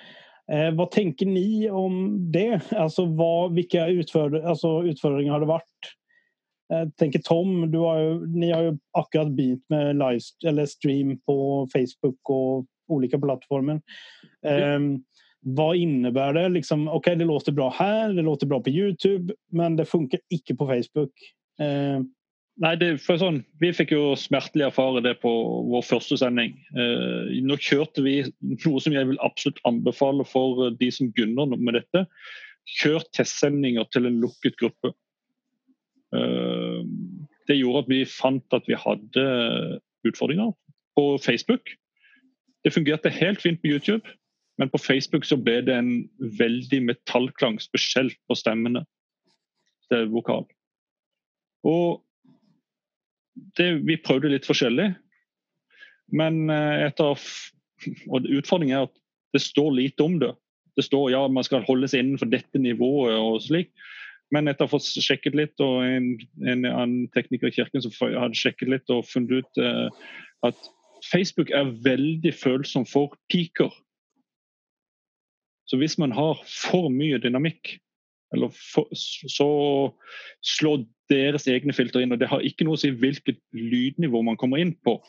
Eh, 0.52 0.72
vad 0.72 0.92
tänker 0.92 1.26
ni 1.26 1.70
om 1.70 2.18
det? 2.32 2.62
Alltså 2.72 3.06
vad, 3.06 3.54
vilka 3.54 3.88
utför, 3.88 4.42
alltså, 4.42 4.84
utföringar 4.84 5.34
har 5.34 5.40
det 5.40 5.46
varit? 5.46 5.64
Jag 6.68 6.96
tänker 6.96 7.20
Tom, 7.20 7.72
du 7.72 7.78
har 7.78 8.00
ju, 8.00 8.28
ni 8.28 8.52
har 8.52 8.62
ju 8.62 8.78
akkurat 8.92 9.32
bytt 9.32 9.70
med 9.70 9.96
live 9.96 10.20
eller 10.46 10.66
stream 10.66 11.20
på 11.20 11.68
Facebook 11.74 12.30
och 12.30 12.66
olika 12.88 13.20
plattformar. 13.20 13.82
Mm. 14.46 15.04
Vad 15.44 15.76
innebär 15.76 16.34
det? 16.34 16.50
Liksom, 16.50 16.88
Okej, 16.88 16.98
okay, 16.98 17.16
det 17.16 17.26
låter 17.26 17.52
bra 17.52 17.70
här, 17.78 18.14
det 18.14 18.22
låter 18.22 18.48
bra 18.48 18.62
på 18.64 18.70
Youtube, 18.70 19.34
men 19.52 19.76
det 19.76 19.86
funkar 19.86 20.20
inte 20.30 20.56
på 20.56 20.68
Facebook. 20.68 21.12
Eh, 21.60 22.02
Nei, 22.62 22.76
det, 22.78 23.00
for 23.02 23.18
sånn, 23.18 23.40
Vi 23.62 23.72
fikk 23.74 23.96
jo 23.96 24.14
smertelig 24.20 24.68
erfare 24.68 25.02
det 25.02 25.16
på 25.24 25.32
vår 25.72 25.86
første 25.88 26.20
sending. 26.22 26.54
Eh, 26.78 27.32
nå 27.42 27.58
kjørte 27.58 28.04
vi 28.06 28.20
noe 28.66 28.82
som 28.84 28.94
jeg 28.94 29.10
vil 29.10 29.22
absolutt 29.26 29.62
anbefale 29.66 30.26
for 30.30 30.68
eh, 30.68 30.76
de 30.78 30.92
som 30.94 31.10
begynner 31.10 31.50
med 31.56 31.80
dette. 31.80 32.06
Kjør 32.78 33.08
testsendinger 33.18 33.90
til 33.90 34.06
en 34.06 34.22
lukket 34.22 34.60
gruppe. 34.62 34.94
Eh, 36.14 36.82
det 37.50 37.58
gjorde 37.58 37.88
at 37.88 37.90
vi 37.92 38.04
fant 38.06 38.56
at 38.56 38.70
vi 38.70 38.78
hadde 38.78 39.26
utfordringer 40.06 40.54
på 40.94 41.08
Facebook. 41.26 41.74
Det 42.64 42.76
fungerte 42.76 43.12
helt 43.12 43.42
fint 43.42 43.64
på 43.64 43.74
YouTube, 43.74 44.06
men 44.62 44.70
på 44.70 44.82
Facebook 44.82 45.26
så 45.26 45.38
ble 45.40 45.60
det 45.66 45.76
en 45.76 45.94
veldig 46.40 46.82
metallklang, 46.90 47.60
spesielt 47.62 48.18
på 48.30 48.38
stemmene 48.38 48.84
til 49.90 50.10
vokal. 50.14 50.46
Og 51.66 52.04
det, 53.58 53.70
vi 53.88 53.98
prøvde 53.98 54.32
litt 54.34 54.48
forskjellig, 54.48 54.92
men 56.14 56.46
eh, 56.54 56.86
etter 56.90 57.18
Og 58.08 58.28
utfordringen 58.32 58.78
er 58.78 58.86
at 58.86 58.94
det 59.36 59.42
står 59.44 59.74
lite 59.76 60.04
om 60.06 60.14
det. 60.22 60.30
Det 60.78 60.86
står 60.86 61.10
ja, 61.12 61.28
man 61.28 61.44
skal 61.44 61.66
holde 61.68 61.90
seg 61.92 62.00
innenfor 62.00 62.30
dette 62.32 62.62
nivået 62.62 63.18
og 63.18 63.42
slik. 63.44 63.74
Men 64.32 64.48
etter 64.48 64.64
å 64.64 64.70
ha 64.70 64.74
fått 64.78 64.88
sjekket 65.04 65.36
litt, 65.36 65.60
og 65.60 65.84
en, 65.84 66.14
en 66.48 66.64
annen 66.70 67.10
tekniker 67.12 67.50
i 67.50 67.56
kirken 67.58 67.84
som 67.84 67.92
hadde 68.00 68.40
sjekket 68.40 68.72
litt 68.72 68.94
og 68.94 69.04
funnet 69.10 69.44
ut 69.44 69.60
eh, 69.62 69.90
at 70.48 70.70
Facebook 71.12 71.52
er 71.52 71.74
veldig 71.84 72.32
følsom 72.40 72.88
for 72.88 73.18
piker. 73.34 73.74
Så 75.74 75.80
hvis 75.82 75.96
man 75.98 76.12
har 76.14 76.38
for 76.46 76.92
mye 76.94 77.18
dynamikk, 77.18 77.80
for, 78.54 78.86
så 78.94 79.48
slår 80.46 80.84
deres 81.10 81.48
egne 81.50 81.74
filter 81.74 82.04
inn. 82.04 82.14
og 82.14 82.20
Det 82.22 82.28
har 82.30 82.44
ikke 82.46 82.68
noe 82.68 82.78
å 82.78 82.82
si 82.82 82.92
hvilket 82.94 83.40
lydnivå 83.58 84.22
man 84.22 84.38
kommer 84.38 84.62
inn 84.62 84.76
på. 84.86 85.00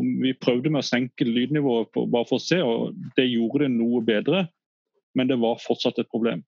Og 0.00 0.06
vi 0.22 0.32
prøvde 0.40 0.70
med 0.72 0.80
å 0.80 0.88
senke 0.88 1.26
lydnivået 1.28 1.90
på, 1.92 2.06
bare 2.08 2.24
for 2.30 2.40
å 2.40 2.44
se, 2.46 2.62
og 2.64 2.94
det 3.18 3.26
gjorde 3.28 3.66
det 3.66 3.74
noe 3.74 4.00
bedre. 4.06 4.46
Men 5.12 5.28
det 5.28 5.36
var 5.42 5.60
fortsatt 5.60 6.00
et 6.00 6.08
problem. 6.08 6.40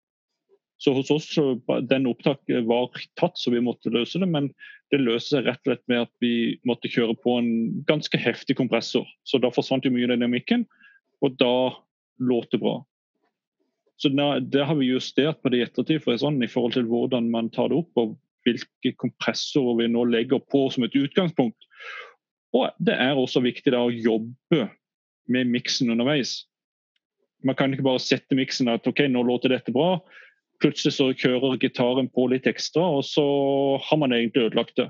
Så 0.79 0.93
hos 0.95 1.11
oss 1.11 1.27
så 1.35 1.57
den 1.89 2.07
opptaket 2.07 2.63
var 2.69 2.87
tatt, 3.19 3.35
så 3.35 3.51
vi 3.51 3.59
måtte 3.63 3.91
løse 3.91 4.21
det. 4.21 4.29
Men 4.31 4.47
det 4.95 5.01
løste 5.01 5.35
seg 5.35 5.49
rett 5.49 5.59
og 5.65 5.73
slett 5.73 5.83
med 5.91 6.05
at 6.05 6.13
vi 6.23 6.31
måtte 6.63 6.91
kjøre 6.93 7.17
på 7.19 7.35
en 7.41 7.51
ganske 7.89 8.15
heftig 8.15 8.55
kompressor. 8.63 9.11
Så 9.27 9.43
da 9.43 9.51
forsvant 9.51 9.83
jo 9.83 9.91
mye 9.91 10.07
av 10.07 10.15
dynamikken, 10.15 10.63
og 11.19 11.35
da 11.35 11.51
låt 12.23 12.55
det 12.55 12.61
bra. 12.63 12.79
Så 14.01 14.09
da, 14.09 14.39
det 14.39 14.63
har 14.65 14.75
vi 14.75 14.85
justert 14.89 15.41
på 15.41 15.49
det 15.53 15.59
i 15.59 15.65
ettertid 15.67 16.01
for 16.01 16.17
sånn, 16.17 16.39
i 16.41 16.49
forhold 16.49 16.73
til 16.73 16.87
hvordan 16.89 17.27
man 17.29 17.51
tar 17.53 17.69
det 17.69 17.77
opp, 17.83 17.91
og 18.01 18.15
hvilke 18.47 18.95
kompressorer 18.97 19.77
vi 19.83 19.89
nå 19.93 20.07
legger 20.09 20.41
på 20.49 20.63
som 20.73 20.87
et 20.87 20.97
utgangspunkt. 20.97 21.67
Og 22.57 22.71
det 22.81 22.95
er 22.97 23.13
også 23.13 23.43
viktig 23.45 23.75
da 23.75 23.83
å 23.85 23.93
jobbe 23.93 24.65
med 25.29 25.53
miksen 25.53 25.93
underveis. 25.93 26.47
Man 27.45 27.57
kan 27.57 27.73
ikke 27.73 27.85
bare 27.85 28.01
sette 28.01 28.37
miksen 28.37 28.73
at 28.73 28.89
ok, 28.89 29.05
nå 29.05 29.21
låter 29.27 29.53
dette 29.53 29.73
bra. 29.75 29.99
Plutselig 30.61 30.97
så 30.97 31.11
kjører 31.13 31.61
gitaren 31.61 32.09
på 32.09 32.25
litt 32.33 32.49
ekstra, 32.49 32.81
og 32.97 33.05
så 33.05 33.27
har 33.85 34.01
man 34.01 34.17
egentlig 34.17 34.49
ødelagt 34.49 34.81
det. 34.81 34.89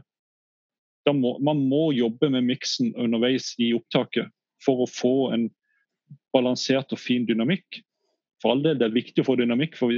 Må, 1.11 1.35
man 1.43 1.65
må 1.67 1.89
jobbe 1.97 2.31
med 2.31 2.47
miksen 2.47 2.95
underveis 2.95 3.51
i 3.59 3.73
opptaket 3.75 4.31
for 4.63 4.85
å 4.85 4.87
få 4.87 5.15
en 5.35 5.49
balansert 6.31 6.93
og 6.95 7.01
fin 7.01 7.27
dynamikk 7.27 7.81
for 8.41 8.55
all 8.55 8.63
del, 8.65 8.77
det 8.79 8.87
er 8.87 8.95
viktig 8.95 9.21
å 9.21 9.27
få 9.27 9.35
dynamikk, 9.37 9.77
for 9.77 9.93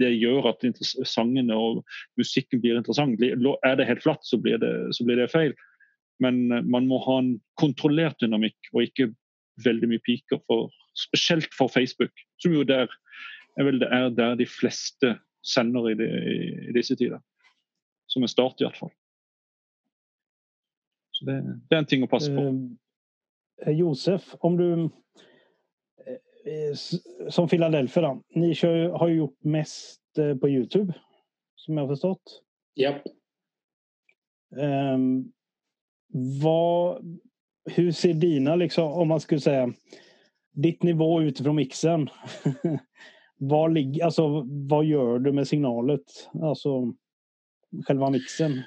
det 0.00 0.10
gjør 0.14 0.50
at 0.52 0.64
sangene 1.10 1.56
og 1.58 1.82
musikken 2.20 2.62
blir 2.62 2.78
interessant. 2.78 3.20
Er 3.20 3.78
det 3.80 3.88
helt 3.88 4.04
flatt, 4.04 4.22
så 4.26 4.38
blir 4.40 4.60
det, 4.62 4.72
så 4.94 5.06
blir 5.06 5.18
det 5.18 5.32
feil. 5.32 5.56
Men 6.22 6.52
eh, 6.52 6.62
man 6.62 6.88
må 6.90 7.00
ha 7.06 7.18
en 7.22 7.34
kontrollert 7.60 8.20
dynamikk, 8.22 8.58
og 8.72 8.86
ikke 8.86 9.10
veldig 9.64 9.90
mye 9.90 10.02
piker. 10.06 10.40
For, 10.46 10.70
spesielt 10.98 11.54
for 11.56 11.72
Facebook, 11.72 12.12
som 12.42 12.54
jo 12.54 12.62
der, 12.68 12.90
er, 13.58 13.66
vel, 13.66 13.82
er 13.82 14.10
der 14.14 14.38
de 14.38 14.46
fleste 14.46 15.16
sender 15.44 15.90
i, 15.90 15.96
de, 15.98 16.10
i 16.70 16.74
disse 16.76 16.96
tider. 16.98 17.22
Som 18.10 18.22
en 18.22 18.30
start, 18.30 18.60
i 18.60 18.68
hvert 18.68 18.78
fall. 18.78 18.94
Så 21.14 21.26
det, 21.26 21.40
det, 21.42 21.74
er 21.74 21.82
en 21.82 21.90
ting 21.90 22.06
å 22.06 22.10
passe 22.10 22.30
på. 22.34 22.46
Eh, 23.64 23.74
Josef, 23.78 24.34
om 24.46 24.58
du 24.58 24.68
som 27.28 27.48
Philadelphia 27.48 28.02
då. 28.02 28.22
Ni 28.34 28.54
kör, 28.54 28.88
har 28.88 29.08
ju 29.08 29.14
gjort 29.14 29.44
mest 29.44 30.18
eh, 30.18 30.36
på 30.36 30.48
Youtube. 30.48 30.94
Som 31.56 31.76
jag 31.76 31.84
har 31.84 31.88
förstått. 31.88 32.42
Japp. 32.74 33.02
Um, 34.56 35.32
vad, 36.42 37.04
hur 37.70 37.92
ser 37.92 38.14
dina, 38.14 38.56
liksom, 38.56 38.92
om 38.92 39.08
man 39.08 39.20
skulle 39.20 39.40
säga, 39.40 39.72
ditt 40.52 40.82
nivå 40.82 41.22
utifrån 41.22 41.56
mixen. 41.56 42.08
vad, 43.38 43.74
ligger, 43.74 44.04
alltså, 44.04 44.44
vad 44.46 44.84
gör 44.84 45.18
du 45.18 45.32
med 45.32 45.48
signalet? 45.48 46.30
Alltså 46.42 46.92
själva 47.86 48.10
mixen. 48.10 48.62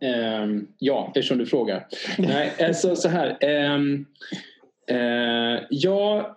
Um, 0.00 0.68
ja, 0.78 1.06
eftersom 1.06 1.38
du 1.38 1.46
frågar. 1.46 1.86
Nej, 2.18 2.52
alltså 2.60 2.96
så 2.96 3.08
här. 3.08 3.38
Um, 3.74 4.06
Eh, 4.90 5.62
jag, 5.70 6.36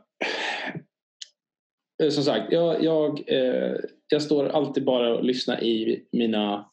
eh, 2.03 2.09
som 2.09 2.23
sagt, 2.23 2.51
jag, 2.51 2.83
jag, 2.83 3.23
eh, 3.27 3.75
jag 4.07 4.21
står 4.21 4.49
alltid 4.49 4.85
bara 4.85 5.17
och 5.17 5.23
lyssnar 5.23 5.63
i 5.63 6.05
mina 6.11 6.71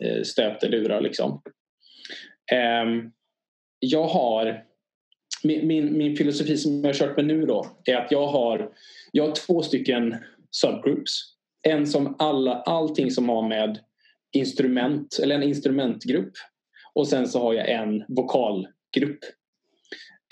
eh, 0.00 0.22
stötelurar. 0.22 1.00
Liksom. 1.00 1.42
Eh, 2.52 3.10
jag 3.78 4.04
har 4.04 4.64
min, 5.44 5.66
min, 5.66 5.98
min, 5.98 6.16
filosofi 6.16 6.56
som 6.56 6.80
jag 6.80 6.88
har 6.88 6.92
kört 6.92 7.16
med 7.16 7.26
nu 7.26 7.46
då 7.46 7.66
är 7.84 7.96
att 7.96 8.10
jag 8.10 8.26
har, 8.26 8.72
jag 9.12 9.26
har 9.26 9.34
två 9.34 9.62
stycken 9.62 10.16
subgroups. 10.50 11.12
En 11.62 11.86
som 11.86 12.16
alla, 12.18 12.54
allting 12.54 13.10
som 13.10 13.28
har 13.28 13.48
med 13.48 13.78
instrument, 14.32 15.18
eller 15.22 15.34
en 15.34 15.42
instrumentgrupp. 15.42 16.32
Och 16.94 17.08
sen 17.08 17.28
så 17.28 17.40
har 17.40 17.54
jag 17.54 17.70
en 17.70 18.04
vokalgrupp. 18.08 19.18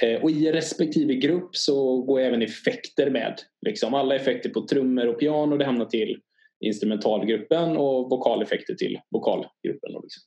Eh, 0.03 0.23
och 0.23 0.31
i 0.31 0.53
respektive 0.53 1.15
grupp 1.15 1.57
så 1.57 2.03
går 2.03 2.21
även 2.21 2.43
effekter 2.43 3.11
med. 3.11 3.41
Liksom 3.67 3.95
alla 3.95 4.17
effekter 4.17 4.51
på 4.51 4.67
trummor 4.67 5.07
och 5.07 5.21
piano 5.21 5.57
det 5.57 5.65
hamnar 5.65 5.87
till 5.87 6.21
instrumentalgruppen 6.61 7.77
och 7.77 8.11
vokaleffekter 8.11 8.75
till 8.75 9.01
vokalgruppen. 9.11 9.93
Liksom. 10.03 10.23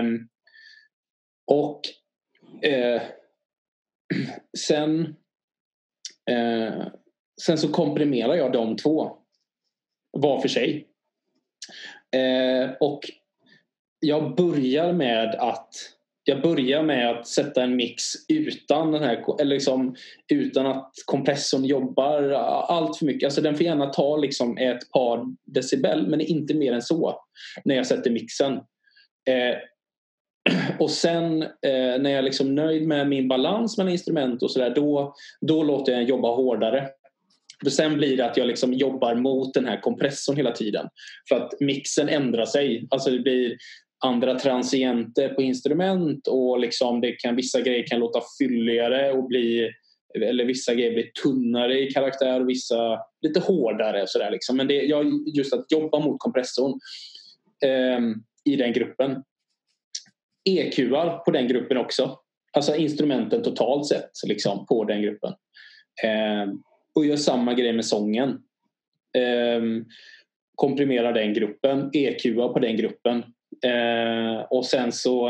Um, 0.00 0.28
och 1.46 1.80
uh, 2.66 3.02
sen, 4.58 5.00
uh, 6.30 6.86
sen 7.42 7.58
så 7.58 7.68
komprimerar 7.68 8.34
jag 8.34 8.52
de 8.52 8.76
två 8.76 9.16
var 10.10 10.40
för 10.40 10.48
sig. 10.48 10.86
Uh, 12.16 12.70
och 12.80 13.00
jag 14.00 14.36
börjar 14.36 14.92
med 14.92 15.34
att 15.34 15.74
jag 16.24 16.42
börjar 16.42 16.82
med 16.82 17.10
att 17.10 17.26
sätta 17.26 17.62
en 17.62 17.76
mix 17.76 18.04
utan, 18.28 18.92
den 18.92 19.02
här, 19.02 19.40
eller 19.40 19.54
liksom, 19.54 19.94
utan 20.32 20.66
att 20.66 20.92
kompressorn 21.04 21.64
jobbar 21.64 22.22
allt 22.68 22.98
för 22.98 23.06
mycket. 23.06 23.26
Alltså 23.26 23.40
den 23.40 23.54
får 23.54 23.66
gärna 23.66 23.86
ta 23.86 24.16
liksom 24.16 24.58
ett 24.58 24.90
par 24.90 25.24
decibel 25.54 26.06
men 26.08 26.20
inte 26.20 26.54
mer 26.54 26.72
än 26.72 26.82
så 26.82 27.20
när 27.64 27.74
jag 27.74 27.86
sätter 27.86 28.10
mixen. 28.10 28.52
Eh, 29.28 29.56
och 30.78 30.90
sen 30.90 31.42
eh, 31.42 31.48
när 32.00 32.10
jag 32.10 32.18
är 32.18 32.22
liksom 32.22 32.54
nöjd 32.54 32.88
med 32.88 33.08
min 33.08 33.28
balans 33.28 33.78
mellan 33.78 33.92
instrument 33.92 34.42
och 34.42 34.50
sådär 34.50 34.70
då, 34.74 35.14
då 35.40 35.62
låter 35.62 35.92
jag 35.92 36.00
den 36.00 36.08
jobba 36.08 36.34
hårdare. 36.34 36.88
För 37.64 37.70
sen 37.70 37.96
blir 37.96 38.16
det 38.16 38.26
att 38.26 38.36
jag 38.36 38.46
liksom 38.46 38.72
jobbar 38.72 39.14
mot 39.14 39.54
den 39.54 39.66
här 39.66 39.80
kompressorn 39.80 40.36
hela 40.36 40.52
tiden. 40.52 40.88
För 41.28 41.36
att 41.36 41.60
mixen 41.60 42.08
ändrar 42.08 42.46
sig. 42.46 42.86
Alltså 42.90 43.10
det 43.10 43.18
blir 43.18 43.56
andra 44.00 44.38
transienter 44.38 45.28
på 45.28 45.42
instrument 45.42 46.26
och 46.26 46.60
liksom 46.60 47.00
det 47.00 47.12
kan, 47.12 47.36
vissa 47.36 47.60
grejer 47.60 47.86
kan 47.86 48.00
låta 48.00 48.20
fylligare 48.38 49.12
och 49.12 49.26
bli 49.26 49.70
eller 50.14 50.44
vissa 50.44 50.74
grejer 50.74 50.92
blir 50.92 51.10
tunnare 51.22 51.80
i 51.80 51.90
karaktär 51.90 52.40
och 52.40 52.48
vissa 52.48 52.98
lite 53.22 53.40
hårdare. 53.40 54.06
Så 54.06 54.18
där 54.18 54.30
liksom. 54.30 54.56
Men 54.56 54.66
det, 54.66 54.74
jag, 54.74 55.28
just 55.34 55.52
att 55.52 55.72
jobba 55.72 56.00
mot 56.00 56.20
kompressorn 56.20 56.80
eh, 57.64 58.00
i 58.44 58.56
den 58.56 58.72
gruppen. 58.72 59.22
EQar 60.44 61.18
på 61.24 61.30
den 61.30 61.48
gruppen 61.48 61.76
också. 61.76 62.18
Alltså 62.52 62.76
instrumenten 62.76 63.42
totalt 63.42 63.86
sett 63.86 64.10
liksom, 64.26 64.66
på 64.66 64.84
den 64.84 65.02
gruppen. 65.02 65.32
Eh, 66.04 66.52
och 66.94 67.06
gör 67.06 67.16
samma 67.16 67.54
grej 67.54 67.72
med 67.72 67.84
sången. 67.84 68.28
Eh, 69.16 69.62
komprimerar 70.54 71.12
den 71.12 71.34
gruppen, 71.34 71.90
EQar 71.92 72.52
på 72.52 72.58
den 72.58 72.76
gruppen 72.76 73.24
Eh, 73.64 74.40
och 74.50 74.66
sen 74.66 74.92
så... 74.92 75.28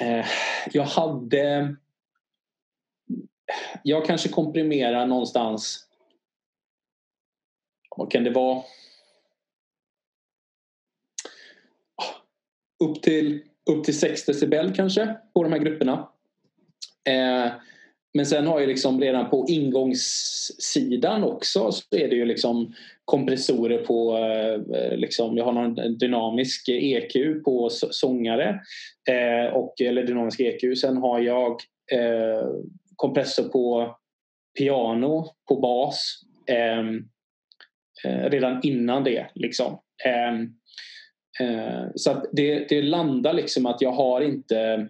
Eh, 0.00 0.26
jag 0.72 0.84
hade... 0.84 1.76
Jag 3.82 4.06
kanske 4.06 4.28
komprimerar 4.28 5.06
någonstans... 5.06 5.82
Vad 7.96 8.10
kan 8.10 8.24
det 8.24 8.30
vara? 8.30 8.62
Upp 12.84 13.02
till, 13.02 13.42
upp 13.70 13.84
till 13.84 13.98
6 14.00 14.26
decibel 14.26 14.74
kanske 14.74 15.16
på 15.34 15.42
de 15.42 15.52
här 15.52 15.58
grupperna. 15.58 16.08
Eh, 17.08 17.52
men 18.14 18.26
sen 18.26 18.46
har 18.46 18.60
jag 18.60 18.68
liksom 18.68 19.00
redan 19.00 19.30
på 19.30 19.46
ingångssidan 19.48 21.24
också 21.24 21.72
så 21.72 21.96
är 21.96 22.08
det 22.08 22.16
ju 22.16 22.24
liksom 22.24 22.74
kompressorer 23.04 23.78
på, 23.78 24.16
eh, 24.16 24.96
liksom, 24.96 25.36
jag 25.36 25.44
har 25.44 25.52
någon 25.52 25.98
dynamisk 25.98 26.68
EQ 26.68 27.44
på 27.44 27.68
sångare 27.70 28.60
eh, 29.08 29.54
och, 29.54 29.80
eller 29.80 30.02
dynamisk 30.02 30.40
EQ. 30.40 30.78
Sen 30.78 30.96
har 30.96 31.20
jag 31.20 31.50
eh, 31.92 32.48
kompressor 32.96 33.48
på 33.48 33.96
piano, 34.58 35.26
på 35.48 35.60
bas 35.60 36.20
ehm, 36.46 37.08
eh, 38.04 38.30
redan 38.30 38.60
innan 38.62 39.04
det. 39.04 39.26
Liksom. 39.34 39.78
Ehm, 40.04 40.42
eh, 41.40 41.84
så 41.94 42.10
att 42.10 42.24
det, 42.32 42.68
det 42.68 42.82
landar 42.82 43.32
liksom 43.32 43.66
att 43.66 43.80
jag 43.80 43.92
har 43.92 44.20
inte 44.20 44.88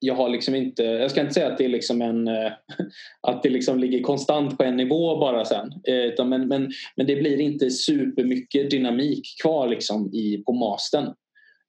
jag 0.00 0.14
har 0.14 0.28
liksom 0.28 0.54
inte, 0.54 0.82
jag 0.82 1.10
ska 1.10 1.20
inte 1.20 1.34
säga 1.34 1.46
att 1.46 1.58
det 1.58 1.64
är 1.64 1.68
liksom 1.68 2.02
en 2.02 2.28
eh, 2.28 2.52
att 3.20 3.42
det 3.42 3.50
liksom 3.50 3.78
ligger 3.78 4.02
konstant 4.02 4.58
på 4.58 4.64
en 4.64 4.76
nivå 4.76 5.18
bara 5.18 5.44
sen. 5.44 5.72
Eh, 5.88 5.94
utan 5.94 6.28
men, 6.28 6.48
men, 6.48 6.70
men 6.96 7.06
det 7.06 7.16
blir 7.16 7.40
inte 7.40 7.70
supermycket 7.70 8.70
dynamik 8.70 9.22
kvar 9.42 9.68
liksom 9.68 10.14
i, 10.14 10.42
på 10.46 10.52
mastern. 10.52 11.06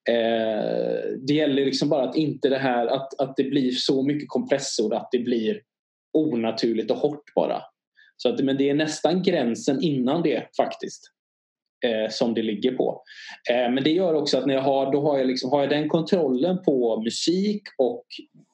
Eh, 0.09 1.17
det 1.27 1.33
gäller 1.33 1.65
liksom 1.65 1.89
bara 1.89 2.09
att 2.09 2.15
inte 2.15 2.49
det 2.49 2.57
här 2.57 2.87
att, 2.87 3.21
att 3.21 3.35
det 3.37 3.43
blir 3.43 3.71
så 3.71 4.03
mycket 4.03 4.29
kompressor 4.29 4.95
att 4.95 5.09
det 5.11 5.19
blir 5.19 5.61
onaturligt 6.13 6.91
och 6.91 6.97
hårt 6.97 7.33
bara. 7.35 7.61
Så 8.17 8.29
att, 8.29 8.39
men 8.39 8.57
det 8.57 8.69
är 8.69 8.73
nästan 8.73 9.23
gränsen 9.23 9.83
innan 9.83 10.21
det 10.21 10.55
faktiskt 10.57 11.11
eh, 11.85 12.09
som 12.09 12.33
det 12.33 12.41
ligger 12.41 12.71
på. 12.71 13.03
Eh, 13.49 13.71
men 13.71 13.83
det 13.83 13.89
gör 13.89 14.13
också 14.13 14.37
att 14.37 14.45
när 14.45 14.53
jag 14.53 14.61
har, 14.61 14.91
då 14.91 15.01
har, 15.01 15.17
jag 15.17 15.27
liksom, 15.27 15.51
har 15.51 15.59
jag 15.59 15.69
den 15.69 15.89
kontrollen 15.89 16.63
på 16.63 17.01
musik 17.01 17.63
och, 17.77 18.05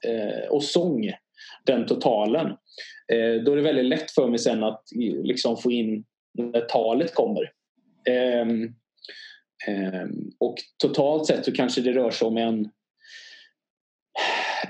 eh, 0.08 0.50
och 0.50 0.64
sång, 0.64 1.12
den 1.66 1.86
totalen, 1.86 2.48
eh, 3.12 3.44
då 3.46 3.52
är 3.52 3.56
det 3.56 3.62
väldigt 3.62 3.86
lätt 3.86 4.12
för 4.12 4.28
mig 4.28 4.40
sen 4.40 4.64
att 4.64 4.84
liksom, 5.24 5.58
få 5.58 5.72
in 5.72 6.06
när 6.34 6.62
talet 6.62 7.14
kommer. 7.14 7.52
Ehm, 8.10 8.74
ehm, 9.68 10.32
och 10.40 10.56
totalt 10.78 11.26
sett 11.26 11.46
så 11.46 11.52
kanske 11.52 11.82
det 11.82 11.92
rör 11.92 12.12
sig 12.12 12.28
om 12.28 12.38
en 12.38 12.70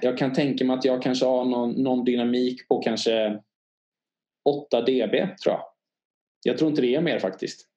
jag 0.02 0.18
kan 0.18 0.34
tänka 0.34 0.66
mig 0.66 0.78
att 0.78 0.86
jag 0.86 1.02
kanske 1.02 1.26
har 1.26 1.46
någon, 1.46 1.72
någon 1.72 2.06
dynamik 2.06 2.68
på 2.68 2.82
kanske 2.82 3.40
8 4.50 4.82
dB 4.82 5.12
tror 5.12 5.56
jag. 5.56 5.64
Jag 6.44 6.58
tror 6.58 6.70
inte 6.70 6.82
det 6.82 6.96
är 6.96 7.02
mer 7.02 7.20
faktiskt 7.20 7.70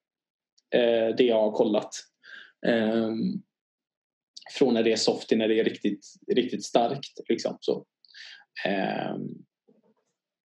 eh, 0.74 1.16
det 1.16 1.24
jag 1.24 1.40
har 1.40 1.52
kollat. 1.52 1.90
Eh, 2.66 3.10
från 4.58 4.74
när 4.74 4.82
det 4.82 4.92
är 4.92 4.96
soft 4.96 5.28
till 5.28 5.38
när 5.38 5.48
det 5.48 5.60
är 5.60 5.64
riktigt, 5.64 6.06
riktigt 6.36 6.64
starkt. 6.64 7.28
Liksom, 7.28 7.58
så. 7.60 7.84
Eh, 8.66 9.16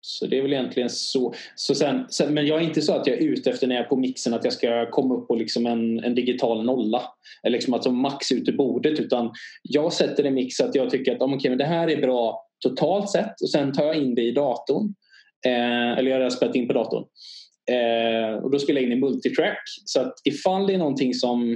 så 0.07 0.26
det 0.28 0.38
är 0.38 0.41
väl 0.41 0.53
egentligen 0.53 0.89
så. 0.89 1.34
så 1.55 1.76
sen, 1.76 2.05
sen, 2.09 2.34
men 2.34 2.45
jag 2.45 2.61
är 2.61 2.63
inte 2.63 2.82
så 2.82 2.93
att 2.93 3.07
jag 3.07 3.18
är 3.18 3.22
ute 3.22 3.49
efter 3.49 3.68
när 3.68 3.76
jag 3.76 3.86
är 3.86 3.89
på 3.89 3.95
mixen 3.95 4.34
att 4.34 4.43
jag 4.43 4.53
ska 4.53 4.89
komma 4.91 5.16
upp 5.16 5.28
på 5.28 5.36
liksom 5.36 5.66
en, 5.66 6.03
en 6.03 6.16
digital 6.16 6.66
nolla. 6.66 7.01
Eller 7.43 7.57
liksom 7.57 7.74
alltså 7.74 7.91
max 7.91 8.32
ut 8.32 8.49
i 8.49 8.51
bordet. 8.51 8.99
Utan 8.99 9.32
jag 9.63 9.93
sätter 9.93 10.24
en 10.24 10.34
mix 10.34 10.59
att 10.59 10.76
jag 10.76 10.89
tycker 10.89 11.16
att 11.16 11.22
okay, 11.22 11.49
men 11.49 11.57
det 11.57 11.66
här 11.66 11.89
är 11.89 12.01
bra 12.01 12.47
totalt 12.59 13.09
sett 13.09 13.41
och 13.41 13.49
sen 13.49 13.74
tar 13.74 13.86
jag 13.86 13.95
in 13.95 14.16
det 14.16 14.22
i 14.22 14.32
datorn. 14.32 14.93
Eh, 15.45 15.97
eller 15.97 16.11
jag 16.11 16.22
har 16.22 16.30
spelat 16.30 16.55
in 16.55 16.68
på 16.68 16.74
datorn. 16.74 17.03
Eh, 17.72 18.43
och 18.43 18.51
då 18.51 18.59
spelar 18.59 18.82
jag 18.82 18.91
in 18.91 18.97
i 18.97 19.01
multitrack. 19.01 19.61
Så 19.86 20.01
att 20.01 20.13
ifall 20.24 20.68
det 20.68 20.74
är 20.74 20.78
någonting 20.78 21.13
som 21.13 21.51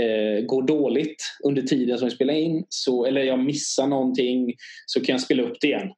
eh, 0.00 0.44
går 0.44 0.62
dåligt 0.62 1.22
under 1.44 1.62
tiden 1.62 1.98
som 1.98 2.06
jag 2.06 2.12
spelar 2.12 2.34
in 2.34 2.64
så, 2.68 3.04
eller 3.04 3.22
jag 3.22 3.38
missar 3.38 3.86
någonting 3.86 4.54
så 4.86 5.00
kan 5.00 5.12
jag 5.12 5.20
spela 5.20 5.42
upp 5.42 5.56
det 5.60 5.66
igen 5.66 5.92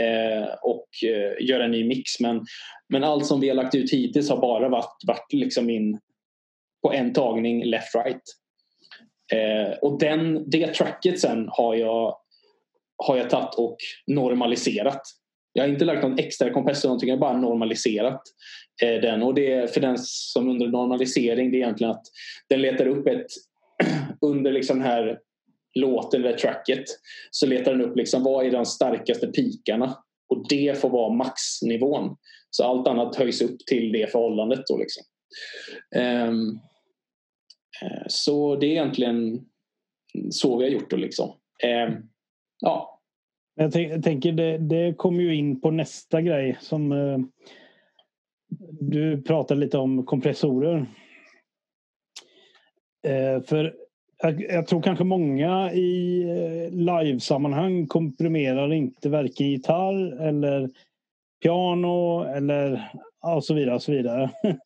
eh, 0.00 0.48
och 0.62 0.88
eh, 1.04 1.46
göra 1.48 1.64
en 1.64 1.70
ny 1.70 1.84
mix. 1.84 2.20
Men, 2.20 2.44
men 2.88 3.04
allt 3.04 3.26
som 3.26 3.40
vi 3.40 3.48
har 3.48 3.56
lagt 3.56 3.74
ut 3.74 3.92
hittills 3.92 4.30
har 4.30 4.40
bara 4.40 4.68
varit, 4.68 4.96
varit 5.06 5.32
liksom 5.32 5.70
in 5.70 6.00
på 6.82 6.92
en 6.92 7.12
tagning 7.12 7.64
left-right. 7.64 8.20
Eh, 9.32 9.78
och 9.78 9.98
den, 9.98 10.50
det 10.50 10.74
tracket 10.74 11.20
sen 11.20 11.48
har 11.48 11.74
jag, 11.74 12.16
har 12.96 13.16
jag 13.16 13.30
tagit 13.30 13.54
och 13.54 13.76
normaliserat. 14.06 15.02
Jag 15.56 15.62
har 15.62 15.68
inte 15.68 15.84
lagt 15.84 16.02
någon 16.02 16.18
extra 16.18 16.52
kompressor 16.52 16.88
någonting, 16.88 17.08
jag 17.08 17.16
har 17.16 17.20
bara 17.20 17.36
normaliserat 17.36 18.22
eh, 18.82 19.00
den. 19.00 19.22
Och 19.22 19.34
det 19.34 19.74
för 19.74 19.80
den 19.80 19.96
som 19.98 20.48
under 20.48 20.66
normalisering 20.66 21.50
det 21.50 21.56
är 21.56 21.58
egentligen 21.58 21.90
att 21.90 22.02
den 22.48 22.62
letar 22.62 22.86
upp 22.86 23.06
ett 23.06 23.26
under 24.20 24.52
liksom 24.52 24.80
här 24.80 25.18
låten 25.74 26.24
eller 26.24 26.36
tracket 26.36 26.84
så 27.30 27.46
letar 27.46 27.72
den 27.72 27.80
upp 27.80 27.96
liksom 27.96 28.22
vad 28.22 28.46
är 28.46 28.50
de 28.50 28.66
starkaste 28.66 29.26
pikarna 29.26 29.98
och 30.28 30.46
det 30.48 30.80
får 30.80 30.90
vara 30.90 31.14
maxnivån. 31.14 32.16
Så 32.50 32.64
allt 32.64 32.88
annat 32.88 33.16
höjs 33.16 33.42
upp 33.42 33.58
till 33.66 33.92
det 33.92 34.12
förhållandet. 34.12 34.60
Då 34.66 34.78
liksom. 34.78 35.02
Um, 36.28 36.60
så 38.08 38.56
det 38.56 38.66
är 38.66 38.70
egentligen 38.70 39.40
så 40.30 40.58
vi 40.58 40.64
har 40.64 40.70
gjort 40.70 40.90
det. 40.90 40.96
Liksom. 40.96 41.28
Um, 41.88 42.08
ja, 42.60 42.95
jag, 43.56 44.02
tänker 44.02 44.32
det, 44.32 44.58
det 44.58 44.94
kommer 44.96 45.22
ju 45.22 45.34
in 45.34 45.60
på 45.60 45.70
nästa 45.70 46.22
grej 46.22 46.56
som 46.60 46.92
eh, 46.92 47.18
du 48.80 49.22
pratade 49.22 49.60
lite 49.60 49.78
om 49.78 50.06
kompressorer. 50.06 50.86
Eh, 53.06 53.42
för 53.42 53.74
jag, 54.22 54.42
jag, 54.42 54.66
tror 54.66 54.82
kanske 54.82 55.04
många 55.04 55.72
i 55.72 56.22
eh, 56.22 56.70
livesammanhang 56.70 57.86
komprimerar 57.86 58.72
inte 58.72 59.08
varken 59.08 59.50
gitarr 59.50 60.22
eller 60.22 60.70
piano 61.42 62.22
eller 62.22 62.90
och 63.34 63.44
så 63.44 63.54
vidare. 63.54 63.74
Och 63.74 63.82
så 63.82 63.92
vidare. 63.92 64.30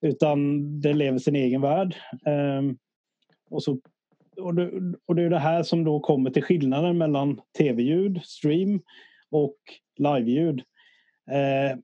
Utan 0.00 0.80
det 0.80 0.92
lever 0.92 1.18
sin 1.18 1.36
egen 1.36 1.60
värld. 1.60 1.96
Eh, 2.26 2.62
och 3.50 3.62
så 3.62 3.78
och, 4.36 4.54
det, 4.54 4.70
och 5.06 5.14
det 5.14 5.22
är 5.22 5.30
det 5.30 5.38
här 5.38 5.62
som 5.62 5.84
då 5.84 6.00
kommer 6.00 6.30
till 6.30 6.42
skillnaden 6.42 6.98
mellan 6.98 7.40
tv-ljud, 7.58 8.20
stream 8.24 8.82
och 9.30 9.56
live-ljud. 9.98 10.62
Eh, 11.30 11.78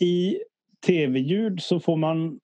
I 0.00 0.42
tv-ljud 0.86 1.62
så 1.62 1.80
får 1.80 1.96
man 1.96 2.40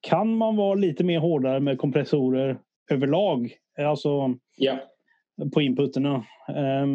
kan 0.00 0.36
man 0.36 0.56
vara 0.56 0.74
lite 0.74 1.04
mer 1.04 1.18
hårdare 1.18 1.60
med 1.60 1.78
kompressorer 1.78 2.58
överlag. 2.90 3.56
Alltså 3.78 4.34
yeah. 4.58 4.78
på 5.54 5.60
inputerna. 5.62 6.26
Eh, 6.48 6.86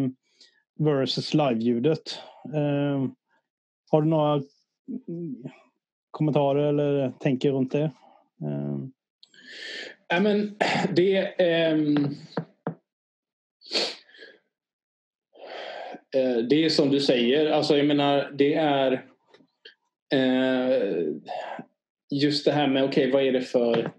versus 0.80 1.34
live-ljudet. 1.34 2.20
Eh, 2.54 3.06
har 3.92 4.02
du 4.02 4.08
några 4.08 4.42
kommentarer 6.12 6.64
eller 6.64 7.12
tänker 7.12 7.52
runt 7.52 7.72
det? 7.72 7.92
Eh. 8.42 8.78
Ja, 10.10 10.20
men 10.20 10.56
det... 10.96 11.22
Um, 11.74 12.16
det 16.50 16.66
är 16.66 16.70
som 16.70 16.90
du 16.90 17.00
säger. 17.00 17.52
Alltså 17.52 17.78
jag 17.78 17.86
menar, 17.86 18.32
det 18.38 18.54
är... 18.54 19.06
Uh, 20.16 21.16
just 22.10 22.46
det 22.46 22.52
här 22.52 22.68
med, 22.68 22.84
okej, 22.84 23.08
okay, 23.08 23.12
vad 23.12 23.24
är 23.24 23.32
det 23.32 23.42
för... 23.42 23.92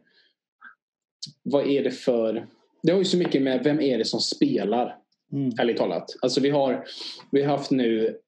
Vad 1.43 1.67
är 1.67 1.85
det 1.85 1.91
för... 1.91 2.47
Det 2.83 2.93
har 2.93 2.99
ju 2.99 3.05
så 3.05 3.17
mycket 3.17 3.43
med 3.43 3.65
vem 3.65 3.81
är 3.81 3.99
det 3.99 4.05
som 4.05 4.21
spelar. 4.21 4.97
Mm. 5.33 5.53
Ärligt 5.61 5.77
talat. 5.77 6.05
Alltså 6.23 6.41
vi 6.41 6.51
har, 6.51 6.85
vi 7.31 7.43
har 7.43 7.57
haft 7.57 7.71
nu... 7.71 8.19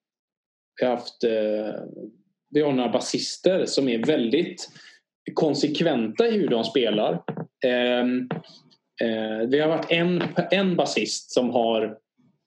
Vi 0.80 0.86
har 0.86 0.96
haft... 0.96 1.24
Uh, 1.24 1.74
vi 2.50 2.60
har 2.60 2.72
några 2.72 2.92
basister 2.92 3.66
som 3.66 3.88
är 3.88 4.06
väldigt 4.06 4.68
konsekventa 5.34 6.26
i 6.26 6.30
hur 6.30 6.48
de 6.48 6.64
spelar. 6.64 7.22
Ehm, 7.66 8.28
eh, 9.00 9.48
det 9.48 9.60
har 9.60 9.68
varit 9.68 9.90
en, 9.90 10.22
en 10.50 10.76
basist 10.76 11.30
som 11.30 11.50
har, 11.50 11.96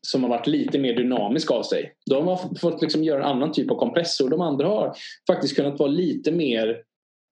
som 0.08 0.24
har 0.24 0.30
varit 0.30 0.48
lite 0.48 0.80
mer 0.80 0.94
dynamisk 0.94 1.52
av 1.52 1.64
sig. 1.64 1.94
De 2.10 2.28
har 2.28 2.60
fått 2.60 2.82
liksom 2.82 3.04
göra 3.04 3.24
en 3.24 3.30
annan 3.30 3.52
typ 3.52 3.72
av 3.72 3.76
kompressor. 3.76 4.30
De 4.30 4.42
andra 4.42 4.68
har 4.68 4.94
faktiskt 5.28 5.56
kunnat 5.56 5.80
vara 5.80 5.90
lite 5.90 6.32
mer 6.32 6.70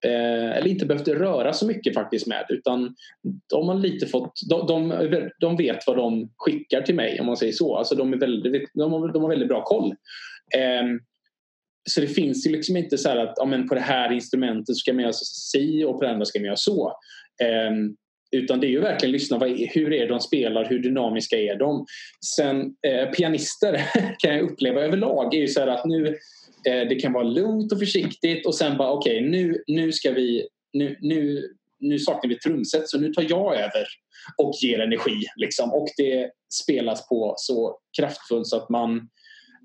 eh, 0.05 0.57
eller 0.57 0.67
inte 0.67 0.85
behövt 0.85 1.07
röra 1.07 1.53
så 1.53 1.67
mycket 1.67 1.93
faktiskt 1.93 2.27
med 2.27 2.45
utan 2.49 2.95
de 3.49 3.67
har 3.67 3.75
lite 3.75 4.05
fått 4.05 4.33
de, 4.49 4.67
de, 4.67 5.29
de, 5.39 5.57
vet 5.57 5.87
vad 5.87 5.97
de 5.97 6.29
skickar 6.37 6.81
till 6.81 6.95
mig 6.95 7.19
om 7.19 7.25
man 7.25 7.37
säger 7.37 7.53
så. 7.53 7.75
Alltså 7.75 7.95
de, 7.95 8.13
är 8.13 8.17
väldigt, 8.17 8.69
de, 8.73 8.91
har, 8.91 9.13
de 9.13 9.21
har 9.21 9.29
väldigt 9.29 9.49
bra 9.49 9.63
koll. 9.63 9.95
Eh, 10.55 10.83
så 11.89 12.01
det 12.01 12.07
finns 12.07 12.47
ju 12.47 12.51
liksom 12.51 12.77
inte 12.77 12.97
så 12.97 13.09
att 13.09 13.33
ja, 13.35 13.45
men 13.45 13.67
på 13.67 13.75
det 13.75 13.81
här 13.81 14.11
instrumentet 14.11 14.77
ska 14.77 14.93
man 14.93 15.01
göra 15.01 15.13
si 15.13 15.83
och 15.83 15.99
på 15.99 16.05
det 16.05 16.11
andra 16.11 16.25
ska 16.25 16.39
man 16.39 16.45
göra 16.45 16.55
så. 16.55 16.93
Ehm, 17.43 17.95
utan 18.31 18.59
det 18.59 18.67
är 18.67 18.69
ju 18.69 18.79
verkligen 18.79 19.11
lyssna, 19.11 19.37
vad, 19.37 19.49
hur 19.49 19.93
är 19.93 20.07
de 20.07 20.19
spelar, 20.19 20.65
hur 20.69 20.79
dynamiska 20.79 21.37
är 21.37 21.55
de? 21.55 21.85
Sen 22.35 22.75
eh, 22.87 23.09
pianister 23.09 23.81
kan 24.19 24.35
jag 24.35 24.41
uppleva 24.41 24.81
överlag 24.81 25.33
är 25.33 25.39
ju 25.39 25.47
så 25.47 25.59
här 25.59 25.67
att 25.67 25.85
nu 25.85 26.07
eh, 26.67 26.87
det 26.89 26.95
kan 26.95 27.13
vara 27.13 27.23
lugnt 27.23 27.71
och 27.71 27.79
försiktigt 27.79 28.45
och 28.45 28.55
sen 28.55 28.77
bara 28.77 28.91
okej 28.91 29.17
okay, 29.17 29.29
nu, 29.29 29.63
nu 29.67 29.91
ska 29.91 30.11
vi 30.11 30.47
nu, 30.73 30.97
nu, 31.01 31.49
nu 31.79 31.99
saknar 31.99 32.29
vi 32.29 32.39
trumset 32.39 32.89
så 32.89 32.99
nu 32.99 33.13
tar 33.13 33.25
jag 33.29 33.55
över 33.55 33.85
och 34.37 34.53
ger 34.61 34.79
energi. 34.79 35.25
Liksom. 35.35 35.73
Och 35.73 35.87
det 35.97 36.31
spelas 36.63 37.07
på 37.09 37.33
så 37.37 37.77
kraftfullt 37.99 38.47
så 38.47 38.57
att 38.57 38.69
man 38.69 39.09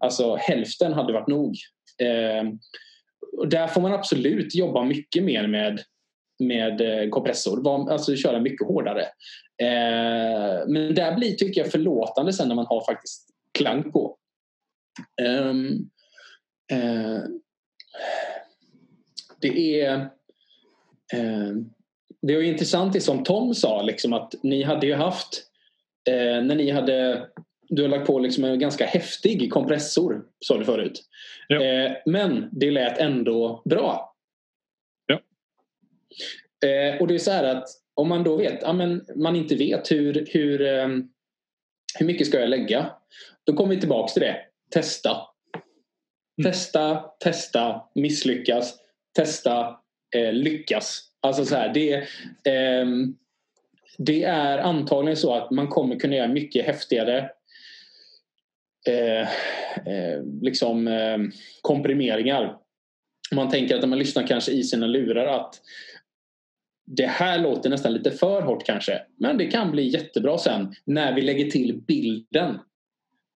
alltså 0.01 0.37
hälften 0.37 0.93
hade 0.93 1.13
varit 1.13 1.29
nog. 1.29 1.57
Eh, 2.03 2.49
och 3.39 3.49
där 3.49 3.67
får 3.67 3.81
man 3.81 3.93
absolut 3.93 4.55
jobba 4.55 4.85
mycket 4.85 5.25
mer 5.25 5.47
med, 5.47 5.83
med 6.39 6.81
eh, 6.81 7.09
kompressor, 7.09 7.91
alltså 7.91 8.17
köra 8.17 8.41
mycket 8.41 8.67
hårdare. 8.67 9.03
Eh, 9.63 10.67
men 10.67 10.95
där 10.95 11.17
blir 11.17 11.35
tycker 11.35 11.61
jag 11.61 11.71
förlåtande 11.71 12.33
sen 12.33 12.49
när 12.49 12.55
man 12.55 12.67
har 12.67 12.85
faktiskt 12.85 13.29
klang 13.53 13.93
på. 13.93 14.17
Um, 15.23 15.91
uh, 16.73 17.21
det 19.41 19.81
är 19.81 20.01
uh, 21.15 21.57
det 22.23 22.35
är 22.35 22.43
intressant 22.43 22.93
det 22.93 23.01
som 23.01 23.25
Tom 23.25 23.55
sa, 23.55 23.83
liksom 23.83 24.13
att 24.13 24.35
ni 24.43 24.63
hade 24.63 24.87
ju 24.87 24.95
haft 24.95 25.43
uh, 26.11 26.45
när 26.45 26.55
ni 26.55 26.71
hade 26.71 27.29
du 27.69 27.83
har 27.83 27.89
lagt 27.89 28.07
på 28.07 28.19
liksom 28.19 28.45
en 28.45 28.59
ganska 28.59 28.87
häftig 28.87 29.53
kompressor, 29.53 30.23
sa 30.41 30.59
du 30.59 30.65
förut. 30.65 31.05
Ja. 31.49 31.63
Eh, 31.63 31.93
men 32.07 32.49
det 32.53 32.71
lät 32.71 32.99
ändå 32.99 33.63
bra. 33.65 34.08
Eh, 36.65 37.01
och 37.01 37.09
det 37.09 37.15
är 37.15 37.19
så 37.19 37.31
här 37.31 37.45
att 37.45 37.69
om 37.95 38.09
man 38.09 38.25
då 38.25 38.37
vet, 38.37 38.59
ja, 38.63 38.73
men 38.73 39.05
man 39.17 39.37
inte 39.37 39.55
vet 39.55 39.91
hur, 39.91 40.27
hur, 40.31 40.63
eh, 40.63 40.89
hur 41.99 42.07
mycket 42.07 42.27
ska 42.27 42.41
jag 42.41 42.51
lägga? 42.51 42.91
Då 43.45 43.53
kommer 43.53 43.75
vi 43.75 43.81
tillbaks 43.81 44.13
till 44.13 44.23
det. 44.23 44.37
Testa. 44.71 45.17
Testa, 46.43 47.05
testa, 47.21 47.83
misslyckas, 47.95 48.75
testa, 49.17 49.81
eh, 50.17 50.33
lyckas. 50.33 51.05
Alltså 51.21 51.45
så 51.45 51.57
här, 51.57 51.75
det, 51.75 52.05
ehm, 52.45 53.17
det 53.99 54.25
är 54.25 54.59
antagligen 54.59 55.17
så 55.17 55.35
att 55.35 55.51
man 55.51 55.69
kommer 55.69 55.97
kunna 55.97 56.17
göra 56.17 56.29
mycket 56.29 56.67
häftigare 56.67 57.31
eh, 58.87 59.21
eh, 59.87 60.23
liksom, 60.43 60.89
eh, 60.89 61.19
komprimeringar. 61.61 62.57
Man 63.33 63.51
tänker 63.51 63.75
att 63.75 63.81
när 63.81 63.89
man 63.89 63.99
lyssnar 63.99 64.27
kanske 64.27 64.53
i 64.53 64.63
sina 64.63 64.87
lurar 64.87 65.27
att 65.27 65.61
det 66.91 67.07
här 67.07 67.39
låter 67.39 67.71
nästan 67.71 67.93
lite 67.93 68.11
för 68.11 68.43
hårt 68.43 68.67
kanske. 68.67 69.03
Men 69.17 69.39
det 69.39 69.47
kan 69.47 69.71
bli 69.71 69.89
jättebra 69.89 70.39
sen 70.39 70.75
när 70.85 71.15
vi 71.15 71.23
lägger 71.23 71.51
till 71.51 71.83
bilden. 71.83 72.59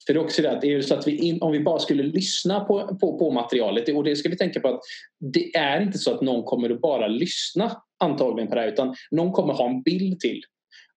För 0.07 0.14
det 0.14 0.20
är 0.20 0.24
också 0.24 0.42
det 0.42 0.50
att, 0.50 0.64
är 0.64 0.76
det 0.76 0.82
så 0.82 0.94
att 0.94 1.09
vi 1.09 1.16
in, 1.16 1.42
om 1.42 1.53
vi 1.53 1.61
bara 1.61 1.78
skulle 1.78 2.03
lyssna 2.03 2.61
på, 2.61 2.96
på, 3.00 3.18
på 3.18 3.30
materialet 3.30 3.88
och 3.88 4.05
det 4.05 4.16
ska 4.16 4.28
vi 4.28 4.36
tänka 4.36 4.61
på 4.61 4.68
att 4.68 4.80
det 5.20 5.57
är 5.57 5.80
inte 5.80 5.98
så 5.98 6.14
att 6.14 6.20
någon 6.20 6.44
kommer 6.44 6.70
att 6.70 6.80
bara 6.80 7.09
lyssna 7.09 7.82
antagligen 7.98 8.48
på 8.48 8.55
det 8.55 8.61
här 8.61 8.68
utan 8.68 8.94
någon 9.11 9.32
kommer 9.32 9.55
ha 9.55 9.68
en 9.68 9.82
bild 9.82 10.20
till. 10.20 10.42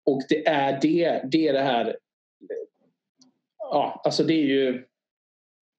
Och 0.07 0.23
det 0.29 0.47
är 0.47 0.79
det, 0.83 1.23
det 1.31 1.49
är 1.49 1.53
det 1.53 1.63
här 1.63 1.97
ja, 3.59 4.01
alltså 4.05 4.25
det 4.25 4.35
är 4.35 4.47
ju 4.47 4.85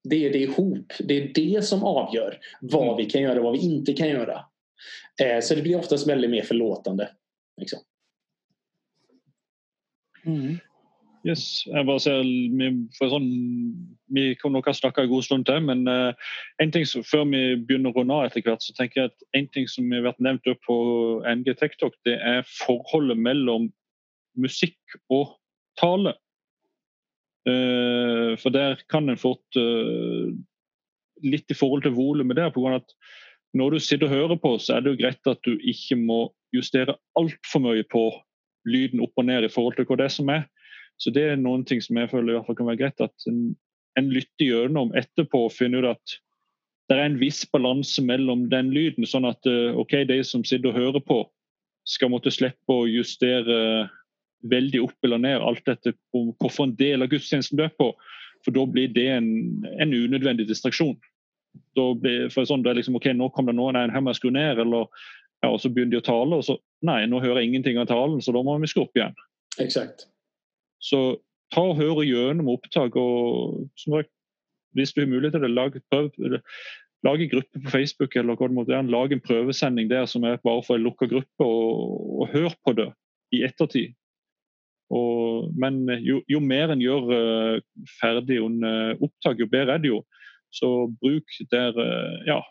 det 0.08 0.26
är 0.26 0.32
det 0.32 0.38
ihop. 0.38 0.92
Det 0.98 1.22
är 1.22 1.32
det 1.34 1.64
som 1.64 1.84
avgör 1.84 2.38
vad 2.60 2.96
vi 2.96 3.04
kan 3.04 3.22
göra 3.22 3.38
och 3.38 3.44
vad 3.44 3.52
vi 3.52 3.58
inte 3.58 3.92
kan 3.92 4.08
göra. 4.08 4.44
Eh, 5.20 5.40
så 5.40 5.54
det 5.54 5.62
blir 5.62 5.76
oftast 5.78 6.08
väldigt 6.08 6.30
mer 6.30 6.42
förlåtande. 6.42 7.10
Liksom. 7.60 7.80
Mm. 10.26 10.58
Yes, 11.24 11.64
jeg 11.64 11.86
bare 11.88 12.02
ser 12.04 12.18
vi, 12.20 12.66
for 12.98 13.08
sånn, 13.08 13.28
vi 14.12 14.34
kommer 14.36 14.58
nok 14.58 14.66
ha 14.68 14.74
snakka 14.76 15.06
en 15.06 15.08
god 15.08 15.24
stund 15.24 15.46
til, 15.48 15.62
men 15.64 15.86
eh, 15.88 16.32
en 16.60 16.72
ting 16.74 16.84
som, 16.84 17.04
før 17.06 17.24
vi 17.30 17.40
begynner 17.64 17.94
å 17.94 17.96
runde 17.96 18.18
av 18.18 18.26
etter 18.26 18.44
hvert, 18.44 18.60
så 18.60 18.74
tenker 18.76 19.00
jeg 19.00 19.12
at 19.12 19.24
en 19.38 19.48
ting 19.54 19.70
som 19.72 19.88
har 19.94 20.04
vært 20.04 20.20
nevnt 20.24 20.50
opp 20.52 20.60
på 20.68 20.76
NG 21.24 21.48
TechTalk, 21.56 21.96
det 22.04 22.18
er 22.20 22.44
forholdet 22.50 23.16
mellom 23.16 23.70
musikk 24.36 24.98
og 25.08 25.32
tale. 25.80 26.12
Eh, 27.48 28.36
for 28.40 28.52
der 28.52 28.84
kan 28.92 29.08
en 29.08 29.20
fort 29.20 29.60
eh, 29.60 30.32
Litt 31.24 31.52
i 31.52 31.54
forhold 31.56 31.84
til 31.84 31.92
volumet 31.94 32.36
der, 32.36 32.48
på 32.52 32.60
grunn 32.60 32.74
av 32.74 32.82
at 32.82 32.90
når 33.54 33.74
du 33.76 33.82
sitter 33.82 34.08
og 34.08 34.14
hører 34.14 34.40
på, 34.42 34.56
så 34.58 34.76
er 34.76 34.82
det 34.84 34.94
jo 34.94 35.00
greit 35.02 35.30
at 35.30 35.40
du 35.46 35.54
ikke 35.62 35.96
må 36.00 36.26
justere 36.54 36.96
altfor 37.18 37.62
mye 37.62 37.84
på 37.90 38.08
lyden 38.66 39.02
opp 39.04 39.14
og 39.20 39.28
ned 39.28 39.46
i 39.46 39.52
forhold 39.52 39.76
til 39.78 39.86
hva 39.88 39.98
det 40.00 40.08
er 40.08 40.14
som 40.14 40.30
er. 40.32 40.44
Så 40.98 41.10
det 41.14 41.24
er 41.28 41.40
noen 41.40 41.64
ting 41.66 41.82
som 41.82 41.98
jeg 41.98 42.10
føler 42.10 42.32
i 42.32 42.36
hvert 42.36 42.48
fall 42.48 42.58
kan 42.58 42.70
være 42.70 42.82
greit 42.82 43.04
at 43.04 43.28
en, 43.30 43.40
en 43.98 44.10
lytter 44.10 44.46
gjennom 44.46 44.94
etterpå 44.98 45.46
og 45.46 45.54
finner 45.54 45.86
ut 45.86 45.94
at 45.94 46.16
det 46.90 46.98
er 46.98 47.06
en 47.08 47.20
viss 47.20 47.44
balanse 47.48 48.02
mellom 48.04 48.48
den 48.52 48.68
lyden, 48.74 49.06
sånn 49.08 49.24
at 49.24 49.46
eh, 49.48 49.72
ok, 49.80 50.02
de 50.10 50.18
som 50.26 50.42
sitter 50.44 50.70
og 50.70 50.76
hører 50.78 51.04
på, 51.04 51.22
skal 51.88 52.10
måtte 52.12 52.32
slippe 52.32 52.74
å 52.74 52.88
justere 52.88 53.88
veldig 54.50 54.82
opp 54.84 55.06
eller 55.06 55.22
ned 55.22 55.40
alt 55.40 55.64
dette 55.68 55.94
på 56.12 56.26
hvilken 56.42 56.74
del 56.76 57.04
av 57.04 57.10
gudstjenesten 57.12 57.60
du 57.60 57.64
er 57.64 57.72
på. 57.78 57.90
For 58.44 58.52
da 58.52 58.66
blir 58.68 58.92
det 58.92 59.06
en, 59.14 59.28
en 59.80 59.94
unødvendig 59.96 60.44
distraksjon. 60.50 60.98
Da 61.74 61.84
blir, 61.98 62.28
for 62.30 62.46
sånn, 62.46 62.62
det 62.62 62.72
er 62.72 62.78
liksom, 62.78 62.96
ok, 62.98 63.10
nå 63.16 63.28
kom 63.34 63.48
det 63.48 63.56
noe, 63.58 63.72
nei, 63.74 63.88
her 63.90 64.02
må 64.02 64.12
jeg 64.12 64.20
skru 64.20 64.30
ned, 64.34 64.60
eller 64.62 64.86
ja, 65.42 65.50
og 65.50 65.58
så 65.60 65.70
begynner 65.70 65.96
de 65.96 66.00
å 66.00 66.06
tale, 66.06 66.38
og 66.38 66.46
så 66.46 66.56
nei, 66.86 67.02
nå 67.10 67.20
hører 67.22 67.42
jeg 67.42 67.50
ingenting 67.50 67.80
av 67.80 67.88
talen, 67.90 68.20
så 68.22 68.32
da 68.34 68.42
må 68.46 68.56
vi 68.62 68.70
skru 68.70 68.84
opp 68.84 68.98
igjen. 68.98 69.16
Exakt. 69.62 70.06
Så 70.82 71.00
ta 71.54 71.64
og 71.70 71.78
hør 71.78 72.02
gjennom 72.06 72.52
opptak. 72.54 72.96
og 72.96 73.66
som 73.80 73.98
sagt, 73.98 74.10
Hvis 74.74 74.92
du 74.92 75.02
har 75.02 75.10
mulighet 75.10 75.36
til 75.36 75.44
det, 75.44 75.50
lag, 75.54 75.76
prøv, 75.90 76.10
lag 77.06 77.20
en 77.20 77.30
gruppe 77.30 77.60
på 77.62 77.70
Facebook 77.70 78.16
eller 78.16 78.34
hva 78.34 78.48
det 78.48 78.56
måtte 78.56 78.74
være. 78.74 78.90
Lag 78.90 79.12
en 79.12 79.22
prøvesending 79.22 79.90
der 79.90 80.06
som 80.10 80.24
er 80.24 80.40
bare 80.42 80.64
for 80.66 80.74
en 80.74 80.82
lukka 80.82 81.06
gruppe, 81.06 81.44
og, 81.44 82.22
og 82.22 82.32
hør 82.32 82.56
på 82.66 82.74
det 82.74 82.88
i 83.32 83.44
ettertid. 83.46 83.94
Og, 84.90 85.52
men 85.58 85.86
jo, 86.04 86.20
jo 86.28 86.40
mer 86.42 86.72
en 86.74 86.82
gjør 86.82 87.12
eh, 87.14 87.62
ferdig 88.00 88.40
under 88.42 88.98
opptak, 89.02 89.38
jo 89.40 89.48
bedre 89.50 89.78
er 89.78 89.84
det 89.84 89.92
jo. 89.92 90.02
Så 90.54 90.70
bruk 91.02 91.38
der 91.50 91.78
eh, 91.80 92.18
ja, 92.30 92.42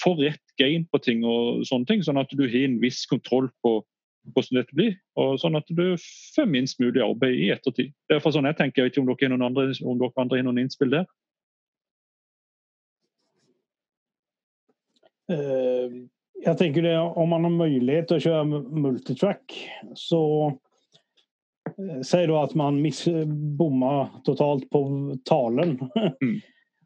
Få 0.00 0.14
rett 0.16 0.54
gain 0.56 0.86
på 0.88 0.98
ting 1.04 1.20
og 1.28 1.66
sånne 1.68 1.84
ting, 1.84 2.00
sånn 2.00 2.16
at 2.16 2.30
du 2.32 2.46
har 2.46 2.62
en 2.64 2.78
viss 2.80 3.02
kontroll 3.10 3.50
på 3.60 3.74
hvordan 4.32 4.60
dette 4.60 4.76
blir. 4.76 4.94
Og 5.20 5.34
sånn 5.42 5.58
at 5.58 5.68
du 5.68 5.98
får 6.34 6.48
minst 6.48 6.80
mulig 6.80 7.02
arbeid 7.04 7.36
i 7.36 7.50
ettertid. 7.52 7.92
Det 8.08 8.16
er 8.16 8.24
sånn 8.24 8.48
jeg 8.48 8.56
tenker. 8.56 8.82
Jeg 8.82 8.88
vet 8.88 8.96
ikke 8.96 9.02
om 9.02 9.10
dere 9.10 9.28
har 9.28 9.34
noen 9.34 9.48
andre, 9.50 9.66
om 9.84 10.00
dere 10.00 10.24
andre 10.24 10.40
har 10.40 10.46
noen 10.48 10.62
innspill 10.62 10.94
der? 10.94 11.04
Eh, 15.32 15.90
jag 16.44 16.58
tänker 16.58 16.82
det, 16.82 16.98
om 16.98 17.28
man 17.28 17.44
har 17.44 17.50
möjlighet 17.50 18.12
att 18.12 18.22
köra 18.22 18.44
multitrack 18.44 19.70
så 19.94 20.46
eh, 21.78 22.00
säg 22.00 22.26
då 22.26 22.42
att 22.42 22.54
man 22.54 22.82
miss, 22.82 23.08
bommar 23.58 24.08
totalt 24.24 24.70
på 24.70 25.14
talen. 25.24 25.68
Mm. 26.22 26.40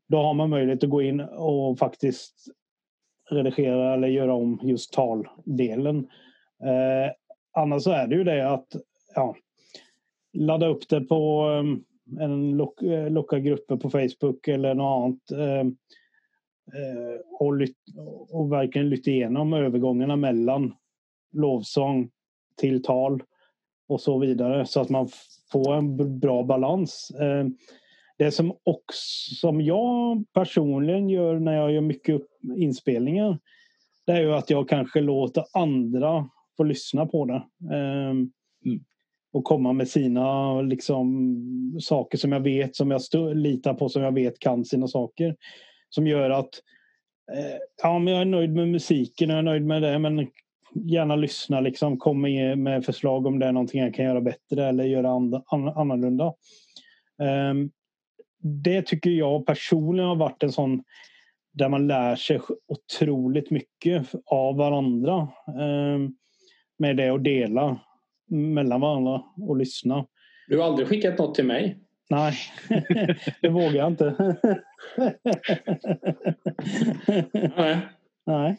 Då 0.08 0.16
har 0.16 0.34
man 0.34 0.50
möjlighet 0.50 0.84
att 0.84 0.90
gå 0.90 1.02
in 1.02 1.20
och 1.20 1.78
faktiskt 1.78 2.48
redigera 3.30 3.94
eller 3.94 4.08
göra 4.08 4.34
om 4.34 4.60
just 4.62 4.92
taldelen. 4.92 5.98
Eh, 6.62 7.12
annars 7.52 7.82
så 7.82 7.90
är 7.90 8.06
det 8.06 8.14
ju 8.14 8.24
det 8.24 8.50
att 8.50 8.68
ja, 9.14 9.36
ladda 10.32 10.66
upp 10.66 10.88
det 10.88 11.00
på 11.00 11.50
eh, 11.50 12.22
en 12.24 12.56
lock, 12.56 12.82
eh, 12.82 13.10
locka 13.10 13.38
grupper 13.38 13.76
på 13.76 13.90
Facebook 13.90 14.48
eller 14.48 14.74
något 14.74 15.04
annat. 15.04 15.30
Ehm, 15.30 15.76
eh, 16.72 17.20
och, 17.38 17.56
lyt, 17.56 17.76
och 18.30 18.52
verkligen 18.52 18.88
lytta 18.88 19.10
igenom 19.10 19.52
övergångarna 19.52 20.16
mellan 20.16 20.74
lovsång 21.32 22.10
till 22.56 22.82
tal 22.82 23.22
och 23.88 24.00
så 24.00 24.18
vidare 24.18 24.66
så 24.66 24.80
att 24.80 24.88
man 24.88 25.08
får 25.52 25.74
en 25.74 26.18
bra 26.18 26.42
balans. 26.42 27.12
Ehm, 27.20 27.56
det 28.18 28.30
som 28.30 28.56
också 28.64 29.34
som 29.34 29.60
jag 29.60 30.24
personligen 30.32 31.08
gör 31.08 31.38
när 31.38 31.52
jag 31.52 31.72
gör 31.72 31.80
mycket 31.80 32.22
inspelningar 32.56 33.38
det 34.06 34.12
är 34.12 34.20
ju 34.20 34.34
att 34.34 34.50
jag 34.50 34.68
kanske 34.68 35.00
låter 35.00 35.44
andra 35.52 36.28
få 36.56 36.64
lyssna 36.64 37.06
på 37.06 37.24
det. 37.24 37.42
Ehm, 37.76 38.30
Och 39.32 39.44
komma 39.44 39.72
med 39.72 39.88
sina 39.88 40.60
liksom, 40.62 41.78
saker 41.80 42.18
som 42.18 42.32
jag 42.32 42.40
vet, 42.40 42.76
som 42.76 42.90
jag 42.90 43.00
stö- 43.00 43.34
litar 43.34 43.74
på, 43.74 43.88
som 43.88 44.02
jag 44.02 44.12
vet 44.14 44.38
kan 44.38 44.64
sina 44.64 44.88
saker. 44.88 45.36
Som 45.88 46.06
gör 46.06 46.30
att 46.30 46.50
eh, 47.32 47.56
ja, 47.82 47.98
men 47.98 48.12
jag 48.12 48.20
är 48.20 48.26
nöjd 48.26 48.52
med 48.54 48.68
musiken, 48.68 49.30
jag 49.30 49.38
är 49.38 49.42
nöjd 49.42 49.66
med 49.66 49.82
det, 49.82 49.98
men 49.98 50.28
gärna 50.74 51.16
lyssna, 51.16 51.60
liksom, 51.60 51.98
kom 51.98 52.20
med, 52.20 52.58
med 52.58 52.84
förslag 52.84 53.26
om 53.26 53.38
det 53.38 53.46
är 53.46 53.52
någonting 53.52 53.80
jag 53.80 53.94
kan 53.94 54.04
göra 54.04 54.20
bättre 54.20 54.66
eller 54.66 54.84
göra 54.84 55.10
and, 55.10 55.34
an, 55.34 55.68
annorlunda. 55.68 56.34
Ehm, 57.22 57.70
det 58.46 58.86
tycker 58.86 59.10
jag 59.10 59.46
personligen 59.46 60.08
har 60.08 60.16
varit 60.16 60.42
en 60.42 60.52
sån 60.52 60.82
där 61.52 61.68
man 61.68 61.86
lär 61.86 62.16
sig 62.16 62.40
otroligt 62.68 63.50
mycket 63.50 64.06
av 64.26 64.56
varandra. 64.56 65.28
ehm, 65.60 66.14
med 66.78 66.96
det 66.96 67.08
att 67.08 67.24
dela 67.24 67.80
mellan 68.30 68.80
varandra 68.80 69.22
och 69.40 69.56
lyssna. 69.56 70.06
Du 70.48 70.58
har 70.58 70.64
aldrig 70.64 70.88
skickat 70.88 71.18
något 71.18 71.34
till 71.34 71.46
mig? 71.46 71.78
Nej, 72.10 72.34
det 73.40 73.48
vågar 73.48 73.74
jag 73.74 73.86
inte. 73.86 74.36
Nej. 77.56 77.78
Nej. 78.26 78.56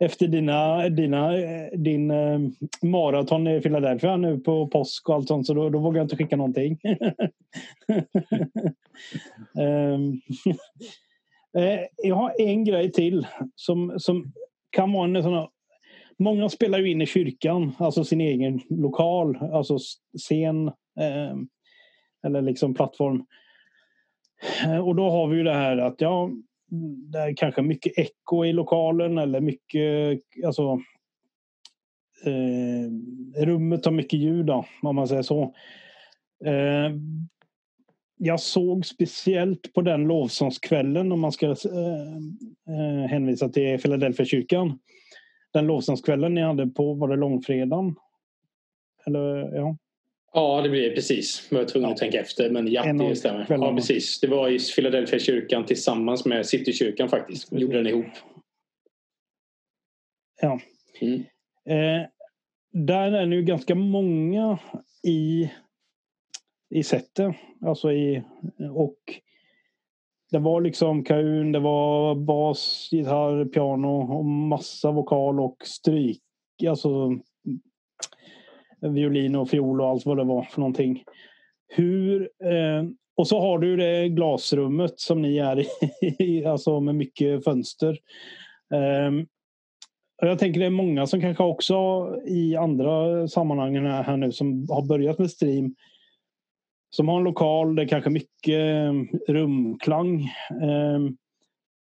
Efter 0.00 0.26
dina, 0.28 0.88
dina, 0.88 1.32
din 1.72 2.10
eh, 2.10 2.38
maraton 2.82 3.46
i 3.46 3.60
Philadelphia 3.60 4.16
nu 4.16 4.38
på 4.38 4.68
påsk 4.68 5.08
och 5.08 5.14
allt 5.14 5.28
sånt 5.28 5.46
så 5.46 5.54
då, 5.54 5.70
då 5.70 5.78
vågar 5.78 5.98
jag 5.98 6.04
inte 6.04 6.16
skicka 6.16 6.36
någonting. 6.36 6.78
Ehm, 9.58 10.20
eh, 11.58 11.80
jag 11.96 12.14
har 12.14 12.40
en 12.40 12.64
grej 12.64 12.92
till 12.92 13.26
som, 13.54 13.94
som 13.98 14.32
kan 14.70 14.92
vara 14.92 15.04
en 15.04 15.22
sån 15.22 15.34
här 15.34 15.48
Många 16.18 16.48
spelar 16.48 16.78
ju 16.78 16.90
in 16.90 17.02
i 17.02 17.06
kyrkan, 17.06 17.72
alltså 17.78 18.04
sin 18.04 18.20
egen 18.20 18.60
lokal, 18.70 19.36
alltså 19.52 19.78
scen 20.18 20.68
eh, 21.00 21.36
eller 22.26 22.42
liksom 22.42 22.74
plattform. 22.74 23.24
Eh, 24.64 24.78
och 24.78 24.96
då 24.96 25.10
har 25.10 25.28
vi 25.28 25.36
ju 25.36 25.42
det 25.42 25.54
här 25.54 25.76
att 25.76 26.00
ja, 26.00 26.30
Mm. 26.72 27.10
det 27.10 27.18
är 27.18 27.36
kanske 27.36 27.62
mycket 27.62 27.98
eko 27.98 28.44
i 28.44 28.52
lokalen 28.52 29.18
eller 29.18 29.40
mycket, 29.40 30.20
alltså 30.46 30.80
eh, 32.24 32.90
rummet 33.44 33.84
har 33.84 33.92
mycket 33.92 34.20
ljud 34.20 34.46
då, 34.46 34.64
om 34.82 34.96
man 34.96 35.08
säger 35.08 35.22
så. 35.22 35.54
Eh, 36.44 36.90
jag 38.18 38.40
såg 38.40 38.86
speciellt 38.86 39.72
på 39.72 39.82
den 39.82 40.04
lovsångskvällen 40.04 41.12
om 41.12 41.20
man 41.20 41.32
ska 41.32 41.46
eh, 41.46 42.16
eh 42.68 43.08
hänvisa 43.08 43.48
till 43.48 43.78
Philadelphia 43.80 44.26
kyrkan. 44.26 44.78
Den 45.52 45.66
lovsångskvällen 45.66 46.34
ni 46.34 46.42
hade 46.42 46.66
på, 46.66 46.94
var 46.94 47.08
det 47.08 47.16
långfredagen? 47.16 47.96
Eller 49.06 49.56
ja? 49.56 49.76
Ja, 50.36 50.62
det 50.62 50.68
blir 50.68 50.94
precis. 50.94 51.46
Jag 51.50 51.58
var 51.58 51.64
tvungen 51.64 51.88
ja. 51.88 51.94
att 51.94 51.98
tänka 52.00 52.20
efter, 52.20 52.50
men 52.50 52.72
ja, 52.72 52.92
det 52.92 53.16
stämmer. 53.16 53.46
Ja, 53.48 53.74
precis. 53.74 54.20
Det 54.20 54.26
var 54.26 54.48
i 54.48 54.58
Philadelphia 54.58 55.18
kyrkan 55.18 55.66
tillsammans 55.66 56.24
med 56.24 56.46
Citykyrkan 56.46 57.08
faktiskt. 57.08 57.52
Vi 57.52 57.60
gjorde 57.60 57.76
den 57.76 57.86
ihop. 57.86 58.06
Ja. 60.40 60.60
Mm. 61.00 61.20
Eh, 61.68 62.08
där 62.72 63.12
är 63.12 63.26
ju 63.26 63.42
ganska 63.42 63.74
många 63.74 64.58
i, 65.02 65.50
i 66.70 66.82
setet. 66.82 67.34
Alltså 67.66 67.92
i, 67.92 68.22
och 68.72 68.98
det 70.30 70.38
var 70.38 70.60
liksom 70.60 71.04
kaun, 71.04 71.52
det 71.52 71.60
var 71.60 72.14
bas, 72.14 72.88
gitarr, 72.92 73.44
piano 73.44 74.16
och 74.18 74.24
massa 74.24 74.90
vokal 74.90 75.40
och 75.40 75.56
stryk. 75.64 76.22
Alltså 76.68 77.18
violin 78.80 79.36
och 79.36 79.50
fiol 79.50 79.80
och 79.80 79.88
allt 79.88 80.06
vad 80.06 80.16
det 80.16 80.24
var 80.24 80.42
för 80.42 80.60
någonting. 80.60 81.04
Hur, 81.68 82.22
eh, 82.44 82.84
och 83.16 83.28
så 83.28 83.40
har 83.40 83.58
du 83.58 83.76
det 83.76 84.08
glasrummet 84.08 85.00
som 85.00 85.22
ni 85.22 85.38
är 85.38 85.66
i, 86.22 86.44
alltså 86.46 86.80
med 86.80 86.94
mycket 86.94 87.44
fönster. 87.44 87.98
Eh, 88.74 89.12
jag 90.20 90.38
tänker 90.38 90.60
det 90.60 90.66
är 90.66 90.70
många 90.70 91.06
som 91.06 91.20
kanske 91.20 91.42
också 91.42 91.74
i 92.26 92.56
andra 92.56 93.28
sammanhang 93.28 93.76
här 93.86 94.16
nu 94.16 94.32
som 94.32 94.66
har 94.70 94.86
börjat 94.86 95.18
med 95.18 95.30
stream 95.30 95.74
som 96.90 97.08
har 97.08 97.18
en 97.18 97.24
lokal, 97.24 97.74
det 97.74 97.82
är 97.82 97.88
kanske 97.88 98.10
mycket 98.10 98.60
eh, 98.60 98.92
rumklang. 99.32 100.22
Eh, 100.50 101.00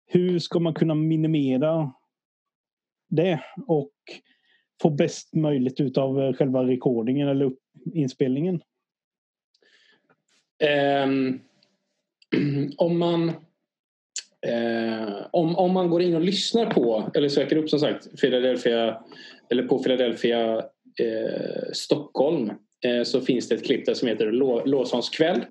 hur 0.08 0.40
ska 0.40 0.60
man 0.60 0.74
kunna 0.74 0.96
minimera 0.96 1.94
det 3.10 3.40
och 3.68 3.92
få 4.82 4.90
bäst 4.90 5.34
möjligt 5.34 5.80
utav 5.80 6.10
av 6.10 6.24
eh, 6.24 6.34
själva 6.34 6.64
recordingen 6.64 7.28
eller 7.28 7.52
inspelningen? 7.94 8.62
Um, 11.04 11.40
om 12.78 12.98
man 12.98 13.32
Eh, 14.48 15.26
om, 15.32 15.56
om 15.56 15.74
man 15.74 15.90
går 15.90 16.02
in 16.02 16.16
och 16.16 16.22
lyssnar 16.22 16.66
på 16.66 17.12
eller 17.16 17.30
söker 17.30 17.56
upp 17.56 17.70
som 17.70 17.80
sagt 17.80 18.22
Philadelphia 18.22 18.98
eller 19.50 19.64
på 19.64 19.84
Philadelphia 19.84 20.58
eh, 21.00 21.72
Stockholm 21.74 22.52
eh, 22.86 23.04
så 23.04 23.22
finns 23.22 23.50
det 23.50 23.56
ett 23.56 23.66
klipp 23.66 23.86
där 23.86 23.94
som 23.94 24.08
heter 24.08 24.32
Låsons 24.66 25.10
kväll. 25.10 25.46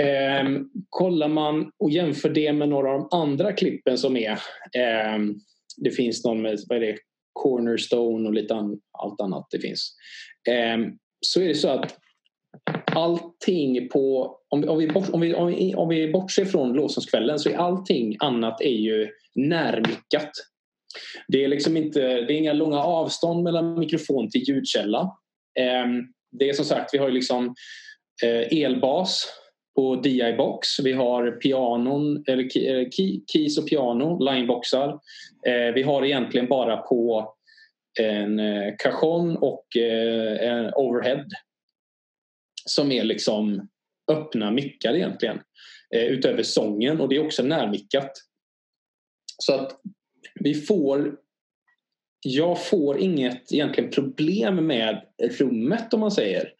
Eh, 0.00 0.48
kollar 0.88 1.28
man 1.28 1.70
och 1.78 1.90
jämför 1.90 2.28
det 2.28 2.52
med 2.52 2.68
några 2.68 2.92
av 2.92 2.98
de 2.98 3.16
andra 3.16 3.52
klippen 3.52 3.98
som 3.98 4.16
är 4.16 4.38
ehm, 4.78 5.34
det 5.76 5.90
finns 5.90 6.24
någon 6.24 6.42
med 6.42 6.58
vad 6.68 6.82
är 6.82 6.86
det, 6.86 6.96
Cornerstone 7.32 8.28
och 8.28 8.34
lite 8.34 8.54
an, 8.54 8.80
allt 8.98 9.20
annat 9.20 9.46
det 9.50 9.58
finns. 9.58 9.94
Ehm, 10.48 10.92
så 11.20 11.40
är 11.40 11.48
det 11.48 11.54
så 11.54 11.68
att 11.68 11.98
allting 12.84 13.88
på... 13.88 14.36
Om 14.48 14.60
vi, 14.60 14.68
om 14.68 14.78
vi, 14.78 14.88
bort, 14.88 15.08
om 15.12 15.20
vi, 15.20 15.34
om 15.34 15.46
vi, 15.46 15.74
om 15.74 15.88
vi 15.88 16.12
bortser 16.12 16.44
från 16.44 16.72
låsningskvällen 16.72 17.38
så 17.38 17.50
är 17.50 17.56
allting 17.56 18.16
annat 18.20 18.60
är 18.60 18.68
ju 18.68 19.08
närmickat. 19.34 20.30
Det 21.28 21.44
är 21.44 21.48
liksom 21.48 21.76
inte, 21.76 22.00
det 22.00 22.32
är 22.32 22.36
inga 22.36 22.52
långa 22.52 22.78
avstånd 22.78 23.42
mellan 23.42 23.78
mikrofon 23.78 24.30
till 24.30 24.48
ljudkälla. 24.48 25.16
Ehm, 25.58 26.02
det 26.38 26.48
är 26.48 26.52
som 26.52 26.64
sagt, 26.64 26.94
vi 26.94 26.98
har 26.98 27.08
ju 27.08 27.14
liksom 27.14 27.54
eh, 28.24 28.62
elbas 28.62 29.26
på 29.74 29.96
DI-box. 29.96 30.80
Vi 30.84 30.92
har 30.92 31.30
pianon, 31.30 32.24
eller 32.26 32.42
eh, 32.68 32.88
keys 33.32 33.58
och 33.58 33.68
piano, 33.68 34.18
lineboxar. 34.18 34.88
Eh, 35.46 35.74
vi 35.74 35.82
har 35.82 36.04
egentligen 36.04 36.48
bara 36.48 36.76
på 36.76 37.34
en 38.00 38.38
eh, 38.38 38.74
cajon 38.78 39.36
och 39.36 39.66
en 40.40 40.74
overhead 40.74 41.26
som 42.64 42.92
är 42.92 43.04
liksom 43.04 43.68
öppna 44.12 44.50
mickar 44.50 44.94
egentligen 44.94 45.40
utöver 45.94 46.42
sången 46.42 47.00
och 47.00 47.08
det 47.08 47.16
är 47.16 47.26
också 47.26 47.42
närmickat. 47.42 48.12
Så 49.38 49.54
att 49.54 49.80
vi 50.34 50.54
får 50.54 51.16
jag 52.22 52.64
får 52.64 52.98
inget 52.98 53.52
egentligen 53.52 53.90
problem 53.90 54.66
med 54.66 55.02
rummet 55.38 55.94
om 55.94 56.00
man 56.00 56.10
säger. 56.10 56.52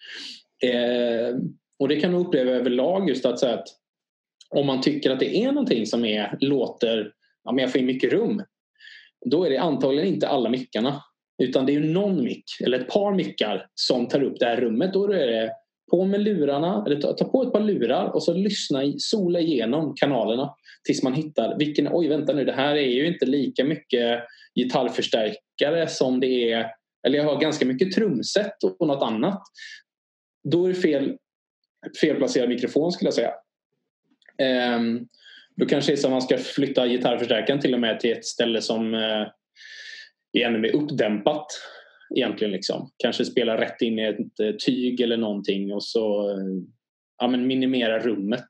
Eh, 0.64 1.36
och 1.80 1.88
det 1.88 2.00
kan 2.00 2.12
man 2.12 2.20
uppleva 2.20 2.50
överlag 2.50 3.08
just 3.08 3.26
att, 3.26 3.38
säga 3.38 3.54
att 3.54 3.68
om 4.50 4.66
man 4.66 4.80
tycker 4.80 5.10
att 5.10 5.20
det 5.20 5.36
är 5.36 5.52
någonting 5.52 5.86
som 5.86 6.04
är, 6.04 6.36
låter, 6.40 7.12
ja 7.44 7.52
men 7.52 7.62
jag 7.62 7.72
får 7.72 7.80
in 7.80 7.86
mycket 7.86 8.12
rum. 8.12 8.42
Då 9.26 9.44
är 9.44 9.50
det 9.50 9.58
antagligen 9.58 10.08
inte 10.08 10.28
alla 10.28 10.48
mickarna. 10.48 11.02
Utan 11.42 11.66
det 11.66 11.74
är 11.74 11.80
någon 11.80 12.24
mick 12.24 12.44
eller 12.64 12.80
ett 12.80 12.88
par 12.88 13.14
mickar 13.14 13.66
som 13.74 14.08
tar 14.08 14.22
upp 14.22 14.38
det 14.38 14.46
här 14.46 14.56
rummet. 14.56 14.92
Då 14.92 15.12
är 15.12 15.26
det 15.26 15.52
på 15.90 16.04
med 16.04 16.20
lurarna, 16.20 16.84
eller 16.86 17.00
ta, 17.00 17.12
ta, 17.12 17.24
på 17.24 17.42
ett 17.42 17.52
par 17.52 17.60
lurar 17.60 18.14
och 18.14 18.22
så 18.22 18.34
lyssna, 18.34 18.82
sola 18.98 19.40
igenom 19.40 19.94
kanalerna 19.94 20.54
tills 20.84 21.02
man 21.02 21.14
hittar 21.14 21.58
vilken, 21.58 21.88
oj 21.92 22.08
vänta 22.08 22.32
nu 22.32 22.44
det 22.44 22.52
här 22.52 22.76
är 22.76 22.88
ju 22.88 23.06
inte 23.06 23.26
lika 23.26 23.64
mycket 23.64 24.22
gitarrförstärkare 24.54 25.88
som 25.88 26.20
det 26.20 26.52
är, 26.52 26.66
eller 27.06 27.18
jag 27.18 27.24
har 27.24 27.40
ganska 27.40 27.66
mycket 27.66 27.92
trumset 27.92 28.52
och 28.78 28.86
något 28.86 29.02
annat. 29.02 29.42
Då 30.50 30.64
är 30.64 30.68
det 30.68 30.74
fel, 30.74 31.16
felplacerad 32.00 32.48
mikrofon 32.48 32.92
skulle 32.92 33.06
jag 33.06 33.14
säga. 33.14 33.32
Um, 34.76 35.08
då 35.56 35.66
kanske 35.66 35.92
det 35.92 35.94
är 35.94 35.96
så 35.96 36.06
att 36.06 36.12
man 36.12 36.22
ska 36.22 36.38
flytta 36.38 36.86
gitarrförstärkaren 36.86 37.60
till 37.60 37.74
och 37.74 37.80
med 37.80 38.00
till 38.00 38.12
ett 38.12 38.24
ställe 38.24 38.62
som 38.62 38.94
uh, 38.94 39.26
är 40.32 40.46
ännu 40.46 40.58
mer 40.58 40.74
uppdämpat 40.74 41.46
egentligen. 42.16 42.52
Liksom. 42.52 42.90
Kanske 42.98 43.24
spela 43.24 43.60
rätt 43.60 43.82
in 43.82 43.98
i 43.98 44.02
ett 44.02 44.40
eh, 44.40 44.56
tyg 44.66 45.00
eller 45.00 45.16
någonting 45.16 45.72
och 45.72 45.84
så 45.84 46.30
uh, 46.30 46.62
ja, 47.18 47.28
men 47.28 47.46
minimera 47.46 47.98
rummet. 47.98 48.46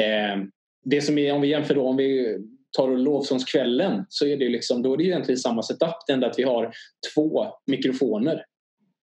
Uh, 0.00 0.44
det 0.84 1.00
som 1.00 1.18
är, 1.18 1.32
om 1.32 1.40
vi 1.40 1.48
jämför 1.48 1.74
då, 1.74 1.86
om 1.86 1.96
vi 1.96 2.38
tar 2.76 2.96
lovsångskvällen 2.96 4.04
så 4.08 4.26
är 4.26 4.36
det 4.36 4.48
liksom, 4.48 4.82
då 4.82 4.92
är 4.92 4.96
det 4.96 5.04
egentligen 5.04 5.38
samma 5.38 5.62
setup. 5.62 5.96
Det 6.06 6.12
enda 6.12 6.26
att 6.26 6.38
vi 6.38 6.42
har 6.42 6.72
två 7.14 7.46
mikrofoner 7.66 8.44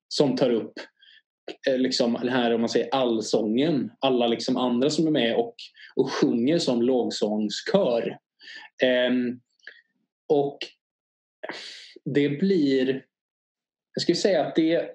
som 0.07 0.35
tar 0.35 0.49
upp 0.49 0.73
Eh, 1.67 1.77
liksom 1.77 2.13
den 2.13 2.29
här 2.29 2.53
om 2.53 2.61
man 2.61 2.69
säger 2.69 2.89
allsången. 2.91 3.91
Alla 3.99 4.27
liksom 4.27 4.57
andra 4.57 4.89
som 4.89 5.07
är 5.07 5.11
med 5.11 5.35
och, 5.35 5.55
och 5.95 6.11
sjunger 6.11 6.59
som 6.59 6.81
lågsångskör. 6.81 8.17
Um, 9.09 9.39
och 10.27 10.57
det 12.05 12.29
blir 12.29 13.03
jag 13.93 14.01
skulle 14.01 14.15
säga 14.15 14.45
att 14.45 14.55
det 14.55 14.89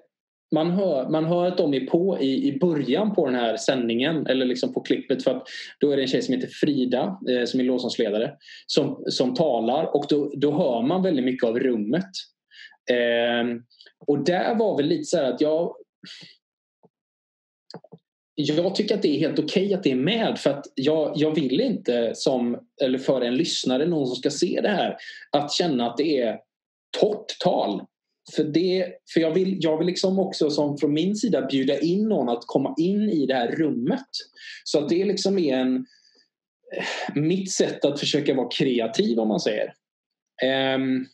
man 0.55 0.71
hör, 0.71 1.09
man 1.09 1.25
hör 1.25 1.45
att 1.45 1.57
de 1.57 1.73
är 1.73 1.85
på 1.85 2.19
i, 2.21 2.47
i 2.47 2.59
början 2.59 3.15
på 3.15 3.25
den 3.25 3.35
här 3.35 3.57
sändningen 3.57 4.27
eller 4.27 4.45
liksom 4.45 4.73
på 4.73 4.81
klippet 4.81 5.23
för 5.23 5.31
att 5.31 5.47
då 5.79 5.91
är 5.91 5.97
det 5.97 6.03
en 6.03 6.07
tjej 6.07 6.21
som 6.21 6.35
heter 6.35 6.47
Frida 6.47 7.19
eh, 7.29 7.45
som 7.45 7.59
är 7.59 7.63
låtsasledare 7.63 8.33
som, 8.65 9.03
som 9.07 9.33
talar 9.33 9.95
och 9.95 10.05
då, 10.09 10.31
då 10.35 10.51
hör 10.51 10.81
man 10.81 11.03
väldigt 11.03 11.25
mycket 11.25 11.47
av 11.47 11.59
rummet. 11.59 12.09
Eh, 12.91 13.59
och 14.07 14.25
där 14.25 14.55
var 14.55 14.77
väl 14.77 14.85
lite 14.85 15.03
så 15.03 15.17
här 15.17 15.33
att 15.33 15.41
jag 15.41 15.75
jag 18.41 18.75
tycker 18.75 18.95
att 18.95 19.01
det 19.01 19.15
är 19.15 19.19
helt 19.19 19.39
okej 19.39 19.65
okay 19.65 19.73
att 19.73 19.83
det 19.83 19.91
är 19.91 19.95
med 19.95 20.39
för 20.39 20.49
att 20.49 20.65
jag, 20.75 21.13
jag 21.15 21.35
vill 21.35 21.61
inte 21.61 22.11
som, 22.15 22.59
eller 22.81 22.97
för 22.97 23.21
en 23.21 23.35
lyssnare, 23.35 23.85
någon 23.85 24.07
som 24.07 24.15
ska 24.15 24.29
se 24.29 24.59
det 24.61 24.69
här, 24.69 24.97
att 25.31 25.51
känna 25.51 25.89
att 25.89 25.97
det 25.97 26.21
är 26.21 26.39
torrt 26.99 27.39
tal 27.39 27.81
för, 28.35 28.43
det, 28.43 28.93
för 29.13 29.21
jag 29.21 29.33
vill, 29.33 29.57
jag 29.59 29.77
vill 29.77 29.87
liksom 29.87 30.19
också 30.19 30.49
som 30.49 30.77
från 30.77 30.93
min 30.93 31.15
sida 31.15 31.45
bjuda 31.45 31.79
in 31.79 32.07
någon 32.07 32.29
att 32.29 32.43
komma 32.45 32.75
in 32.77 33.09
i 33.09 33.25
det 33.25 33.33
här 33.33 33.51
rummet. 33.51 34.07
Så 34.63 34.79
att 34.79 34.89
det 34.89 35.05
liksom 35.05 35.39
är 35.39 35.57
en, 35.57 35.75
eh, 36.77 37.15
mitt 37.15 37.51
sätt 37.51 37.85
att 37.85 37.99
försöka 37.99 38.33
vara 38.33 38.49
kreativ 38.49 39.19
om 39.19 39.27
man 39.27 39.39
säger. 39.39 39.73
Um, 40.75 41.07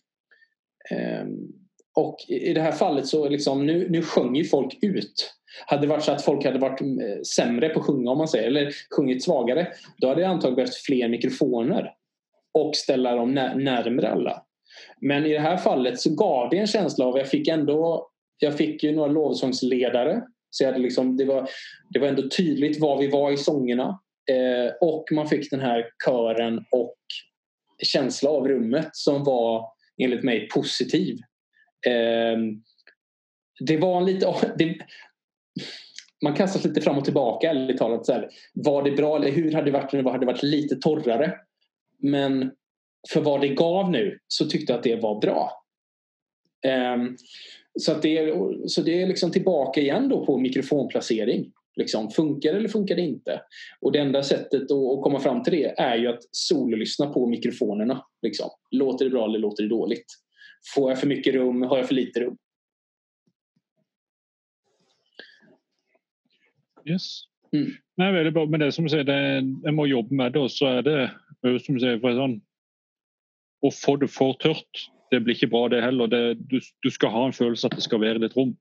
um, 0.92 1.54
och 1.96 2.18
i 2.28 2.54
det 2.54 2.62
här 2.62 2.72
fallet 2.72 3.08
så 3.08 3.30
liksom, 3.30 3.66
nu, 3.66 3.90
nu 3.90 4.02
sjöng 4.02 4.36
ju 4.36 4.44
folk 4.44 4.78
ut. 4.82 5.34
Hade 5.66 5.82
det 5.82 5.88
varit 5.88 6.04
så 6.04 6.12
att 6.12 6.26
folk 6.26 6.46
hade 6.46 6.60
varit 6.60 6.82
eh, 6.82 7.22
sämre 7.36 7.70
på 7.70 7.80
att 7.80 7.86
sjunga 7.86 8.12
om 8.12 8.18
man 8.18 8.28
säger, 8.28 8.48
eller 8.48 8.72
sjungit 8.96 9.24
svagare, 9.24 9.68
då 9.98 10.08
hade 10.08 10.22
det 10.22 10.28
antagligen 10.28 10.56
behövt 10.56 10.76
fler 10.76 11.10
mikrofoner 11.10 11.92
och 12.54 12.76
ställa 12.76 13.16
dem 13.16 13.34
närmre 13.34 14.10
alla. 14.10 14.42
Men 15.02 15.26
i 15.26 15.34
det 15.34 15.40
här 15.40 15.58
fallet 15.58 16.00
så 16.00 16.16
gav 16.16 16.50
det 16.50 16.58
en 16.58 16.68
känsla 16.68 17.06
av, 17.06 17.18
jag 17.18 17.28
fick 17.28 17.48
ändå, 17.48 18.10
jag 18.38 18.58
fick 18.58 18.84
ju 18.84 18.96
några 18.96 19.12
lovsångsledare. 19.12 20.22
Så 20.50 20.64
jag 20.64 20.72
hade 20.72 20.84
liksom, 20.84 21.18
det, 21.18 21.26
var, 21.26 21.50
det 21.90 22.00
var 22.00 22.08
ändå 22.08 22.30
tydligt 22.30 22.80
var 22.80 22.98
vi 22.98 23.08
var 23.08 23.32
i 23.32 23.38
sångerna. 23.38 24.00
Eh, 24.32 24.74
och 24.82 25.06
man 25.12 25.28
fick 25.28 25.52
den 25.52 25.60
här 25.60 25.86
kören 26.06 26.66
och 26.72 26.98
känsla 27.84 28.30
av 28.30 28.48
rummet 28.48 28.90
som 28.92 29.24
var 29.24 29.66
enligt 29.98 30.24
mig 30.24 30.48
positiv. 30.48 31.18
Eh, 31.88 32.38
det 33.60 33.78
var 33.78 33.98
en 33.98 34.06
lite... 34.06 34.34
Det, 34.58 34.76
man 36.24 36.34
kastas 36.34 36.66
lite 36.66 36.82
fram 36.82 36.98
och 36.98 37.06
tillbaka 37.06 37.50
ärligt 37.50 37.78
talat. 37.78 38.06
Så 38.06 38.14
här, 38.14 38.30
var 38.54 38.84
det 38.84 38.92
bra 38.92 39.16
eller 39.16 39.32
hur 39.32 39.52
hade 39.52 39.66
det 39.66 39.72
varit 39.72 39.94
om 39.94 40.04
det 40.04 40.12
hade 40.12 40.26
varit 40.26 40.44
lite 40.44 40.76
torrare? 40.76 41.34
Men 42.00 42.52
för 43.10 43.22
vad 43.22 43.42
det 43.42 43.48
gav 43.48 43.92
nu 43.92 44.20
så 44.28 44.46
tyckte 44.46 44.74
jag 44.74 44.78
att 44.78 44.84
det 44.84 44.96
var 44.96 45.22
bra. 45.22 45.52
Um, 46.96 47.18
så, 47.80 47.92
att 47.92 48.02
det 48.02 48.18
är, 48.18 48.34
så 48.68 48.82
det 48.82 49.02
är 49.02 49.08
liksom 49.08 49.32
tillbaka 49.32 49.82
igen 49.82 50.10
då 50.10 50.26
på 50.26 50.38
mikrofonplacering. 50.38 51.52
Liksom, 51.76 52.10
funkar 52.10 52.52
det 52.52 52.58
eller 52.58 52.70
funkar 52.70 52.96
det 52.96 53.02
inte? 53.02 53.42
Och 53.82 53.92
det 53.92 54.00
enda 54.00 54.24
sättet 54.24 54.62
att, 54.62 54.72
att 54.72 55.04
komma 55.04 55.20
fram 55.20 55.44
till 55.44 55.54
det 55.54 55.80
är 55.80 55.96
ju 55.96 56.08
att 56.08 56.24
sololyssna 56.32 57.08
på 57.08 57.28
mikrofonerna. 57.28 58.06
Liksom. 58.22 58.50
Låter 58.72 59.06
det 59.06 59.12
bra 59.12 59.26
eller 59.26 59.40
låter 59.40 59.64
det 59.64 59.70
dåligt? 59.70 60.06
Får 60.76 60.92
jag 60.92 61.00
för 61.00 61.08
mycket 61.08 61.34
rum? 61.34 61.62
Har 61.62 61.78
jag 61.78 61.88
för 61.88 61.96
lite 61.96 62.20
rum? 62.20 62.38
Yes. 66.86 67.26
Mm. 67.54 67.72
Nei, 67.98 68.10
veldig 68.12 68.34
bra. 68.36 68.46
Men 68.50 68.62
det 68.64 68.72
som 68.76 68.88
sier, 68.92 69.06
det 69.08 69.18
jeg 69.42 69.76
må 69.76 69.88
jobbe 69.90 70.16
med 70.18 70.36
det, 70.36 70.44
så 70.54 70.78
er 70.78 70.86
det 70.86 71.00
som 71.66 71.80
sier, 71.80 72.02
for 72.04 72.18
sånn, 72.18 72.42
Å 73.66 73.70
få 73.74 73.96
det 73.98 74.12
for 74.14 74.36
tørt, 74.38 74.82
det 75.10 75.24
blir 75.24 75.34
ikke 75.34 75.50
bra 75.50 75.64
det 75.72 75.80
heller. 75.82 76.10
Det, 76.12 76.20
du, 76.52 76.60
du, 76.84 76.90
skal 76.94 77.10
ha 77.10 77.24
en 77.26 77.34
følelse 77.34 77.66
at 77.66 77.78
det 77.78 77.86
skal 77.86 78.02
være 78.04 78.22
litt 78.22 78.36
rom 78.38 78.52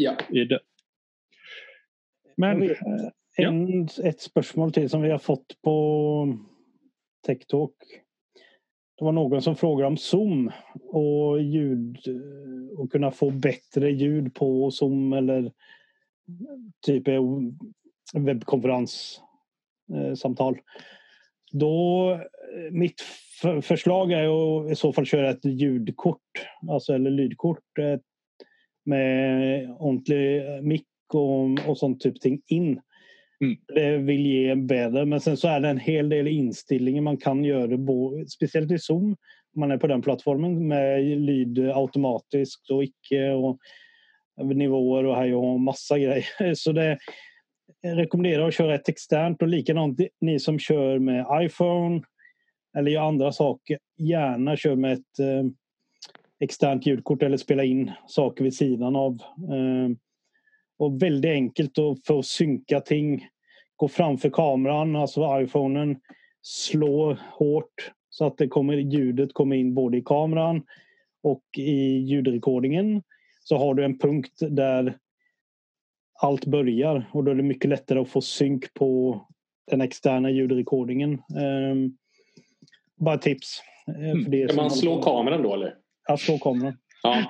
ja. 0.00 0.14
i 0.32 0.46
det. 0.48 0.60
Men 2.40 2.62
en, 3.36 3.58
Et 4.06 4.22
spørsmål 4.22 4.72
til 4.72 4.88
som 4.88 5.04
vi 5.04 5.10
har 5.12 5.20
fått 5.20 5.58
på 5.66 5.74
TechTalk. 7.26 7.90
Det 8.96 9.04
var 9.04 9.12
någon 9.12 9.42
som 9.42 9.56
frågade 9.56 9.86
om 9.88 9.96
Zoom 9.96 10.50
och 10.88 11.42
ljud 11.42 11.98
och 12.78 12.92
kunna 12.92 13.10
få 13.10 13.30
bättre 13.30 13.90
ljud 13.90 14.34
på 14.34 14.70
Zoom 14.70 15.12
eller 15.12 15.52
typ 16.86 17.02
webbkonferenssamtal. 18.14 20.58
Då, 21.52 22.20
mitt 22.70 23.00
förslag 23.62 24.12
är 24.12 24.24
att 24.24 24.70
i 24.72 24.74
så 24.74 24.92
fall 24.92 25.06
köra 25.06 25.30
ett 25.30 25.44
ljudkort, 25.44 26.46
alltså 26.70 26.94
eller 26.94 27.10
lydkort 27.10 27.78
med 28.84 29.70
ordentlig 29.78 30.42
mick 30.62 30.86
och, 31.12 31.68
och 31.68 31.78
sånt 31.78 32.00
typ 32.00 32.20
ting 32.20 32.42
in. 32.46 32.80
Mm. 33.44 33.56
Det 33.74 33.98
vill 33.98 34.26
ge 34.26 34.54
bättre. 34.54 35.04
Men 35.04 35.20
sen 35.20 35.36
så 35.36 35.48
är 35.48 35.60
det 35.60 35.68
en 35.68 35.78
hel 35.78 36.08
del 36.08 36.28
inställningar 36.28 37.02
man 37.02 37.16
kan 37.16 37.44
göra, 37.44 37.78
speciellt 38.28 38.72
i 38.72 38.78
Zoom. 38.78 39.16
Om 39.54 39.60
man 39.60 39.70
är 39.70 39.78
på 39.78 39.86
den 39.86 40.02
plattformen 40.02 40.68
med 40.68 41.04
lyd 41.04 41.58
automatiskt 41.58 42.70
och 42.70 42.84
icke. 42.84 43.30
Och 43.30 43.58
nivåer 44.44 45.04
och 45.04 45.16
hej 45.16 45.34
och 45.34 45.60
massa 45.60 45.98
grejer. 45.98 46.54
Så 46.54 46.72
det 46.72 46.98
jag 47.80 47.98
rekommenderar 47.98 48.48
att 48.48 48.54
köra 48.54 48.74
ett 48.74 48.88
externt 48.88 49.42
och 49.42 49.48
likadant 49.48 50.00
ni 50.20 50.38
som 50.38 50.58
kör 50.58 50.98
med 50.98 51.26
iPhone 51.42 52.02
eller 52.76 52.90
gör 52.90 53.02
andra 53.02 53.32
saker. 53.32 53.78
Gärna 53.96 54.56
kör 54.56 54.76
med 54.76 54.92
ett 54.92 55.18
eh, 55.18 55.44
externt 56.40 56.86
ljudkort 56.86 57.22
eller 57.22 57.36
spela 57.36 57.64
in 57.64 57.92
saker 58.06 58.44
vid 58.44 58.56
sidan 58.56 58.96
av. 58.96 59.12
Eh, 59.52 59.90
och 60.78 61.02
väldigt 61.02 61.30
enkelt 61.30 61.78
att 61.78 62.04
få 62.06 62.22
synka 62.22 62.80
ting. 62.80 63.28
Gå 63.76 63.88
framför 63.88 64.30
kameran, 64.30 64.96
alltså 64.96 65.40
iPhonen. 65.42 66.00
Slå 66.42 67.16
hårt 67.32 67.92
så 68.10 68.26
att 68.26 68.38
det 68.38 68.48
kommer, 68.48 68.74
ljudet 68.74 69.34
kommer 69.34 69.56
in 69.56 69.74
både 69.74 69.98
i 69.98 70.02
kameran 70.02 70.62
och 71.22 71.44
i 71.56 71.98
ljudrekordingen 71.98 73.02
så 73.50 73.56
har 73.56 73.74
du 73.74 73.84
en 73.84 73.98
punkt 73.98 74.38
där 74.40 74.98
allt 76.22 76.44
börjar 76.44 77.10
och 77.12 77.24
då 77.24 77.30
är 77.30 77.34
det 77.34 77.42
mycket 77.42 77.70
lättare 77.70 77.98
att 77.98 78.08
få 78.08 78.20
synk 78.20 78.74
på 78.74 79.20
den 79.70 79.80
externa 79.80 80.30
ljudrekordingen. 80.30 81.22
Um, 81.72 81.96
bara 82.96 83.18
tips. 83.18 83.62
Eh, 83.88 84.24
för 84.24 84.30
det 84.30 84.46
kan 84.46 84.56
man 84.56 84.70
slå 84.70 85.02
kameran 85.02 85.42
då 85.42 85.54
eller? 85.54 85.74
Ja, 86.08 86.16
slå 86.16 86.38
kameran. 86.38 86.76
Ja. 87.02 87.24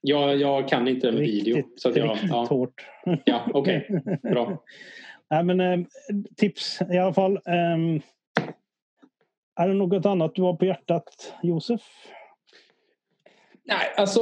Jag, 0.00 0.36
jag 0.36 0.68
kan 0.68 0.88
inte 0.88 1.12
med 1.12 1.20
riktigt, 1.20 1.46
video. 1.46 1.68
Så 1.76 1.88
att 1.88 1.96
jag, 1.96 2.10
riktigt 2.10 2.30
ja. 2.30 2.46
hårt. 2.50 2.86
Ja, 3.24 3.46
okej. 3.54 3.86
Okay. 3.90 4.16
Bra. 4.32 4.62
Nej, 5.30 5.44
men, 5.44 5.60
eh, 5.60 5.86
tips 6.36 6.78
i 6.92 6.98
alla 6.98 7.14
fall. 7.14 7.32
Um, 7.36 8.00
är 9.60 9.68
det 9.68 9.74
något 9.74 10.06
annat 10.06 10.34
du 10.34 10.42
har 10.42 10.54
på 10.54 10.64
hjärtat, 10.64 11.34
Josef? 11.42 11.82
Nej, 13.68 13.92
alltså 13.96 14.20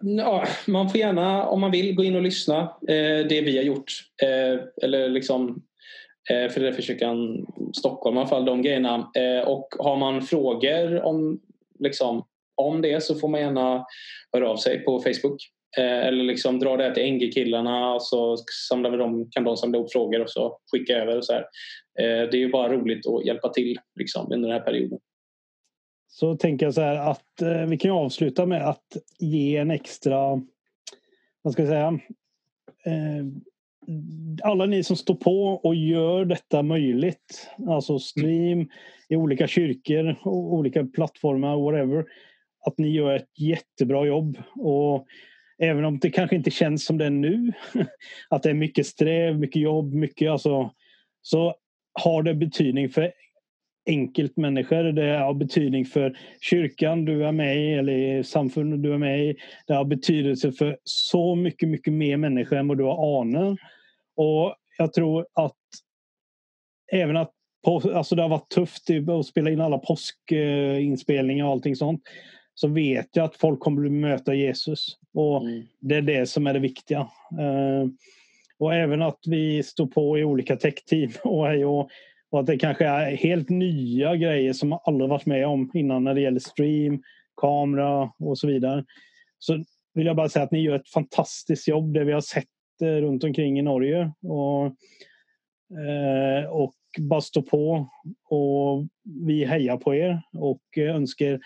ja, 0.00 0.44
man 0.66 0.88
får 0.88 1.00
gärna 1.00 1.46
om 1.46 1.60
man 1.60 1.70
vill 1.70 1.94
gå 1.94 2.04
in 2.04 2.16
och 2.16 2.22
lyssna 2.22 2.60
eh, 2.88 3.26
det 3.28 3.40
vi 3.40 3.56
har 3.56 3.64
gjort. 3.64 3.92
Eh, 4.22 4.60
eller 4.82 5.08
liksom 5.08 5.62
eh, 6.30 6.50
för 6.50 6.60
det 6.60 6.72
försöker 6.72 7.16
Stockholm 7.76 8.16
i 8.16 8.20
alla 8.20 8.28
fall, 8.28 8.44
de 8.44 8.62
grejerna. 8.62 9.10
Eh, 9.16 9.48
och 9.48 9.68
har 9.78 9.96
man 9.96 10.22
frågor 10.22 11.02
om, 11.02 11.40
liksom, 11.78 12.24
om 12.54 12.82
det 12.82 13.02
så 13.02 13.14
får 13.14 13.28
man 13.28 13.40
gärna 13.40 13.84
höra 14.32 14.50
av 14.50 14.56
sig 14.56 14.84
på 14.84 15.00
Facebook. 15.00 15.42
Eh, 15.78 16.06
eller 16.06 16.24
liksom 16.24 16.58
dra 16.58 16.76
det 16.76 16.94
till 16.94 17.12
NG-killarna 17.12 17.94
och 17.94 18.02
så 18.02 18.36
samlar 18.68 18.90
vi 18.90 18.96
dem, 18.96 19.30
kan 19.30 19.44
de 19.44 19.56
samla 19.56 19.78
ihop 19.78 19.92
frågor 19.92 20.20
och 20.20 20.30
så 20.30 20.58
skicka 20.72 20.96
över. 20.96 21.16
Och 21.16 21.24
så 21.24 21.32
här. 21.32 21.42
Eh, 22.00 22.28
det 22.30 22.36
är 22.36 22.40
ju 22.40 22.50
bara 22.50 22.72
roligt 22.72 23.06
att 23.06 23.26
hjälpa 23.26 23.48
till 23.48 23.78
liksom, 23.98 24.32
under 24.32 24.48
den 24.48 24.58
här 24.58 24.64
perioden 24.64 24.98
så 26.20 26.36
tänker 26.36 26.66
jag 26.66 26.74
så 26.74 26.80
här 26.80 27.10
att 27.10 27.42
eh, 27.42 27.66
vi 27.66 27.78
kan 27.78 27.90
avsluta 27.90 28.46
med 28.46 28.68
att 28.68 28.96
ge 29.18 29.56
en 29.56 29.70
extra, 29.70 30.42
vad 31.42 31.52
ska 31.52 31.62
jag 31.62 31.68
säga, 31.68 32.00
eh, 32.84 33.24
alla 34.42 34.66
ni 34.66 34.82
som 34.82 34.96
står 34.96 35.14
på 35.14 35.44
och 35.44 35.74
gör 35.74 36.24
detta 36.24 36.62
möjligt, 36.62 37.50
alltså 37.68 37.98
stream 37.98 38.68
i 39.08 39.16
olika 39.16 39.46
kyrkor, 39.46 40.16
olika 40.28 40.84
plattformar, 40.84 41.56
whatever, 41.56 42.04
att 42.66 42.78
ni 42.78 42.88
gör 42.88 43.16
ett 43.16 43.38
jättebra 43.38 44.06
jobb. 44.06 44.38
Och 44.54 45.06
även 45.58 45.84
om 45.84 45.98
det 45.98 46.10
kanske 46.10 46.36
inte 46.36 46.50
känns 46.50 46.84
som 46.84 46.98
det 46.98 47.06
är 47.06 47.10
nu, 47.10 47.52
att 48.28 48.42
det 48.42 48.50
är 48.50 48.54
mycket 48.54 48.86
sträv, 48.86 49.38
mycket 49.38 49.62
jobb, 49.62 49.94
mycket 49.94 50.30
alltså, 50.30 50.70
så 51.22 51.54
har 51.92 52.22
det 52.22 52.34
betydning 52.34 52.88
för 52.88 53.12
enkelt 53.90 54.36
människor. 54.36 54.82
Det 54.92 55.18
har 55.18 55.34
betydning 55.34 55.84
för 55.84 56.18
kyrkan 56.40 57.04
du 57.04 57.26
är 57.26 57.32
med 57.32 57.56
i 57.56 57.72
eller 57.72 58.22
samfundet 58.22 58.82
du 58.82 58.94
är 58.94 58.98
med 58.98 59.24
i. 59.24 59.36
Det 59.66 59.74
har 59.74 59.84
betydelse 59.84 60.52
för 60.52 60.78
så 60.84 61.34
mycket, 61.34 61.68
mycket 61.68 61.92
mer 61.92 62.16
människor 62.16 62.56
än 62.56 62.68
vad 62.68 62.78
du 62.78 62.84
har 62.84 63.20
anat. 63.20 63.58
Och 64.16 64.54
jag 64.78 64.92
tror 64.92 65.26
att 65.32 65.56
även 66.92 67.16
att 67.16 67.32
alltså 67.94 68.14
det 68.14 68.22
har 68.22 68.28
varit 68.28 68.48
tufft 68.48 68.90
att 69.18 69.26
spela 69.26 69.50
in 69.50 69.60
alla 69.60 69.78
påskinspelningar 69.78 71.44
och 71.44 71.50
allting 71.50 71.76
sånt. 71.76 72.02
Så 72.54 72.68
vet 72.68 73.08
jag 73.12 73.24
att 73.24 73.36
folk 73.36 73.60
kommer 73.60 73.86
att 73.86 73.92
möta 73.92 74.34
Jesus. 74.34 74.86
Och 75.14 75.42
mm. 75.42 75.62
det 75.80 75.96
är 75.96 76.02
det 76.02 76.26
som 76.26 76.46
är 76.46 76.54
det 76.54 76.60
viktiga. 76.60 77.00
Uh, 77.40 77.86
och 78.58 78.74
även 78.74 79.02
att 79.02 79.18
vi 79.26 79.62
står 79.62 79.86
på 79.86 80.18
i 80.18 80.24
olika 80.24 80.56
tech-team 80.56 81.10
och, 81.24 81.46
och 81.46 81.90
och 82.30 82.40
att 82.40 82.46
det 82.46 82.58
kanske 82.58 82.86
är 82.86 83.16
helt 83.16 83.48
nya 83.48 84.16
grejer 84.16 84.52
som 84.52 84.68
man 84.68 84.78
aldrig 84.84 85.10
varit 85.10 85.26
med 85.26 85.46
om 85.46 85.70
innan 85.74 86.04
när 86.04 86.14
det 86.14 86.20
gäller 86.20 86.40
stream, 86.40 87.02
kamera 87.40 88.12
och 88.18 88.38
så 88.38 88.46
vidare. 88.46 88.84
Så 89.38 89.64
vill 89.94 90.06
jag 90.06 90.16
bara 90.16 90.28
säga 90.28 90.44
att 90.44 90.50
ni 90.50 90.60
gör 90.60 90.76
ett 90.76 90.88
fantastiskt 90.88 91.68
jobb 91.68 91.94
det 91.94 92.04
vi 92.04 92.12
har 92.12 92.20
sett 92.20 92.46
eh, 92.82 92.86
runt 92.86 93.24
omkring 93.24 93.58
i 93.58 93.62
Norge. 93.62 94.12
Och, 94.22 94.66
eh, 95.78 96.50
och 96.50 96.74
bara 96.98 97.20
stå 97.20 97.42
på 97.42 97.88
och 98.28 98.86
vi 99.26 99.44
hejar 99.44 99.76
på 99.76 99.94
er 99.94 100.22
och 100.32 100.62
eh, 100.76 100.96
önskar 100.96 101.40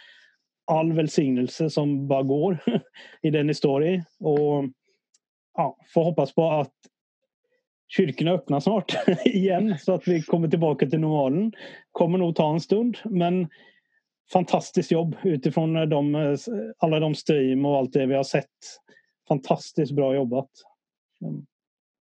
all 0.66 0.92
välsignelse 0.92 1.70
som 1.70 2.08
bara 2.08 2.22
går 2.22 2.58
i 3.22 3.30
den 3.30 3.46
ni 3.46 3.54
står 3.54 3.84
i. 3.86 4.02
Och 4.20 4.64
ja, 5.54 5.78
får 5.94 6.04
hoppas 6.04 6.34
på 6.34 6.50
att 6.50 6.72
kyrkorna 7.88 8.30
öppnar 8.30 8.60
snart 8.60 8.94
igen 9.24 9.78
så 9.78 9.94
att 9.94 10.08
vi 10.08 10.22
kommer 10.22 10.48
tillbaka 10.48 10.86
till 10.86 11.00
normalen. 11.00 11.52
Kommer 11.92 12.18
nog 12.18 12.36
ta 12.36 12.52
en 12.52 12.60
stund 12.60 12.98
men 13.04 13.48
fantastiskt 14.32 14.90
jobb 14.90 15.16
utifrån 15.24 15.76
eh, 15.76 15.82
de, 15.82 16.14
eh, 16.14 16.36
alla 16.78 17.00
de 17.00 17.14
stream 17.14 17.64
och 17.64 17.76
allt 17.76 17.92
det 17.92 18.06
vi 18.06 18.14
har 18.14 18.24
sett. 18.24 18.48
Fantastiskt 19.28 19.92
bra 19.92 20.14
jobbat. 20.14 20.50
Mm. 21.22 21.46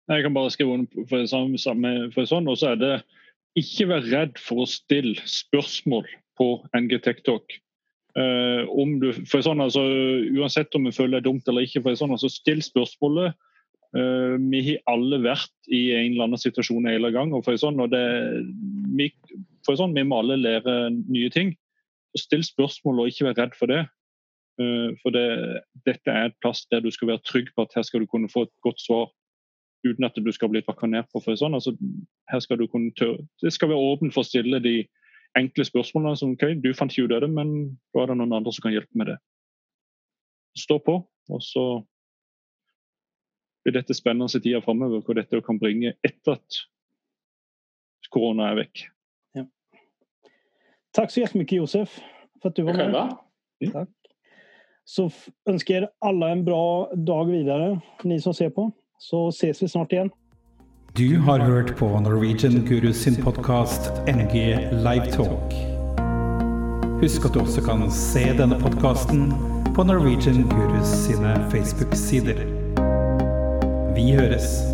Jag 0.06 0.24
kan 0.24 0.34
bara 0.34 0.50
skriva 0.50 0.74
under 0.74 1.06
för, 1.06 1.26
samme, 1.56 2.10
for 2.14 2.28
sånn, 2.28 2.48
og 2.48 2.58
så 2.60 2.74
er 2.74 2.80
det 2.80 2.94
ikke 3.56 3.86
vær 3.88 4.08
redd 4.10 4.40
for 4.42 4.64
å 4.64 4.68
stille 4.68 5.22
spørsmål 5.24 6.08
på 6.36 6.48
NG 6.76 6.98
TechTalk. 7.00 7.56
Uh, 8.18 8.22
eh, 8.22 8.68
om 8.68 8.98
du, 9.00 9.08
for 9.26 9.42
sånn, 9.42 9.62
altså, 9.64 9.80
uansett 10.36 10.74
om 10.76 10.84
du 10.84 10.92
føler 10.92 11.16
det 11.16 11.22
er 11.22 11.28
dumt 11.30 11.48
eller 11.48 11.64
ikke, 11.64 11.82
for 11.86 11.96
sånn, 11.98 12.12
altså, 12.14 12.28
still 12.30 12.60
spørsmålet. 12.62 13.38
Eh, 13.94 14.36
vi 14.50 14.60
har 14.66 14.80
alle 14.90 15.20
vært 15.22 15.68
i 15.70 15.92
en 15.94 16.14
eller 16.14 16.28
annen 16.28 16.40
situasjon 16.40 16.88
hele 16.90 17.12
gang. 17.14 17.32
og 17.34 17.44
for 17.46 17.58
sånn, 17.60 17.78
og 17.80 17.92
det, 17.92 18.04
vi, 18.98 19.10
for 19.66 19.78
sånn, 19.78 19.94
vi 19.94 20.02
må 20.02 20.18
alle 20.18 20.40
lære 20.40 20.78
nye 20.90 21.30
ting. 21.30 21.54
Så 22.14 22.26
Still 22.26 22.44
spørsmål 22.46 23.04
og 23.04 23.12
ikke 23.12 23.28
vær 23.28 23.38
redd 23.44 23.54
for 23.58 23.70
det. 23.70 23.84
Eh, 24.58 24.90
for 25.02 25.14
det, 25.14 25.26
dette 25.86 26.10
er 26.10 26.30
et 26.30 26.40
plass 26.42 26.64
der 26.70 26.82
du 26.82 26.90
skal 26.94 27.14
være 27.14 27.26
trygg 27.26 27.54
på 27.54 27.66
at 27.66 27.74
her 27.78 27.86
skal 27.86 28.02
du 28.02 28.10
kunne 28.10 28.30
få 28.30 28.48
et 28.48 28.54
godt 28.66 28.82
svar. 28.82 29.12
uten 29.84 30.04
at 30.04 30.16
du 30.16 30.32
skal 30.32 30.48
bli 30.48 30.62
tråkka 30.64 30.86
ned 30.88 31.04
på. 31.12 31.20
for 31.20 31.36
sånn. 31.36 31.54
Altså, 31.54 31.76
her 32.32 32.40
skal 32.40 32.56
du 32.56 32.66
kunne 32.66 32.90
tørre. 32.96 33.20
Det 33.42 33.52
skal 33.52 33.68
være 33.68 33.84
åpent 33.92 34.14
for 34.14 34.24
å 34.24 34.26
stille 34.26 34.58
de 34.64 34.86
enkle 35.36 35.64
spørsmålene 35.66 36.16
som 36.16 36.32
ok, 36.32 36.54
du 36.62 36.72
fant 36.72 36.90
ikke 36.90 37.04
ut 37.04 37.12
av 37.12 37.20
det, 37.20 37.30
men 37.30 37.50
da 37.92 38.02
er 38.02 38.06
det 38.10 38.16
noen 38.16 38.32
andre 38.38 38.52
som 38.54 38.64
kan 38.64 38.72
hjelpe 38.72 38.96
med 38.96 39.12
det. 39.12 39.18
Stå 40.56 40.78
på, 40.78 41.02
og 41.04 41.42
så 41.42 41.84
blir 43.64 43.72
dette 43.72 43.94
spennende 43.94 44.40
tida 44.40 44.60
framover, 44.62 45.00
hvor 45.00 45.16
dette 45.18 45.40
kan 45.44 45.58
bringe 45.58 45.94
etter 46.02 46.36
at 46.36 46.60
korona 48.10 48.50
är 48.50 48.54
väck. 48.54 48.88
Ja. 49.32 49.46
Tack 50.92 51.10
så 51.10 51.20
jättemycket 51.20 51.56
Josef 51.56 52.00
för 52.42 52.48
att 52.48 52.56
du 52.56 52.62
var 52.62 52.72
med. 52.72 52.84
Själva. 52.84 53.18
Tack. 53.72 53.88
Så 54.84 55.10
önskar 55.48 55.74
er 55.74 55.88
alla 55.98 56.28
en 56.28 56.44
bra 56.44 56.94
dag 56.94 57.24
vidare, 57.24 57.80
ni 58.02 58.20
som 58.20 58.34
ser 58.34 58.50
på. 58.50 58.70
Så 58.98 59.28
ses 59.28 59.62
vi 59.62 59.68
snart 59.68 59.92
igen. 59.92 60.10
Du 60.96 61.18
har 61.18 61.38
hört 61.38 61.78
på 61.78 62.00
Norwegian 62.00 62.64
Gurus 62.64 62.96
sin 62.96 63.24
podcast 63.24 63.90
NG 64.06 64.34
Live 64.72 65.06
Talk. 65.06 65.52
Husk 67.02 67.26
at 67.26 67.34
du 67.34 67.40
også 67.40 67.64
kan 67.66 67.90
se 67.90 68.32
denne 68.38 68.60
podkasten 68.60 69.32
på 69.76 69.84
Norwegian 69.84 70.48
Gurus 70.48 70.88
sine 71.06 71.34
Facebook-sider. 71.50 72.63
Vi 73.94 74.12
høres! 74.12 74.73